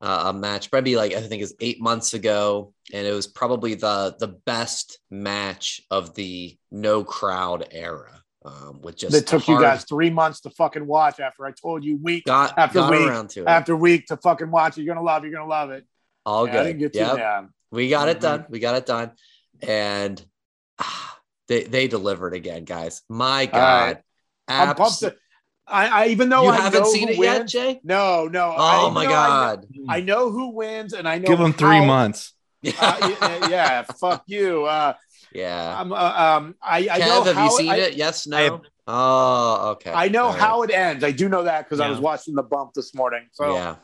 [0.00, 3.26] uh, a match, probably like I think it was eight months ago, and it was
[3.26, 8.16] probably the the best match of the no crowd era.
[8.42, 11.84] Um, with just That took you guys three months to fucking watch after I told
[11.84, 13.46] you week got, after got week around to it.
[13.48, 14.82] after week to fucking watch it.
[14.84, 15.24] You're gonna love.
[15.24, 15.84] it, You're gonna love it.
[16.26, 16.60] All Yeah, good.
[16.60, 17.50] I didn't get Yep.
[17.72, 18.20] We got it Mhm.
[18.20, 18.46] done.
[18.48, 19.12] We got it done.
[19.62, 20.24] And
[20.78, 21.18] ah,
[21.48, 23.02] they they delivered again, guys.
[23.08, 23.94] My All right.
[23.94, 24.02] God.
[24.48, 25.00] I'm pumped.
[25.00, 25.14] To,
[25.66, 27.80] I, I even though you I haven't know seen who it yet, wins, Jay?
[27.84, 28.54] No, no.
[28.56, 29.66] Oh even my though I God.
[29.88, 32.32] I know who wins, and I know Give them three how- months.
[32.78, 34.64] Uh, yeah, yeah, fuck you.
[34.64, 34.92] Uh,
[35.32, 35.80] yeah.
[35.80, 37.94] I'm, uh, um, I, I know have how you seen I, it?
[37.94, 38.36] Yes, no.
[38.36, 39.92] I have- oh, okay.
[39.92, 40.38] I know All right.
[40.40, 41.02] how it ends.
[41.02, 43.28] I do know that because I was watching the bump this morning.
[43.32, 43.76] So Yeah.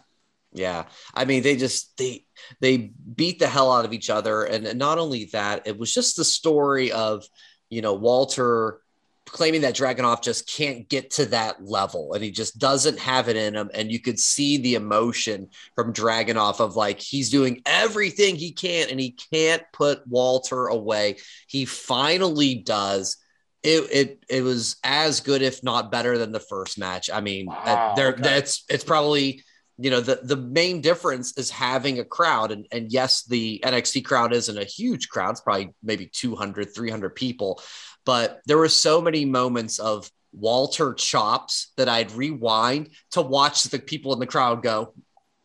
[0.56, 0.84] Yeah.
[1.14, 2.24] I mean, they just they
[2.60, 2.76] they
[3.14, 4.44] beat the hell out of each other.
[4.44, 7.24] And not only that, it was just the story of,
[7.68, 8.80] you know, Walter
[9.26, 13.36] claiming that Dragunov just can't get to that level and he just doesn't have it
[13.36, 13.70] in him.
[13.74, 18.88] And you could see the emotion from Dragunov of like he's doing everything he can
[18.88, 21.16] and he can't put Walter away.
[21.48, 23.16] He finally does.
[23.62, 27.10] It, it it was as good, if not better, than the first match.
[27.12, 28.22] I mean, Wow, uh, there okay.
[28.22, 29.42] that's it's probably
[29.78, 34.04] you know the the main difference is having a crowd and and yes the NXT
[34.04, 37.60] crowd isn't a huge crowd it's probably maybe 200 300 people
[38.04, 43.78] but there were so many moments of Walter chops that I'd rewind to watch the
[43.78, 44.92] people in the crowd go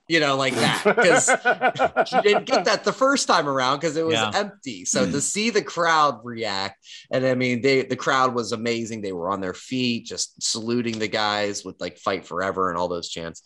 [0.08, 1.30] you know like that because
[2.12, 4.32] you didn't get that the first time around because it was Yeah.
[4.34, 4.84] empty.
[4.84, 5.20] So to mm-hmm.
[5.20, 9.02] see the crowd react, and I mean, they the crowd was amazing.
[9.02, 12.90] They were on their feet, just saluting the guys with like "Fight Forever" and all
[12.90, 13.42] those chants.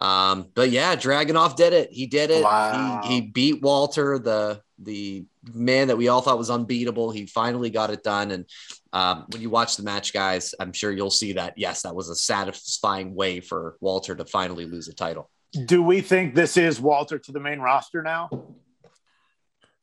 [0.00, 1.92] Um, but yeah, Dragunov did it.
[1.92, 2.42] He did it.
[2.42, 3.02] Wow.
[3.04, 7.10] He, he beat Walter, the the man that we all thought was unbeatable.
[7.10, 8.30] He finally got it done.
[8.30, 8.46] And
[8.94, 12.08] um, when you watch the match, guys, I'm sure you'll see that yes, that was
[12.08, 15.30] a satisfying way for Walter to finally lose a title.
[15.66, 18.30] do we think this is Walter to the main roster now?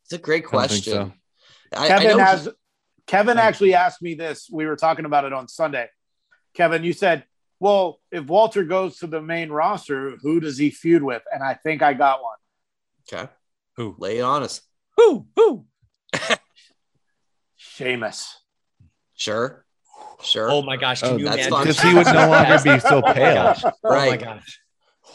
[0.03, 0.93] It's a great I don't question.
[0.93, 1.13] so.
[1.73, 2.49] I, I Kevin know has
[3.07, 4.49] Kevin actually asked me this.
[4.51, 5.89] We were talking about it on Sunday.
[6.53, 7.23] Kevin, you said,
[7.59, 11.53] "Well, if Walter goes to the main roster, who does he feud with?" And I
[11.55, 12.37] think I got one.
[13.11, 13.31] okay.
[13.75, 13.95] Who?
[13.99, 14.61] Lay it on us.
[14.97, 15.27] Who?
[15.35, 15.65] Who?
[17.55, 18.39] Sheamus.
[19.15, 19.65] Sure.
[20.23, 20.49] Sure.
[20.49, 21.01] Oh my gosh!
[21.01, 21.59] Can Oh, you that's imagine?
[21.59, 23.53] Because he would no longer be so Oh my pale.
[23.63, 24.19] Oh my Right.
[24.19, 24.59] gosh!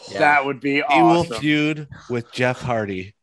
[0.09, 0.19] Yeah.
[0.19, 1.23] That would be awesome.
[1.25, 3.13] He will feud with Jeff Hardy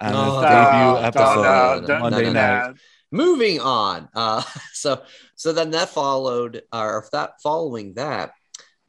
[0.00, 0.24] on No.
[0.24, 1.42] his No, debut No, episode.
[1.42, 2.32] no, no, don't Monday do night.
[2.34, 2.74] that.
[3.12, 4.08] Moving on.
[4.14, 4.42] Uh,
[4.72, 5.02] so
[5.34, 8.32] so then that followed, or that following that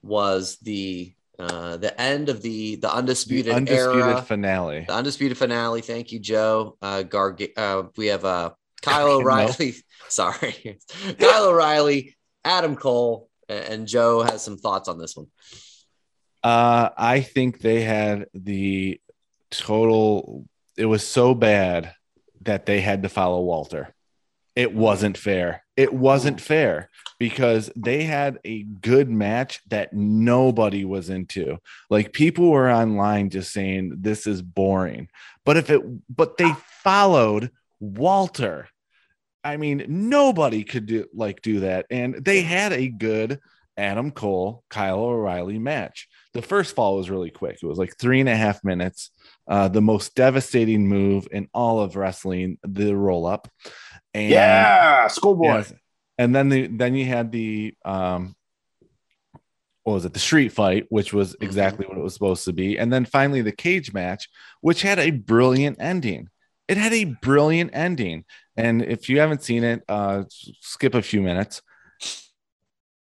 [0.01, 4.85] was the uh, the end of the the The undisputed, undisputed era, finale.
[4.87, 5.81] the undisputed finale.
[5.81, 6.77] Thank you, Joe.
[6.81, 8.51] Uh, Garg- uh we have uh
[8.81, 9.75] Kyle O'Reilly.
[10.09, 10.79] Sorry,
[11.19, 15.27] Kyle O'Reilly, Adam Cole, and Joe has some thoughts on this one.
[16.43, 18.99] Uh, I think they had the
[19.51, 20.45] total.
[20.77, 21.93] It was so bad
[22.41, 23.93] that they had to follow Walter.
[24.55, 25.63] It wasn't fair.
[25.77, 26.89] It wasn't fair
[27.19, 31.57] because they had a good match that nobody was into.
[31.89, 35.07] Like people were online just saying this is boring.
[35.45, 35.81] But if it
[36.13, 36.51] but they
[36.83, 38.67] followed Walter.
[39.43, 41.85] I mean, nobody could do like do that.
[41.89, 43.39] And they had a good
[43.77, 46.07] Adam Cole, Kyle O'Reilly match.
[46.33, 47.59] The first fall was really quick.
[47.61, 49.11] It was like three and a half minutes.
[49.47, 53.47] Uh, the most devastating move in all of wrestling, the roll up.
[54.13, 55.65] And Yeah, schoolboy.
[55.65, 55.73] Yes.
[56.17, 58.35] And then the then you had the um
[59.83, 60.13] what was it?
[60.13, 61.45] The street fight, which was Mm-hmm.
[61.45, 62.77] exactly what it was supposed to be.
[62.77, 64.27] And then finally the cage match,
[64.61, 66.27] which had a brilliant ending.
[66.67, 68.25] It had a brilliant ending.
[68.57, 70.23] And if you haven't seen it, uh
[70.61, 71.61] skip a few minutes.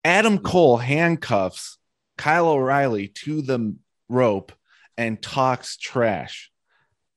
[0.04, 1.78] Adam Cole handcuffs
[2.18, 3.76] Kyle O'Reilly to the
[4.08, 4.52] rope
[4.98, 6.52] and talks trash.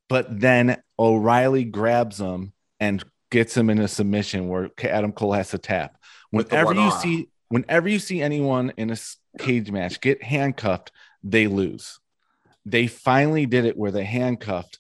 [0.09, 5.51] But then O'Reilly grabs him and gets him in a submission where Adam Cole has
[5.51, 5.97] to tap.
[6.31, 7.01] Whenever you arm.
[7.01, 8.97] see whenever you see anyone in a
[9.39, 10.93] cage match get handcuffed,
[11.23, 11.99] they lose.
[12.65, 14.79] They finally did it where the handcuffed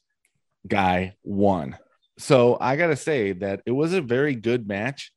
[0.67, 1.79] guy won.
[2.19, 5.13] So I got to say that it was a very good match,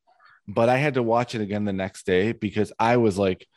[0.48, 3.48] but I had to watch it again the next day because I was like,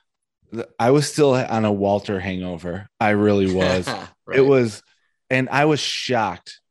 [0.79, 2.89] I was still on a Walter hangover.
[3.01, 3.89] I really was.
[4.27, 4.39] Right.
[4.39, 4.83] It was,
[5.29, 6.63] and I was shocked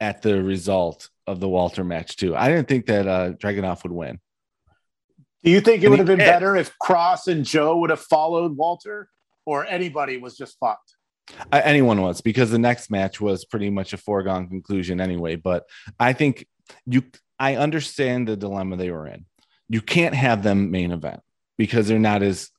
[0.00, 2.36] at the result of the Walter match too.
[2.36, 4.20] I didn't think that uh, Dragunov would win.
[5.42, 8.56] Do you think it would have been better if Kross and Joe would have followed
[8.56, 9.08] Walter,
[9.44, 10.96] or anybody was just fucked?
[11.52, 15.36] Uh, anyone was because the next match was pretty much a foregone conclusion anyway.
[15.36, 15.64] But
[16.00, 16.46] I think
[16.86, 17.02] you,
[17.38, 19.26] I understand the dilemma they were in.
[19.68, 21.20] You can't have them main event
[21.58, 22.50] because they're not as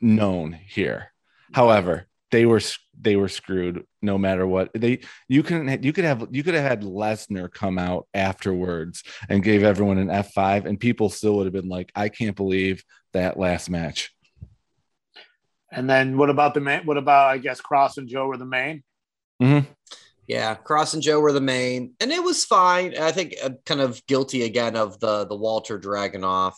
[0.00, 1.12] known here.
[1.52, 2.60] However, they were
[3.00, 4.70] they were screwed no matter what.
[4.74, 4.98] They
[5.28, 9.62] you can you could have you could have had Lesnar come out afterwards and gave
[9.62, 12.82] everyone an F five, and people still would have been like, I can't believe
[13.12, 14.12] that last match.
[15.70, 16.80] And then what about the main?
[16.84, 18.82] What about I guess Kross and Joe were the main?
[19.40, 19.70] Mm-hmm.
[20.26, 22.96] Yeah, Kross and Joe were the main, and it was fine.
[22.98, 26.52] I think uh, kind of guilty again of the the Walter Dragunov.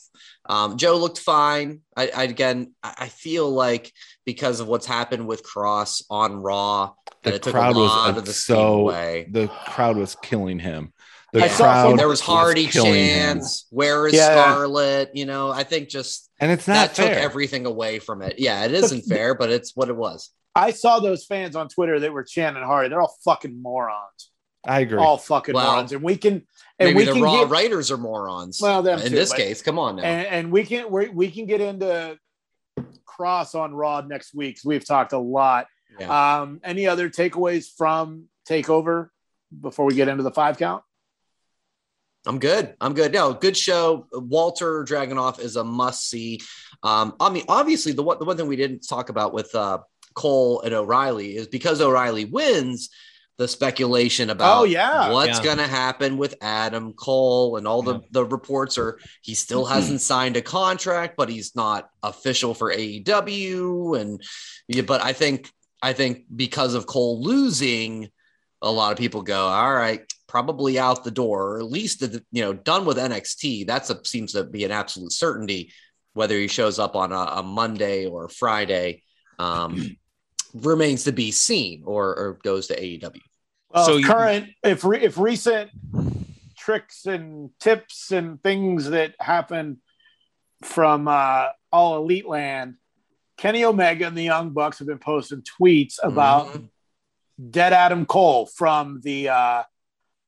[0.48, 1.80] Um, Joe looked fine.
[1.96, 3.92] I, I again, I I feel like
[4.24, 6.92] because of what's happened with Kross on Raw,
[7.24, 9.26] that The it took crowd a was lot of the so away.
[9.30, 10.92] the crowd was killing him.
[11.32, 13.66] The I crowd There was Hardy chants.
[13.70, 14.26] Where is Yeah.
[14.28, 15.10] Scarlet?
[15.14, 17.14] You know, I think just and it's not that fair.
[17.14, 18.38] took everything away from it.
[18.38, 20.30] Yeah, it isn't fair, but it's what it was.
[20.56, 22.88] I saw those fans on Twitter that were chanting Hardy.
[22.88, 24.30] They're all fucking morons.
[24.66, 24.98] I agree.
[24.98, 25.92] All fucking Well, morons.
[25.92, 26.44] And we can
[26.78, 28.58] and Maybe we the can Raw get writers are morons.
[28.60, 30.02] well them in too, this but- case, come on now.
[30.02, 32.18] and, and we can we we can get into
[33.06, 34.58] Kross on Raw next week.
[34.64, 35.66] We've talked a lot.
[36.00, 36.40] Yeah.
[36.40, 39.08] Um, any other takeaways from Takeover
[39.60, 40.82] before we get into the five count?
[42.26, 42.74] I'm good.
[42.80, 43.12] I'm good.
[43.12, 44.08] No, good show.
[44.12, 46.40] Walter Dragunov is a must see.
[46.82, 49.78] Um, I mean, obviously, the one the one thing we didn't talk about with uh,
[50.16, 52.90] Cole and O'Reilly is because O'Reilly wins.
[53.38, 55.12] The speculation about Oh, yeah.
[55.12, 55.44] what's Yeah.
[55.44, 60.00] going to happen with Adam Cole and all the the reports are he still hasn't
[60.00, 64.00] signed a contract, but he's not official for AEW.
[64.00, 64.22] And
[64.68, 65.50] yeah, but I think
[65.82, 68.08] I think because of Cole losing,
[68.62, 72.24] a lot of people go, all right, probably out the door, or at least the,
[72.32, 73.66] you know done with NXT.
[73.66, 75.72] That's a, seems to be an absolute certainty.
[76.14, 79.02] Whether he shows up on a, a Monday or a Friday
[79.38, 79.94] um,
[80.64, 83.20] remains to be seen, or, or goes to AEW.
[83.74, 85.70] Well, So if you- current, if re, if recent
[86.56, 89.80] tricks and tips and things that happen
[90.64, 92.74] from uh, all Elite Land,
[93.36, 96.68] Kenny Omega and the Young Bucks have been posting tweets about Mhm.
[97.50, 99.62] Dead Adam Cole from the uh,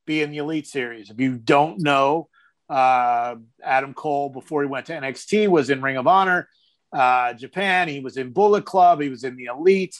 [0.04, 1.08] being the Elite Series.
[1.10, 2.28] If you don't know,
[2.68, 6.48] uh, Adam Cole before he went to NXT was in Ring of Honor,
[6.92, 7.88] uh, Japan.
[7.88, 9.00] He was in Bullet Club.
[9.00, 9.96] He was in the Elite,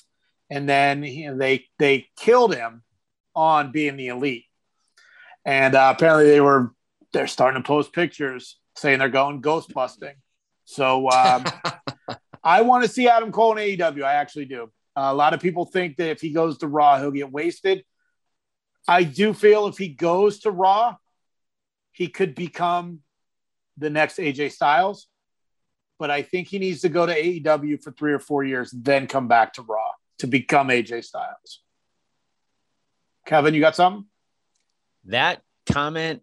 [0.51, 2.83] and then he, they they killed him
[3.35, 4.45] on being the Elite.
[5.45, 6.73] And uh, apparently they were
[7.13, 10.15] they're starting to post pictures saying they're going ghost busting.
[10.65, 11.45] So um,
[12.45, 14.05] I want to see Adam Cole in AEW.
[14.05, 14.65] I actually do.
[14.97, 17.85] Uh, a lot of people think that if he goes to Raw, he'll get wasted.
[18.87, 20.97] I do feel if he goes to Raw,
[21.93, 23.01] he could become
[23.77, 25.09] the next AJ Styles.
[25.99, 29.07] But I think he needs to go to AEW for three or four years, then
[29.07, 29.88] come back to Raw
[30.19, 31.63] to become AJ Styles.
[33.27, 34.07] Kevin, you got something?
[35.07, 36.23] That comment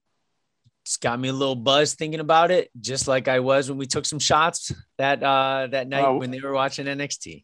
[0.84, 3.88] it's got me a little buzz thinking about it, just like I was when we
[3.88, 6.18] took some shots that uh that night Oh.
[6.18, 7.44] when they were watching NXT.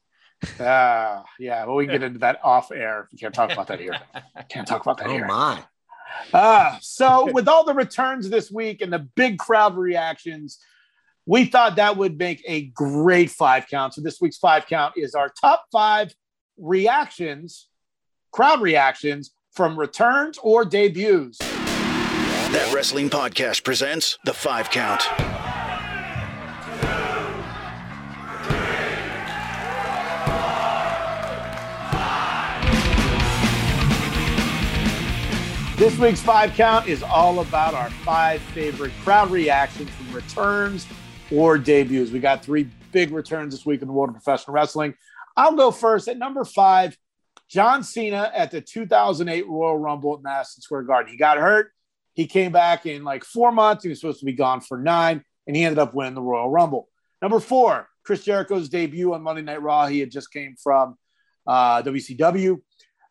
[0.59, 3.07] Uh, yeah, well, we can get into that off air.
[3.11, 3.95] We can't talk about that here.
[4.49, 5.25] Can't talk about that Oh here.
[5.27, 5.63] my.
[6.33, 10.59] Uh, so with all the returns this week and the big crowd reactions,
[11.27, 13.93] we thought that would make a great five count.
[13.95, 16.13] So this week's five count is our top five
[16.61, 17.67] reactions,
[18.31, 21.39] crowd reactions from returns or debuts.
[21.39, 25.01] That Wrestling Podcast presents The Five Count.
[35.77, 40.85] This week's five count is all about our five favorite crowd reactions from returns
[41.31, 42.11] or debuts.
[42.11, 44.93] We got three big returns this week in the world of professional wrestling.
[45.35, 46.97] I'll go first at number five.
[47.49, 51.11] John Cena at the 2008 Royal Rumble at Madison Square Garden.
[51.11, 51.71] He got hurt.
[52.13, 53.83] He came back in like four months.
[53.83, 56.49] He was supposed to be gone for nine, and he ended up winning the Royal
[56.49, 56.87] Rumble.
[57.21, 59.87] Number four, Chris Jericho's debut on Monday Night Raw.
[59.87, 60.97] He had just came from
[61.45, 62.61] uh, WCW.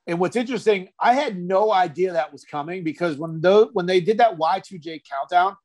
[0.07, 4.01] And what's interesting, I had no idea that was coming because when those, when they
[4.01, 5.57] did that Y2J countdown,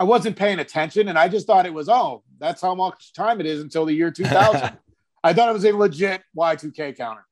[0.00, 3.40] I wasn't paying attention and I just thought it was, oh, that's how much time
[3.40, 4.76] it is until the year 2000.
[5.22, 7.24] I thought it was a legit Y2K counter.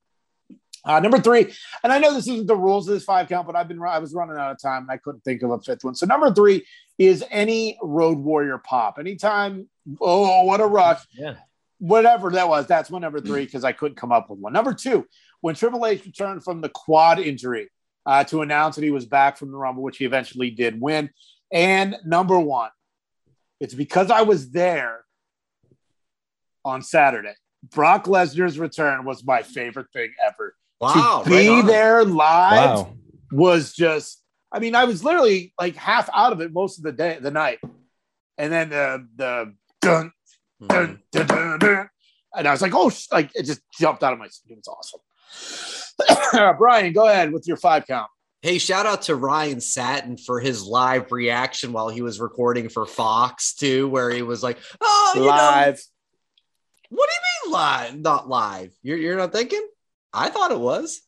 [0.84, 1.52] Uh, number three,
[1.82, 3.98] and I know this isn't the rules of this five count, but I've been I
[3.98, 5.96] was running out of time and I couldn't think of a fifth one.
[5.96, 6.64] So number three
[6.96, 8.98] is any Road Warrior pop.
[9.00, 9.68] Anytime,
[10.00, 11.00] oh, what a rush!
[11.12, 11.34] Yeah.
[11.78, 14.52] whatever that was, that's my number three because I couldn't come up with one.
[14.52, 15.06] Number two,
[15.40, 17.68] when Triple H returned from the quad injury
[18.06, 21.10] uh, to announce that he was back from the Rumble, which he eventually did win.
[21.52, 22.70] And number one,
[23.58, 25.04] it's because I was there
[26.64, 27.34] on Saturday.
[27.72, 30.54] Brock Lesnar's return was my favorite thing ever.
[30.80, 31.22] Wow.
[31.24, 31.66] to be on.
[31.66, 32.92] there live Wow.
[33.32, 34.22] was just
[34.52, 37.30] I mean, I was literally like half out of it most of the day, the
[37.30, 37.58] night.
[38.38, 40.12] And then the the dun
[40.62, 40.68] Mhm.
[40.68, 41.90] dun, dun, dun, dun.
[42.36, 44.50] and I was like, oh, sh-, like it just jumped out of my seat.
[44.50, 45.00] It was awesome.
[46.58, 48.08] Brian, go ahead with your five count.
[48.42, 52.86] Hey, shout out to Ryan Satin for his live reaction while he was recording for
[52.86, 55.80] Fox too, where he was like, "Oh, you know, Live.
[56.90, 57.98] What do you mean live?
[57.98, 58.72] Not live?
[58.82, 59.66] You're you're not thinking?
[60.12, 61.00] I thought it was.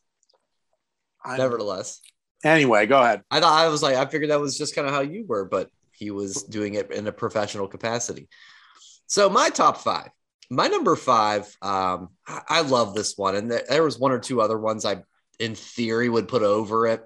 [1.23, 2.01] I- Nevertheless,
[2.43, 3.21] Anyway, go ahead.
[3.29, 5.43] I thought I was like, I figured that was just kind of how you were,
[5.43, 8.29] but he was doing it in a professional capacity.
[9.07, 10.09] So my top five,
[10.49, 14.19] my number five, um, I, I love this one, and there, there was one or
[14.19, 15.03] two other ones I,
[15.39, 17.03] in theory, would put over it,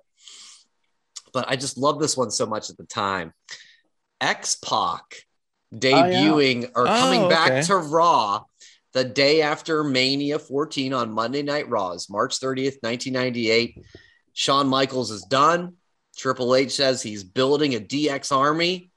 [1.34, 3.34] but I just love this one so much at the time.
[4.22, 5.02] X Pac
[5.74, 8.44] debuting or Oh, coming back to Raw
[8.94, 13.84] the day after Mania 14 on Monday Night Raws, March 30th, 1998.
[14.34, 15.76] Shawn Michaels is done.
[16.16, 18.92] Triple H says he's building a DX army.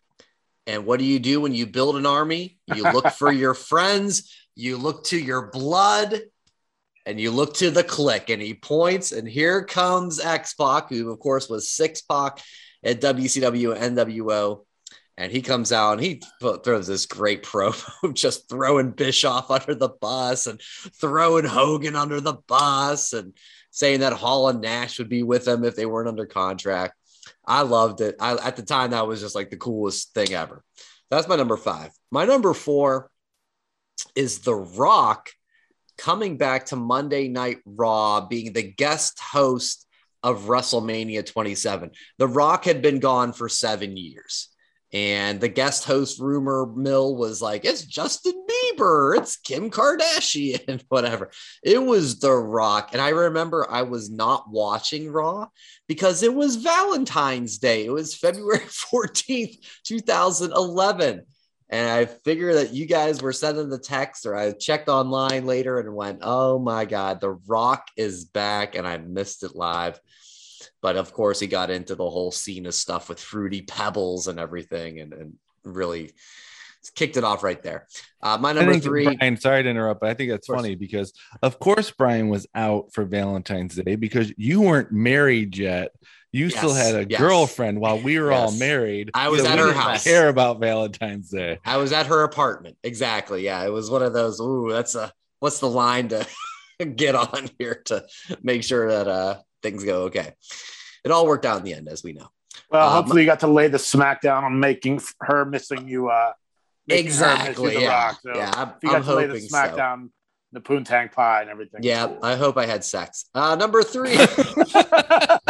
[0.66, 2.58] And what do you do when you build an army?
[2.74, 6.20] You look for your friends, you look to your blood,
[7.06, 8.32] and you look to the Kliq.
[8.32, 12.42] And he points, and here comes X Pac, who, of course, was Syxx Pac
[12.82, 14.64] at WCW and NWO.
[15.18, 16.20] And he comes out and he
[16.62, 20.60] throws this great promo, just throwing Bischoff under the bus and
[21.00, 23.32] throwing Hogan under the bus and
[23.70, 26.94] saying that Hall and Nash would be with them if they weren't under contract.
[27.44, 28.16] I loved it.
[28.20, 30.62] I, at the time, that was just like the coolest thing ever.
[31.10, 31.92] That's my number five.
[32.10, 33.10] My number four
[34.14, 35.30] is The Rock
[35.96, 39.86] coming back to Monday Night Raw, being the guest host
[40.22, 41.90] of WrestleMania 27.
[42.18, 44.48] The Rock had been gone for seven years.
[44.92, 51.30] And the guest host rumor mill was like, it's Justin Bieber, it's Kim Kardashian, whatever.
[51.62, 52.90] It was The Rock.
[52.92, 55.48] And I remember I was not watching Raw
[55.88, 57.84] because it was Valentine's Day.
[57.84, 58.60] It was February
[58.92, 61.22] 14th, 2011.
[61.68, 65.80] And I figured that you guys were sending the text, or I checked online later
[65.80, 68.76] and went, oh my God, The Rock is back.
[68.76, 69.98] And I missed it live.
[70.86, 75.00] But of course, he got into the whole Cena stuff with Fruity Pebbles and everything
[75.00, 75.34] and, and
[75.64, 76.12] really
[76.94, 77.88] kicked it off right there.
[78.22, 79.02] Uh, my number three.
[79.16, 82.92] Brian, sorry to interrupt, but I think that's funny because, of course, Brian was out
[82.92, 85.90] for Valentine's Day because you weren't married yet.
[86.30, 87.18] You still had a yes.
[87.18, 89.10] girlfriend while we were all married.
[89.12, 90.04] I was so at her didn't house.
[90.04, 91.58] Care about Valentine's Day.
[91.64, 92.76] I was at her apartment.
[92.84, 93.42] Exactly.
[93.42, 93.66] Yeah.
[93.66, 94.40] It was one of those.
[94.40, 96.24] Ooh, that's a what's the line to
[96.94, 98.06] get on here to
[98.44, 100.32] make sure that uh things go okay.
[101.06, 102.28] It all worked out in the end, as we know.
[102.70, 106.08] Well, Um, hopefully you got to lay the smackdown on making her missing you.
[106.10, 106.32] Uh,
[106.88, 107.82] making her miss you Exactly.
[107.82, 108.12] Yeah.
[108.22, 108.52] So yeah.
[108.56, 109.56] I'm, you I'm got to lay the hoping so.
[109.56, 110.10] smackdown,
[110.52, 111.82] the poontang pie and everything.
[111.84, 112.08] Yeah.
[112.22, 113.26] I hope I had sex.
[113.34, 114.16] Uh, number three.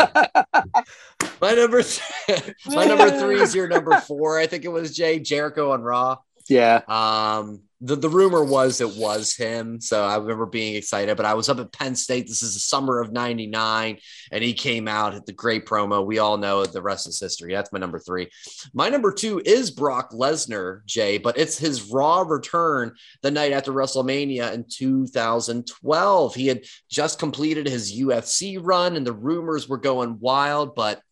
[1.41, 1.83] my number.
[1.83, 4.39] Th- my number three is your number four.
[4.39, 6.19] I think it was Jay Jericho on Raw.
[6.49, 6.83] yeah.
[6.89, 9.81] Um, the, the rumor was it was him.
[9.81, 12.27] So I remember being excited, but I was up at Penn State.
[12.27, 13.99] This is the summer of 99,
[14.33, 16.05] and he came out at the great promo.
[16.05, 17.53] We all know the rest is history.
[17.53, 18.29] That's my number three.
[18.73, 22.93] My number two is Brock Lesnar, Jay, but it's his raw return
[23.23, 26.35] the night after WrestleMania in 2012.
[26.35, 31.03] He had just completed his UFC run, and the rumors were going wild, but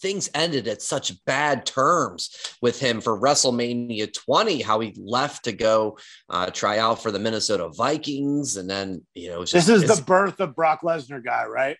[0.00, 5.52] things ended at such bad terms with him for WrestleMania 20, how he left to
[5.52, 5.98] go
[6.30, 8.56] uh, try out for the Minnesota Vikings.
[8.56, 11.76] And then, you know, it's This is the birth of Brock Lesnar guy, right?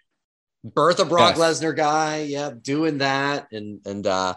[0.64, 1.60] birth of Brock Yes.
[1.60, 2.22] Lesnar guy.
[2.22, 3.46] Yeah, doing that.
[3.52, 4.34] And, and, uh,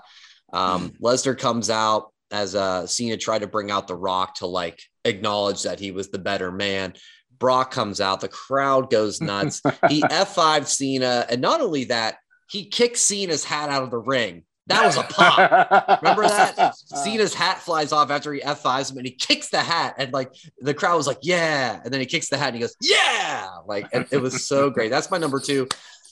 [0.54, 4.80] um, Lesnar comes out as uh, Cena tried to bring out The Rock to like
[5.06, 6.94] acknowledge that he was the better man.
[7.40, 9.62] Brock comes out, the crowd goes nuts.
[9.88, 11.26] he F5 Cena.
[11.30, 12.18] And not only that,
[12.50, 14.44] he kicked Cena's hat out of the ring.
[14.68, 16.02] That was a pop.
[16.04, 16.76] Remember that?
[16.76, 19.96] Cena's hat flies off after he F5s him and he kicks the hat.
[19.98, 21.80] And like the crowd was like, yeah.
[21.84, 23.48] And then he kicks the hat and he goes, yeah.
[23.66, 24.90] Like and it was so great.
[24.92, 25.68] That's my number two.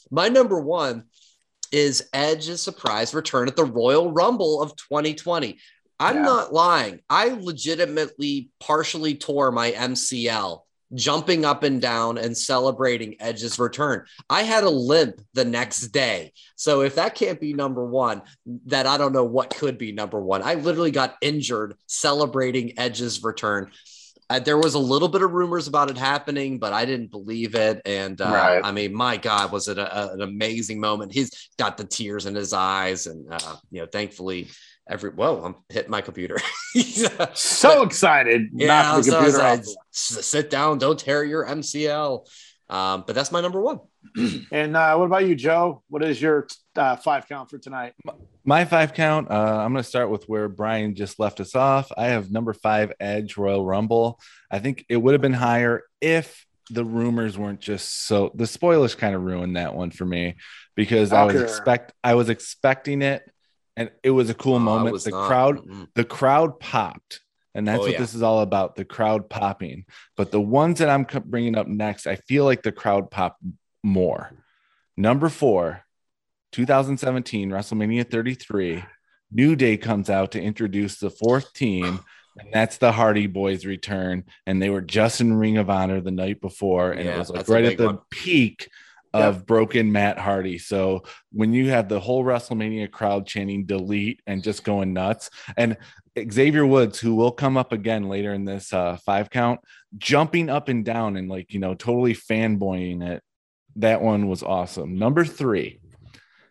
[0.10, 1.04] My number one
[1.72, 5.60] is Edge's surprise return at the Royal Rumble of 2020.
[6.00, 6.22] I'm Yeah.
[6.22, 7.00] not lying.
[7.10, 10.62] I legitimately partially tore my MCL
[10.94, 14.06] jumping up and down and celebrating Edge's return.
[14.30, 16.32] I had a limp the next day.
[16.56, 18.22] So if that can't be number one,
[18.68, 20.42] that I don't know what could be number one.
[20.44, 23.72] I literally got injured celebrating Edge's return.
[24.30, 27.56] Uh, there was a little bit of rumors about it happening, but I didn't believe
[27.56, 27.82] it.
[27.86, 28.62] And uh, Right.
[28.64, 31.14] I mean, my God, was it a, a- an amazing moment?
[31.14, 34.50] He's got the tears in his eyes, and uh, you know, thankfully,
[34.90, 36.38] every whoa, I'm hitting my computer.
[37.34, 38.50] so excited.
[38.54, 39.66] yeah, I'm the so computer excited.
[40.12, 40.18] Off.
[40.18, 42.28] S- sit down, don't tear your MCL.
[42.70, 43.80] Um, but that's my number one.
[44.52, 45.84] And uh, what about you, Joe?
[45.90, 47.94] What is your uh, five count for tonight?
[48.44, 49.30] My five count.
[49.30, 51.92] Uh, I'm going to start with where Brian just left us off.
[51.98, 54.20] I have number five Edge Royal Rumble.
[54.50, 58.32] I think it would have been higher if the rumors weren't just so.
[58.36, 60.36] The spoilers kind of ruined that one for me
[60.76, 63.24] because I was expect I was expecting it,
[63.76, 65.04] and it was a cool Oh, I moment.
[65.04, 65.88] The not- crowd mm-mm.
[65.96, 67.22] the crowd popped
[67.58, 68.00] and that's Oh, what yeah.
[68.00, 69.86] this is all about the crowd popping
[70.16, 73.38] but the ones that i'm bringing up next i feel like the crowd pop
[73.84, 74.32] more
[74.96, 75.84] number four
[76.54, 78.84] 2017 wrestlemania 33
[79.32, 82.00] new day comes out to introduce the fourth team
[82.40, 86.12] and that's the hardy boys return and they were just in ring of honor the
[86.12, 88.00] night before and it was like right at the one.
[88.10, 88.70] peak
[89.14, 90.60] of broken Matt Hardy.
[90.60, 95.78] So when you have the whole WrestleMania crowd chanting delete and just going nuts, and
[96.32, 99.60] Xavier Woods, who will come up again later in this uh, five count,
[99.98, 103.24] jumping up and down and like, you know, totally fanboying it.
[103.76, 104.98] That one was awesome.
[104.98, 105.80] Number three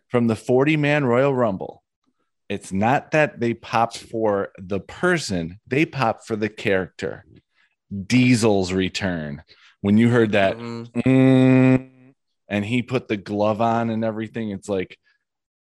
[0.07, 1.83] from the 40 man Royal Rumble.
[2.49, 7.25] It's not that they popped for the person, they popped for the character.
[8.05, 9.43] Diesel's return.
[9.81, 10.91] When you heard that, Mhm.
[10.91, 12.13] "Mm,"
[12.47, 14.51] and he put the glove on and everything.
[14.51, 14.97] It's like,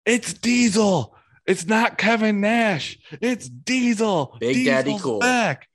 [0.06, 1.15] it's Diesel.
[1.45, 2.98] It's not Kevin Nash.
[3.22, 4.38] It's Diesel.
[4.40, 5.20] Big Daddy Cool.
[5.20, 5.68] back.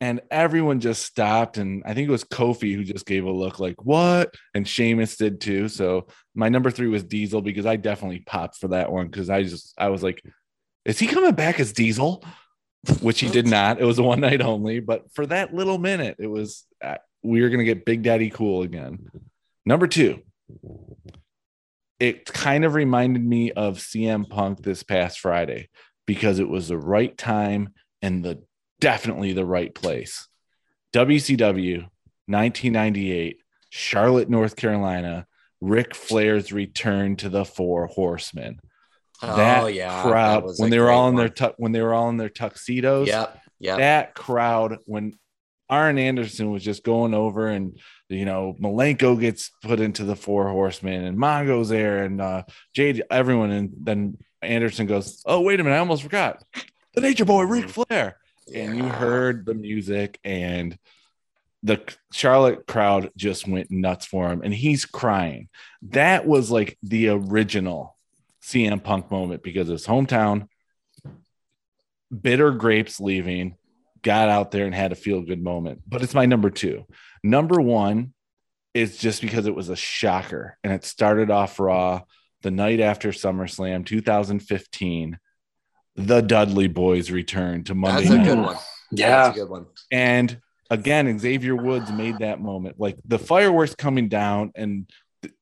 [0.00, 1.58] And everyone just stopped.
[1.58, 4.32] And I think it was Kofi who just gave a look like, what?
[4.54, 5.68] And Sheamus did too.
[5.68, 6.06] So
[6.36, 9.74] my number three was Diesel because I definitely popped for that one because I just,
[9.76, 10.22] I was like,
[10.84, 12.24] is he coming back as Diesel?
[13.00, 13.80] Which he did not.
[13.80, 14.78] It was a one night only.
[14.78, 18.30] But for that little minute, it was, uh, we were going to get Big Daddy
[18.30, 19.08] Cool again.
[19.66, 20.22] Number two,
[22.00, 25.68] it kind of reminded me of CM Punk this past Friday
[26.06, 27.70] because it was the right time
[28.02, 28.42] and the
[28.80, 30.28] definitely the right place.
[30.92, 31.88] WCW
[32.26, 33.38] 1998,
[33.70, 35.26] Charlotte, North Carolina,
[35.60, 38.60] Ric Flair's return to the Four Horsemen.
[39.20, 41.34] That oh yeah, crowd that when they were all in their one.
[41.34, 43.78] tu- when they were all in their tuxedos Yep, yep.
[43.78, 45.18] that crowd when
[45.70, 47.78] Arn Anderson was just going over and
[48.08, 52.42] you know Malenko gets put into the four horsemen and Mongo's there and uh
[52.74, 56.42] Jade everyone and then Anderson goes oh wait a minute I almost forgot.
[56.94, 58.16] The nature boy Ric Flair.
[58.54, 60.78] And you heard the music and
[61.62, 61.80] the
[62.12, 65.48] Charlotte crowd just went nuts for him and he's crying.
[65.82, 67.96] That was like the original
[68.42, 70.48] CM Punk moment because his hometown
[72.22, 73.56] bitter grapes leaving
[74.08, 75.82] got out there and had a feel good moment.
[75.86, 76.86] But it's my number 2.
[77.22, 78.14] Number 1
[78.72, 82.00] is just because it was a shocker and it started off raw
[82.40, 85.18] the night after SummerSlam 2015
[85.96, 88.56] the Dudley Boyz returned to Monday That's a Night good one.
[88.92, 89.66] Yeah, that's a good one.
[89.92, 90.40] and
[90.70, 92.78] again, Xavier Woods made that moment.
[92.78, 94.88] Like the fireworks coming down, and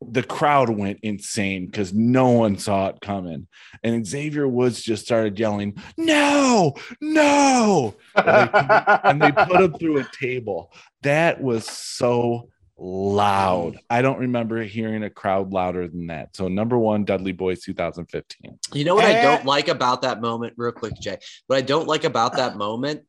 [0.00, 3.46] the crowd went insane because no one saw it coming.
[3.82, 7.94] And Xavier Woods just started yelling, No, no.
[8.14, 10.72] And they put him through a table.
[11.02, 12.48] That was so
[12.78, 13.78] loud.
[13.88, 16.36] I don't remember hearing a crowd louder than that.
[16.36, 18.58] So, number one, Dudley Boyz 2015.
[18.74, 19.22] You know what I Eh.
[19.22, 21.18] don't like about that moment, real quick, Jay?
[21.46, 23.02] What I don't like about that moment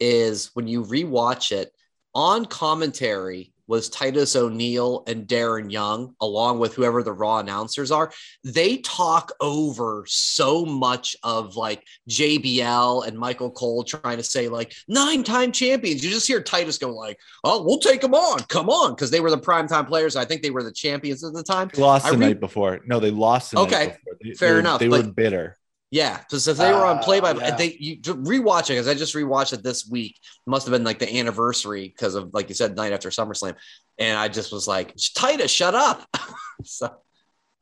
[0.00, 1.72] is when you rewatch it
[2.14, 8.12] on commentary was Titus O'Neil and Darren Young, along with whoever the Raw announcers are.
[8.42, 14.74] They talk over so much of like JBL and Michael Cole trying to say like
[14.88, 16.04] nine-time champions.
[16.04, 19.20] You just hear Titus go like, "Oh, we'll take them on, come on," because they
[19.20, 20.16] were the primetime players.
[20.16, 21.70] I think they were the champions at the time.
[21.72, 22.80] They lost I the re- night before.
[22.86, 24.18] No, they lost the Okay, night before.
[24.22, 25.58] They, fair they enough, They were bitter.
[25.94, 27.54] Yeah, because if they were on play by Uh, yeah.
[27.54, 30.18] they you to rewatch it because I just rewatched it this week.
[30.44, 33.54] Must have been like the anniversary because of like you said, night after SummerSlam,
[33.96, 36.04] and I just was like, Titus, shut up.
[36.64, 36.96] so,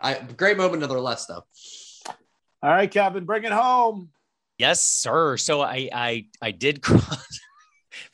[0.01, 1.45] I great moment nonetheless, though.
[2.63, 4.09] All right, Kevin, bring it home.
[4.57, 5.37] Yes, sir.
[5.37, 7.39] So I I I did cross.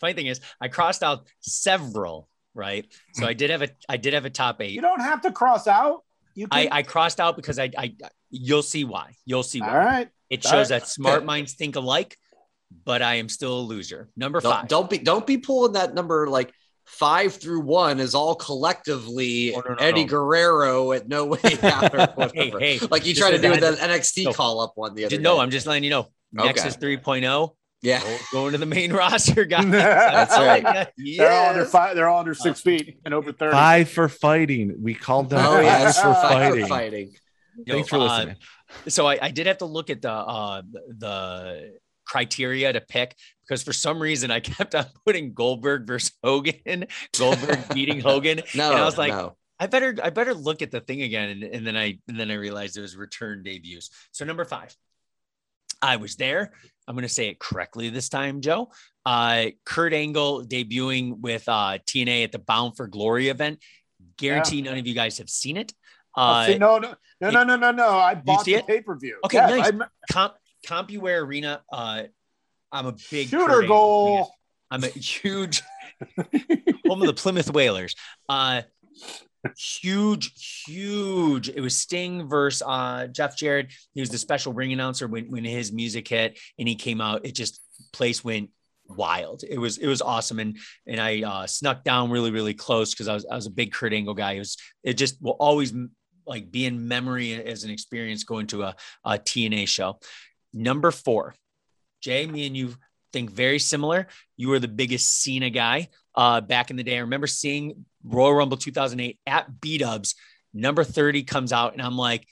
[0.01, 2.29] Funny thing is, I crossed out several.
[2.55, 2.93] Right.
[3.13, 4.73] So I did have a I did have a top eight.
[4.73, 6.03] You don't have to cross out.
[6.35, 6.73] You I, can.
[6.73, 7.95] I crossed out because I I
[8.31, 9.15] you'll see why.
[9.25, 9.69] You'll see why.
[9.71, 10.09] All right.
[10.31, 10.81] It All shows right.
[10.81, 12.17] that smart minds think alike,
[12.85, 14.09] but I am still a loser.
[14.17, 14.69] Number Don't, five.
[14.69, 16.53] don't be don't be pulling that number like
[16.85, 20.09] five through one is all collectively Oh, no, no, Eddie no.
[20.11, 22.07] Guerrero at no way out or Hey,
[22.51, 22.59] whatever.
[22.61, 24.33] hey, like you try to do with because that NXT No.
[24.33, 25.41] call up one the other no, day.
[25.43, 26.09] I'm just letting you know.
[26.39, 26.47] Okay.
[26.47, 28.01] Nexus 3.0 yeah.
[28.01, 29.65] go- going to the main roster, guys.
[29.71, 30.63] That's all I right.
[30.63, 30.91] got.
[30.97, 31.95] They're all under five.
[31.97, 33.53] They're all under six uh, feet and over thirty.
[33.53, 34.75] Five for fighting.
[34.81, 36.61] We called them Oh five yeah, for fighting.
[36.63, 37.13] for fighting.
[37.67, 38.37] Yo, Thanks for uh, listening.
[38.89, 40.63] so I, I did have to look at the uh
[40.99, 41.75] the
[42.07, 43.15] criteria to pick
[43.47, 46.87] because for some reason I kept on putting Goldberg versus Hogan,
[47.19, 48.43] Goldberg beating Hogan.
[48.55, 49.37] No, And I was like, no.
[49.61, 51.31] I better I better look at the thing again.
[51.31, 53.91] And, and then I and then I realized it was return debuts.
[54.13, 54.75] So number five,
[55.83, 56.53] I was there.
[56.87, 58.71] I'm gonna say it correctly this time, Joe.
[59.05, 63.59] Uh Kurt Angle debuting with uh TNA at the Bound for Glory event.
[64.17, 65.73] Guarantee none of you guys have seen it.
[66.19, 67.89] Oh, Uh see, no, no, no, no, no, no, no.
[67.91, 69.19] I bought the pay per view.
[69.25, 69.65] Okay, yes, nice.
[69.67, 70.35] I'm- Comp
[70.67, 71.63] CompuWare Arena.
[71.73, 72.05] Uh,
[72.73, 74.31] I'm a big shooter goal.
[74.71, 75.63] I'm a huge
[76.87, 77.95] home of the Plymouth Whalers.
[78.29, 78.63] Uh,
[79.57, 81.49] huge, huge.
[81.49, 83.73] It was Sting versus uh, Jeff Jarrett.
[83.95, 87.25] He was the special ring announcer when when his music hit and he came out.
[87.25, 87.61] It just
[87.93, 88.51] place went
[88.89, 89.45] wild.
[89.49, 93.09] It was it was awesome and and I uh, snuck down really really close because
[93.09, 94.33] I was I was a big Kurt Angle guy.
[94.33, 95.73] It was it just will always
[96.29, 99.99] like be in memory as an experience going to a, a TNA show.
[100.53, 101.35] Number four,
[102.01, 102.75] Jay, me and you
[103.13, 104.07] think very similar.
[104.37, 106.97] You were the biggest Cena guy uh, back in the day.
[106.97, 110.15] I remember seeing Royal Rumble 2008 at B Dubs.
[110.55, 112.27] Number 30 comes out, and I'm like,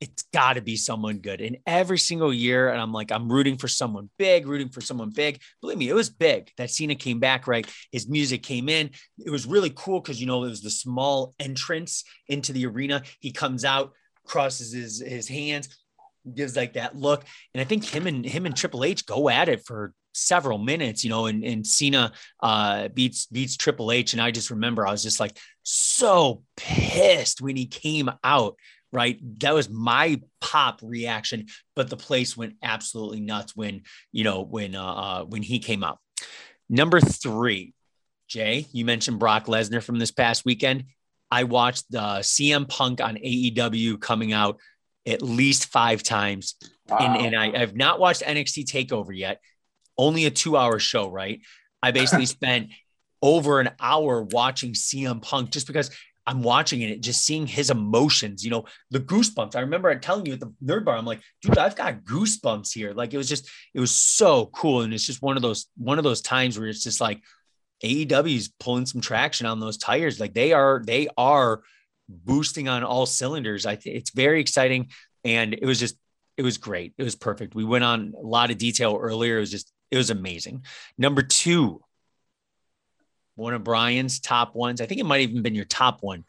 [0.00, 1.40] it's got to be someone good.
[1.40, 5.10] And every single year, and I'm like, I'm rooting for someone big, rooting for someone
[5.10, 5.40] big.
[5.60, 7.66] Believe me, it was big that Cena came back, right?
[7.92, 8.90] His music came in.
[9.18, 13.02] It was really cool because, you know, it was the small entrance into the arena.
[13.20, 13.92] He comes out,
[14.26, 15.68] crosses his, his hands,
[16.34, 17.24] gives like that look.
[17.54, 21.04] And I think him and him and Triple H go at it for several minutes,
[21.04, 24.12] you know, and, and Cena uh, beats beats Triple H.
[24.12, 28.56] And I just remember I was just like so pissed when he came out.
[28.92, 29.18] Right.
[29.40, 33.82] That was my pop reaction, but the place went absolutely nuts when,
[34.12, 35.98] you know, when uh, uh when he came out.
[36.68, 37.74] Number three,
[38.28, 40.84] Jay, you mentioned Brock Lesnar from this past weekend.
[41.30, 44.58] I watched the CM Punk on AEW coming out
[45.06, 46.54] at least five times.
[46.88, 46.98] Wow.
[47.00, 49.40] And, and I, I've not watched NXT Takeover yet.
[49.98, 51.40] Only a two hour show, right?
[51.82, 52.70] I basically spent
[53.22, 55.90] over an hour watching CM Punk just because
[56.26, 59.54] I'm watching it, just seeing his emotions, you know, the goosebumps.
[59.54, 62.92] I remember telling you at the nerd bar, I'm like, dude, I've got goosebumps here.
[62.92, 64.82] Like it was just, it was so cool.
[64.82, 67.22] And it's just one of those, one of those times where it's just like
[67.84, 70.18] AEW is pulling some traction on those tires.
[70.18, 71.62] Like they are, they are
[72.08, 73.64] boosting on all cylinders.
[73.64, 74.90] I think it's very exciting.
[75.24, 75.96] And it was just,
[76.36, 76.92] it was great.
[76.98, 77.54] It was perfect.
[77.54, 79.36] We went on a lot of detail earlier.
[79.36, 80.64] It was just It was amazing.
[80.98, 81.80] Number two,
[83.36, 84.80] one of Brian's top ones.
[84.80, 86.24] I think it might have even been your top one.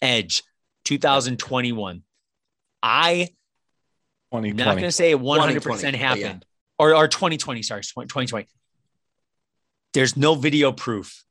[0.00, 0.42] Edge,
[0.84, 2.02] 2021.
[2.82, 3.28] I
[4.32, 4.64] I'm 2020.
[4.64, 6.46] not going to say it 100% 2020, but happened
[6.78, 7.62] or, or 2020.
[7.62, 8.46] Sorry, 2020.
[9.94, 11.24] There's no video proof,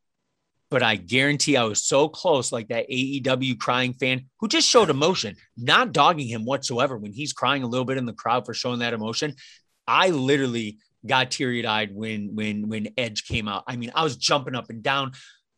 [0.69, 4.89] but I guarantee I was so close, like that AEW crying fan who just showed
[4.89, 8.53] emotion, not dogging him whatsoever when he's crying a little bit in the crowd for
[8.53, 9.35] showing that emotion.
[9.87, 13.63] I literally got teary eyed when when when Edge came out.
[13.67, 15.13] I mean, I was jumping up and down.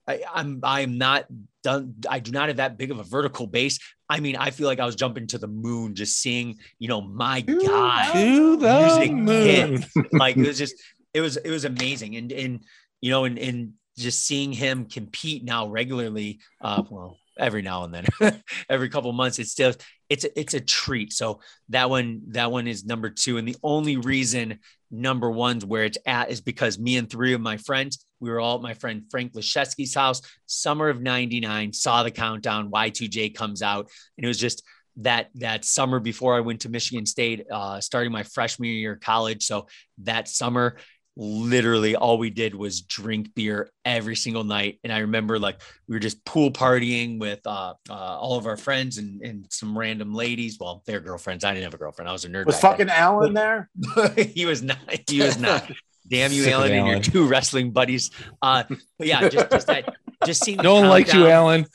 [0.08, 1.26] I, I'm I'm not
[1.64, 1.96] done.
[2.10, 3.80] I do not have that big of a vertical base.
[4.10, 7.02] I mean, I feel like I was jumping to the moon just seeing, you know,
[7.02, 7.42] my
[8.14, 9.86] to the music moon.
[10.14, 10.76] like it was just
[11.14, 12.64] it was it was amazing and and
[13.02, 17.94] you know and and just seeing him compete now regularly uh well every now and
[17.94, 19.74] then every couple months it's still
[20.10, 21.14] it's a, it's a treat.
[21.14, 21.40] So
[21.70, 23.38] that one that one is number two.
[23.38, 24.60] And the only reason
[24.92, 28.40] number one's where it's at is because me and three of my friends we were
[28.40, 33.62] all at my friend frank Leszewski's house summer of 99 saw the countdown y2j comes
[33.62, 33.90] out.
[34.18, 34.64] And it was just
[34.98, 39.00] that that summer before I went to Michigan State, uh, starting my freshman year of
[39.00, 39.44] college.
[39.46, 39.68] So
[40.00, 40.78] that summer,
[41.18, 44.80] literally all we did was drink beer every single night.
[44.84, 48.58] And I remember like we were just pool partying with uh, uh, all of our
[48.58, 50.58] friends and, and some random ladies.
[50.60, 51.44] Well, their girlfriends.
[51.44, 52.08] I didn't have a girlfriend.
[52.10, 52.46] I was a nerd.
[52.46, 52.88] Was back then.
[52.88, 53.70] fucking Alan there?
[54.34, 54.78] he was not.
[55.10, 55.70] He was not.
[56.08, 58.10] Damn you, Sick of Alan, and your two wrestling buddies.
[58.42, 58.64] Uh,
[58.98, 59.94] but yeah, just just that.
[60.26, 61.66] Just seeing the No one likes you, Alan.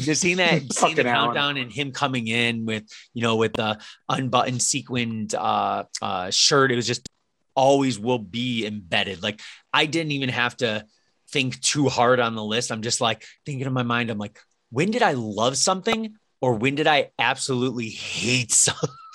[0.00, 1.26] just seeing that seeing the Fucking Alan.
[1.26, 3.78] countdown and him coming in with you know with the
[4.08, 7.08] unbuttoned sequined uh uh shirt it was just
[7.56, 9.40] always will be embedded like
[9.72, 10.84] i didn't even have to
[11.30, 14.38] think too hard on the list i'm just like thinking in my mind i'm like
[14.70, 18.52] when did i love something or when did i absolutely hate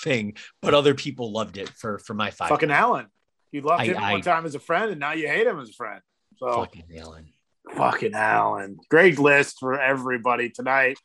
[0.03, 3.05] something but other people loved it for for my five Fucking Alan.
[3.51, 5.59] You loved I- him I- one time as a friend, and now you hate him
[5.59, 6.01] as a friend.
[6.37, 7.27] So fucking Alan.
[7.75, 8.77] fucking Alan.
[8.89, 10.97] Great list for everybody tonight.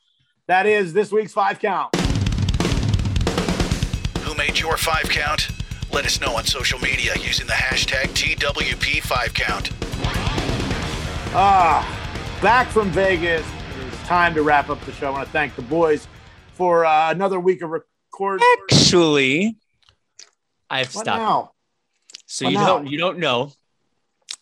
[0.48, 1.94] That is this week's five count.
[4.20, 5.48] Who made your five count?
[5.92, 9.72] Let us know on social media using the hashtag TWP5Count.
[11.34, 13.46] Ah, back from Vegas.
[13.86, 15.08] It's time to wrap up the show.
[15.08, 16.06] I want to thank the boys
[16.52, 18.46] for uh, another week of recording.
[18.70, 19.56] actually
[20.70, 21.50] i've What stopped now?
[22.26, 22.66] So Well, you no.
[22.66, 23.52] don't you don't know.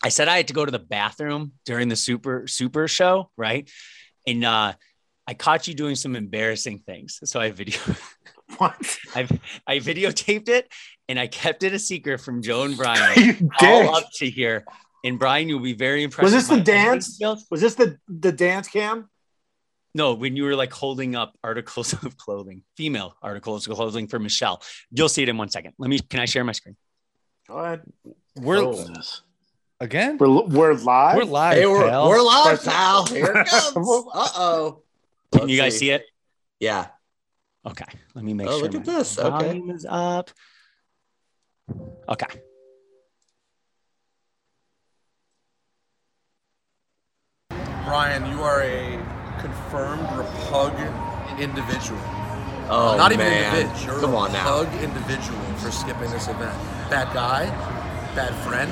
[0.03, 3.69] I said I had to go to the bathroom during the super super show, right?
[4.25, 4.73] And uh
[5.27, 7.19] I caught you doing some embarrassing things.
[7.25, 7.79] So I video
[8.57, 8.97] What?
[9.13, 9.27] I
[9.67, 10.71] I videotaped it
[11.09, 13.49] and I kept it a secret from Joe and Brian you dick.
[13.61, 14.65] all up to here.
[15.03, 16.23] And Brian, you'll be very impressed.
[16.23, 17.07] Was this the dance?
[17.15, 17.45] skills.
[17.51, 19.09] Was this the the dance cam?
[19.93, 24.19] No, when you were like holding up articles of clothing, female articles of clothing for
[24.19, 24.61] Michelle.
[24.91, 25.73] You'll see it in one second.
[25.77, 26.75] Let me can I share my screen?
[27.47, 27.81] Go ahead.
[28.35, 28.85] We're Oh.
[29.79, 30.17] again.
[30.17, 31.17] We're, we're live.
[31.17, 31.57] We're live.
[31.57, 32.09] Hey, we're, pal.
[32.09, 33.05] we're live, pal.
[33.05, 33.87] Here it comes.
[34.13, 34.81] Uh oh.
[35.31, 36.03] Can you guys see it?
[36.59, 36.87] Yeah.
[37.65, 38.67] Okay, let me make Oh, sure.
[38.69, 39.17] look at my this.
[39.19, 39.29] Okay.
[39.29, 40.31] Volume is up.
[42.07, 42.41] Okay.
[47.85, 48.97] Brian, you are a
[49.39, 50.73] confirmed repug
[51.39, 51.99] individual.
[52.67, 53.55] Oh, Not even man.
[53.55, 53.93] individual.
[53.93, 54.63] You're Come a on now.
[54.63, 56.57] repug individual for skipping this event.
[56.89, 57.45] Bad guy,
[58.15, 58.71] bad friend,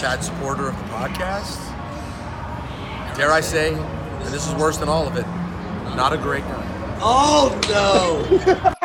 [0.00, 1.58] bad supporter of the podcast.
[3.16, 5.26] Dare I say, and this is worse than all of it,
[5.94, 6.98] not a great guy.
[7.00, 8.74] Oh no!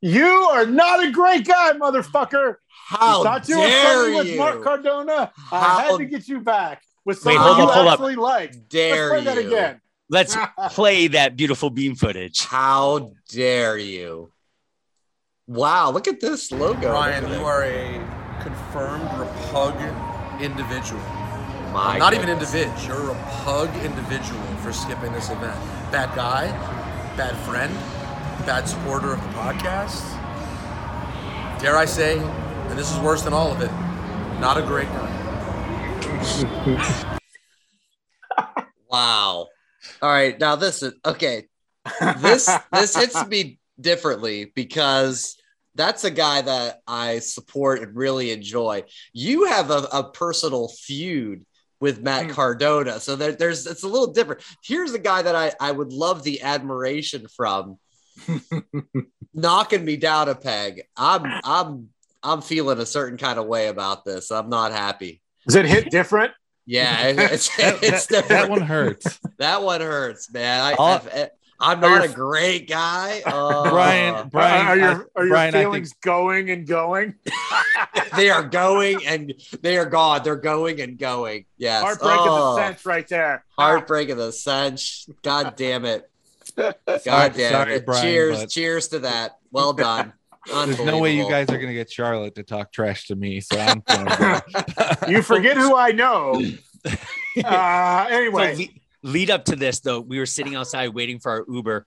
[0.00, 2.56] You are not a great guy, motherfucker.
[2.88, 4.38] How you thought you were dare friendly with?
[4.38, 5.32] Matt Cardona.
[5.50, 7.92] I had to get you back with Wait, someone hold you up, hold up.
[7.94, 8.68] actually like.
[8.68, 9.48] Dare Let's play that you?
[9.48, 9.80] again.
[10.08, 10.36] Let's
[10.74, 12.44] play that beautiful beam footage.
[12.44, 14.32] How dare you?
[15.48, 15.90] Wow!
[15.92, 16.80] Look at this logo.
[16.90, 17.98] Brian, you are a
[18.42, 21.00] confirmed repug individual.
[21.72, 22.54] My Not even goodness.
[22.54, 22.86] individual.
[23.00, 25.56] You're a pug individual for skipping this event.
[25.92, 26.46] Bad guy,
[27.16, 27.72] bad friend,
[28.46, 30.00] bad supporter of the podcast.
[31.60, 33.72] Dare I say, and this is worse than all of it,
[34.40, 35.12] not a great guy.
[38.88, 39.48] Wow.
[40.00, 41.48] All right, now this is okay.
[42.18, 45.36] This this hits me differently because
[45.74, 48.84] that's a guy that I support and really enjoy.
[49.12, 51.44] You have a, a personal feud
[51.80, 52.30] with Matt hmm.
[52.30, 54.42] Cardona, so there, there's it's a little different.
[54.64, 57.78] Here's a guy that I I would love the admiration from,
[59.34, 60.82] knocking me down a peg.
[60.96, 61.88] I'm I'm
[62.22, 64.30] I'm feeling a certain kind of way about this.
[64.30, 65.20] I'm not happy.
[65.46, 66.32] Does it hit different?
[66.66, 69.20] Yeah, it- it's That, it's that- that one hurts.
[69.38, 70.60] That one hurts, man.
[70.62, 71.28] I, I,
[71.60, 73.20] I'm not a great guy.
[73.24, 77.14] Uh, Brian, Brian, are, are your, are your Brian, I feelings going and going?
[78.16, 80.22] they are going and they are gone.
[80.24, 81.44] They're going and going.
[81.58, 81.82] Yes.
[81.82, 83.44] Heartbreak in Oh, the sense right there.
[83.58, 85.06] Heartbreak of the cinch.
[85.22, 86.10] God damn it.
[86.56, 87.86] God Sorry- damn sorry, it.
[87.86, 88.40] Brian, cheers.
[88.40, 89.36] but- Cheers to that.
[89.50, 90.12] Well done.
[90.46, 93.58] There's no way you guys are gonna get Charlotte to talk trash to me, so
[93.58, 93.82] I'm.
[95.08, 96.40] You forget who I know.
[97.44, 98.54] Uh, So anyway,
[99.02, 101.84] le- lead up to this though, we were sitting outside waiting for our Uber,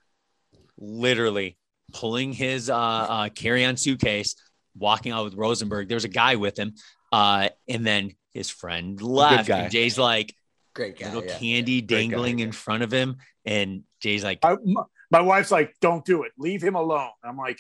[0.78, 1.58] literally
[1.94, 4.36] pulling his uh, uh, carry-on suitcase,
[4.78, 5.88] walking out with Rosenberg.
[5.88, 6.74] There was a guy with him,
[7.12, 9.48] uh, and then his friend left.
[9.48, 9.60] guy.
[9.62, 10.36] And Jay's like
[10.74, 11.08] Great guy.
[11.08, 11.38] little yeah.
[11.38, 12.46] candy Great guy, dangling yeah.
[12.46, 16.32] in front of him, and Jay's like, I, my, my wife's like, "Don't do it.
[16.38, 17.60] Leave him alone." I'm like,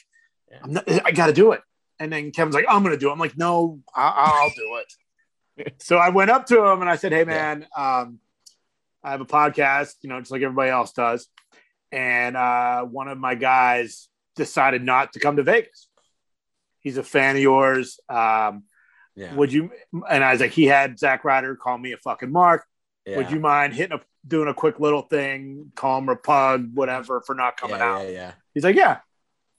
[0.64, 1.61] I'm not, "I got to do it."
[1.99, 4.81] And then Kevin's like, "I'm going to do it." I'm like, "No, I, I'll do
[4.81, 8.19] it." so I went up to him and I said, "Hey, man, um,
[9.03, 11.27] I have a podcast, you know, just like everybody else does,
[11.91, 15.88] and uh, one of my guys decided not to come to Vegas.
[16.80, 17.99] He's a fan of yours.
[18.07, 18.64] Um,
[19.15, 19.34] Yeah.
[19.34, 19.72] Would you?"
[20.10, 22.65] And I was like, "He had Zack Ryder call me a fucking mark."
[23.10, 23.18] Yeah.
[23.18, 27.36] Would you mind hitting a doing a quick little thing, calm or pug, whatever, for
[27.36, 28.03] not coming yeah, out?
[28.06, 28.31] Yeah, yeah.
[28.53, 28.99] He's like, yeah.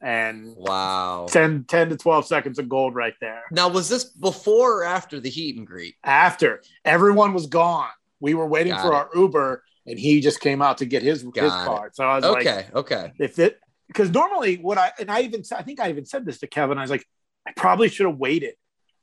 [0.03, 1.27] And Wow.
[1.29, 3.43] 10, 10 to 12 seconds of gold right there.
[3.51, 5.95] Now, was this before or after the heat and greet?
[6.03, 8.95] After everyone was gone, we were waiting Got for it.
[8.95, 11.67] our Uber and he just came out to get his, his Got it.
[11.67, 11.97] card.
[11.97, 13.13] So I was like, Okay, okay.
[13.19, 13.59] if it,
[13.89, 16.79] because normally what I, and I even, I think I even said this to Kevin,
[16.79, 17.05] I was like,
[17.47, 18.55] I probably should have waited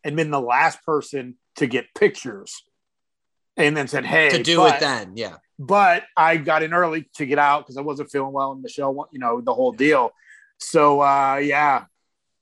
[0.04, 2.64] and been the last person to get pictures
[3.58, 5.36] and then said, hey, to do but- it then, yeah.
[5.60, 9.10] but I got in early to get out because I wasn't feeling well, and Michelle,
[9.12, 10.12] you know, the whole deal.
[10.60, 11.86] So uh, yeah,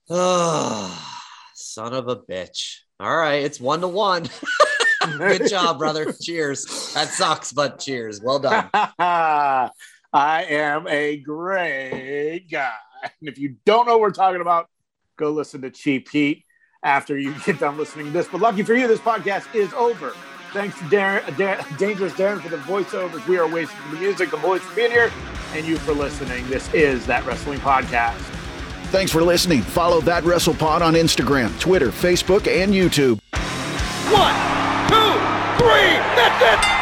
[0.09, 1.19] Oh,
[1.55, 2.79] son of a bitch.
[2.99, 4.27] All right, it's one to one.
[5.17, 6.13] Good job, brother.
[6.13, 6.93] cheers.
[6.93, 8.21] That sucks, but cheers.
[8.21, 8.69] Well done.
[8.73, 9.69] I
[10.13, 12.71] am a great guy.
[13.03, 14.67] And if you don't know what we're talking about,
[15.17, 16.43] go listen to Cheap Heat
[16.83, 18.27] after you get done listening to this.
[18.27, 20.13] But lucky for you, this podcast is over.
[20.55, 23.27] Thanks to Darren, uh, Darren, Dangerous Darren for the voiceovers.
[23.27, 25.11] We are wasting the music, the boys for being here,
[25.53, 26.47] and you for listening.
[26.47, 28.15] This is that wrestling podcast.
[28.85, 29.63] Thanks for listening.
[29.63, 33.19] Follow That Wrestle Pod on Instagram, Twitter, Facebook, and YouTube.
[34.13, 34.33] One,
[34.87, 35.91] two, three.
[36.15, 36.74] That's it.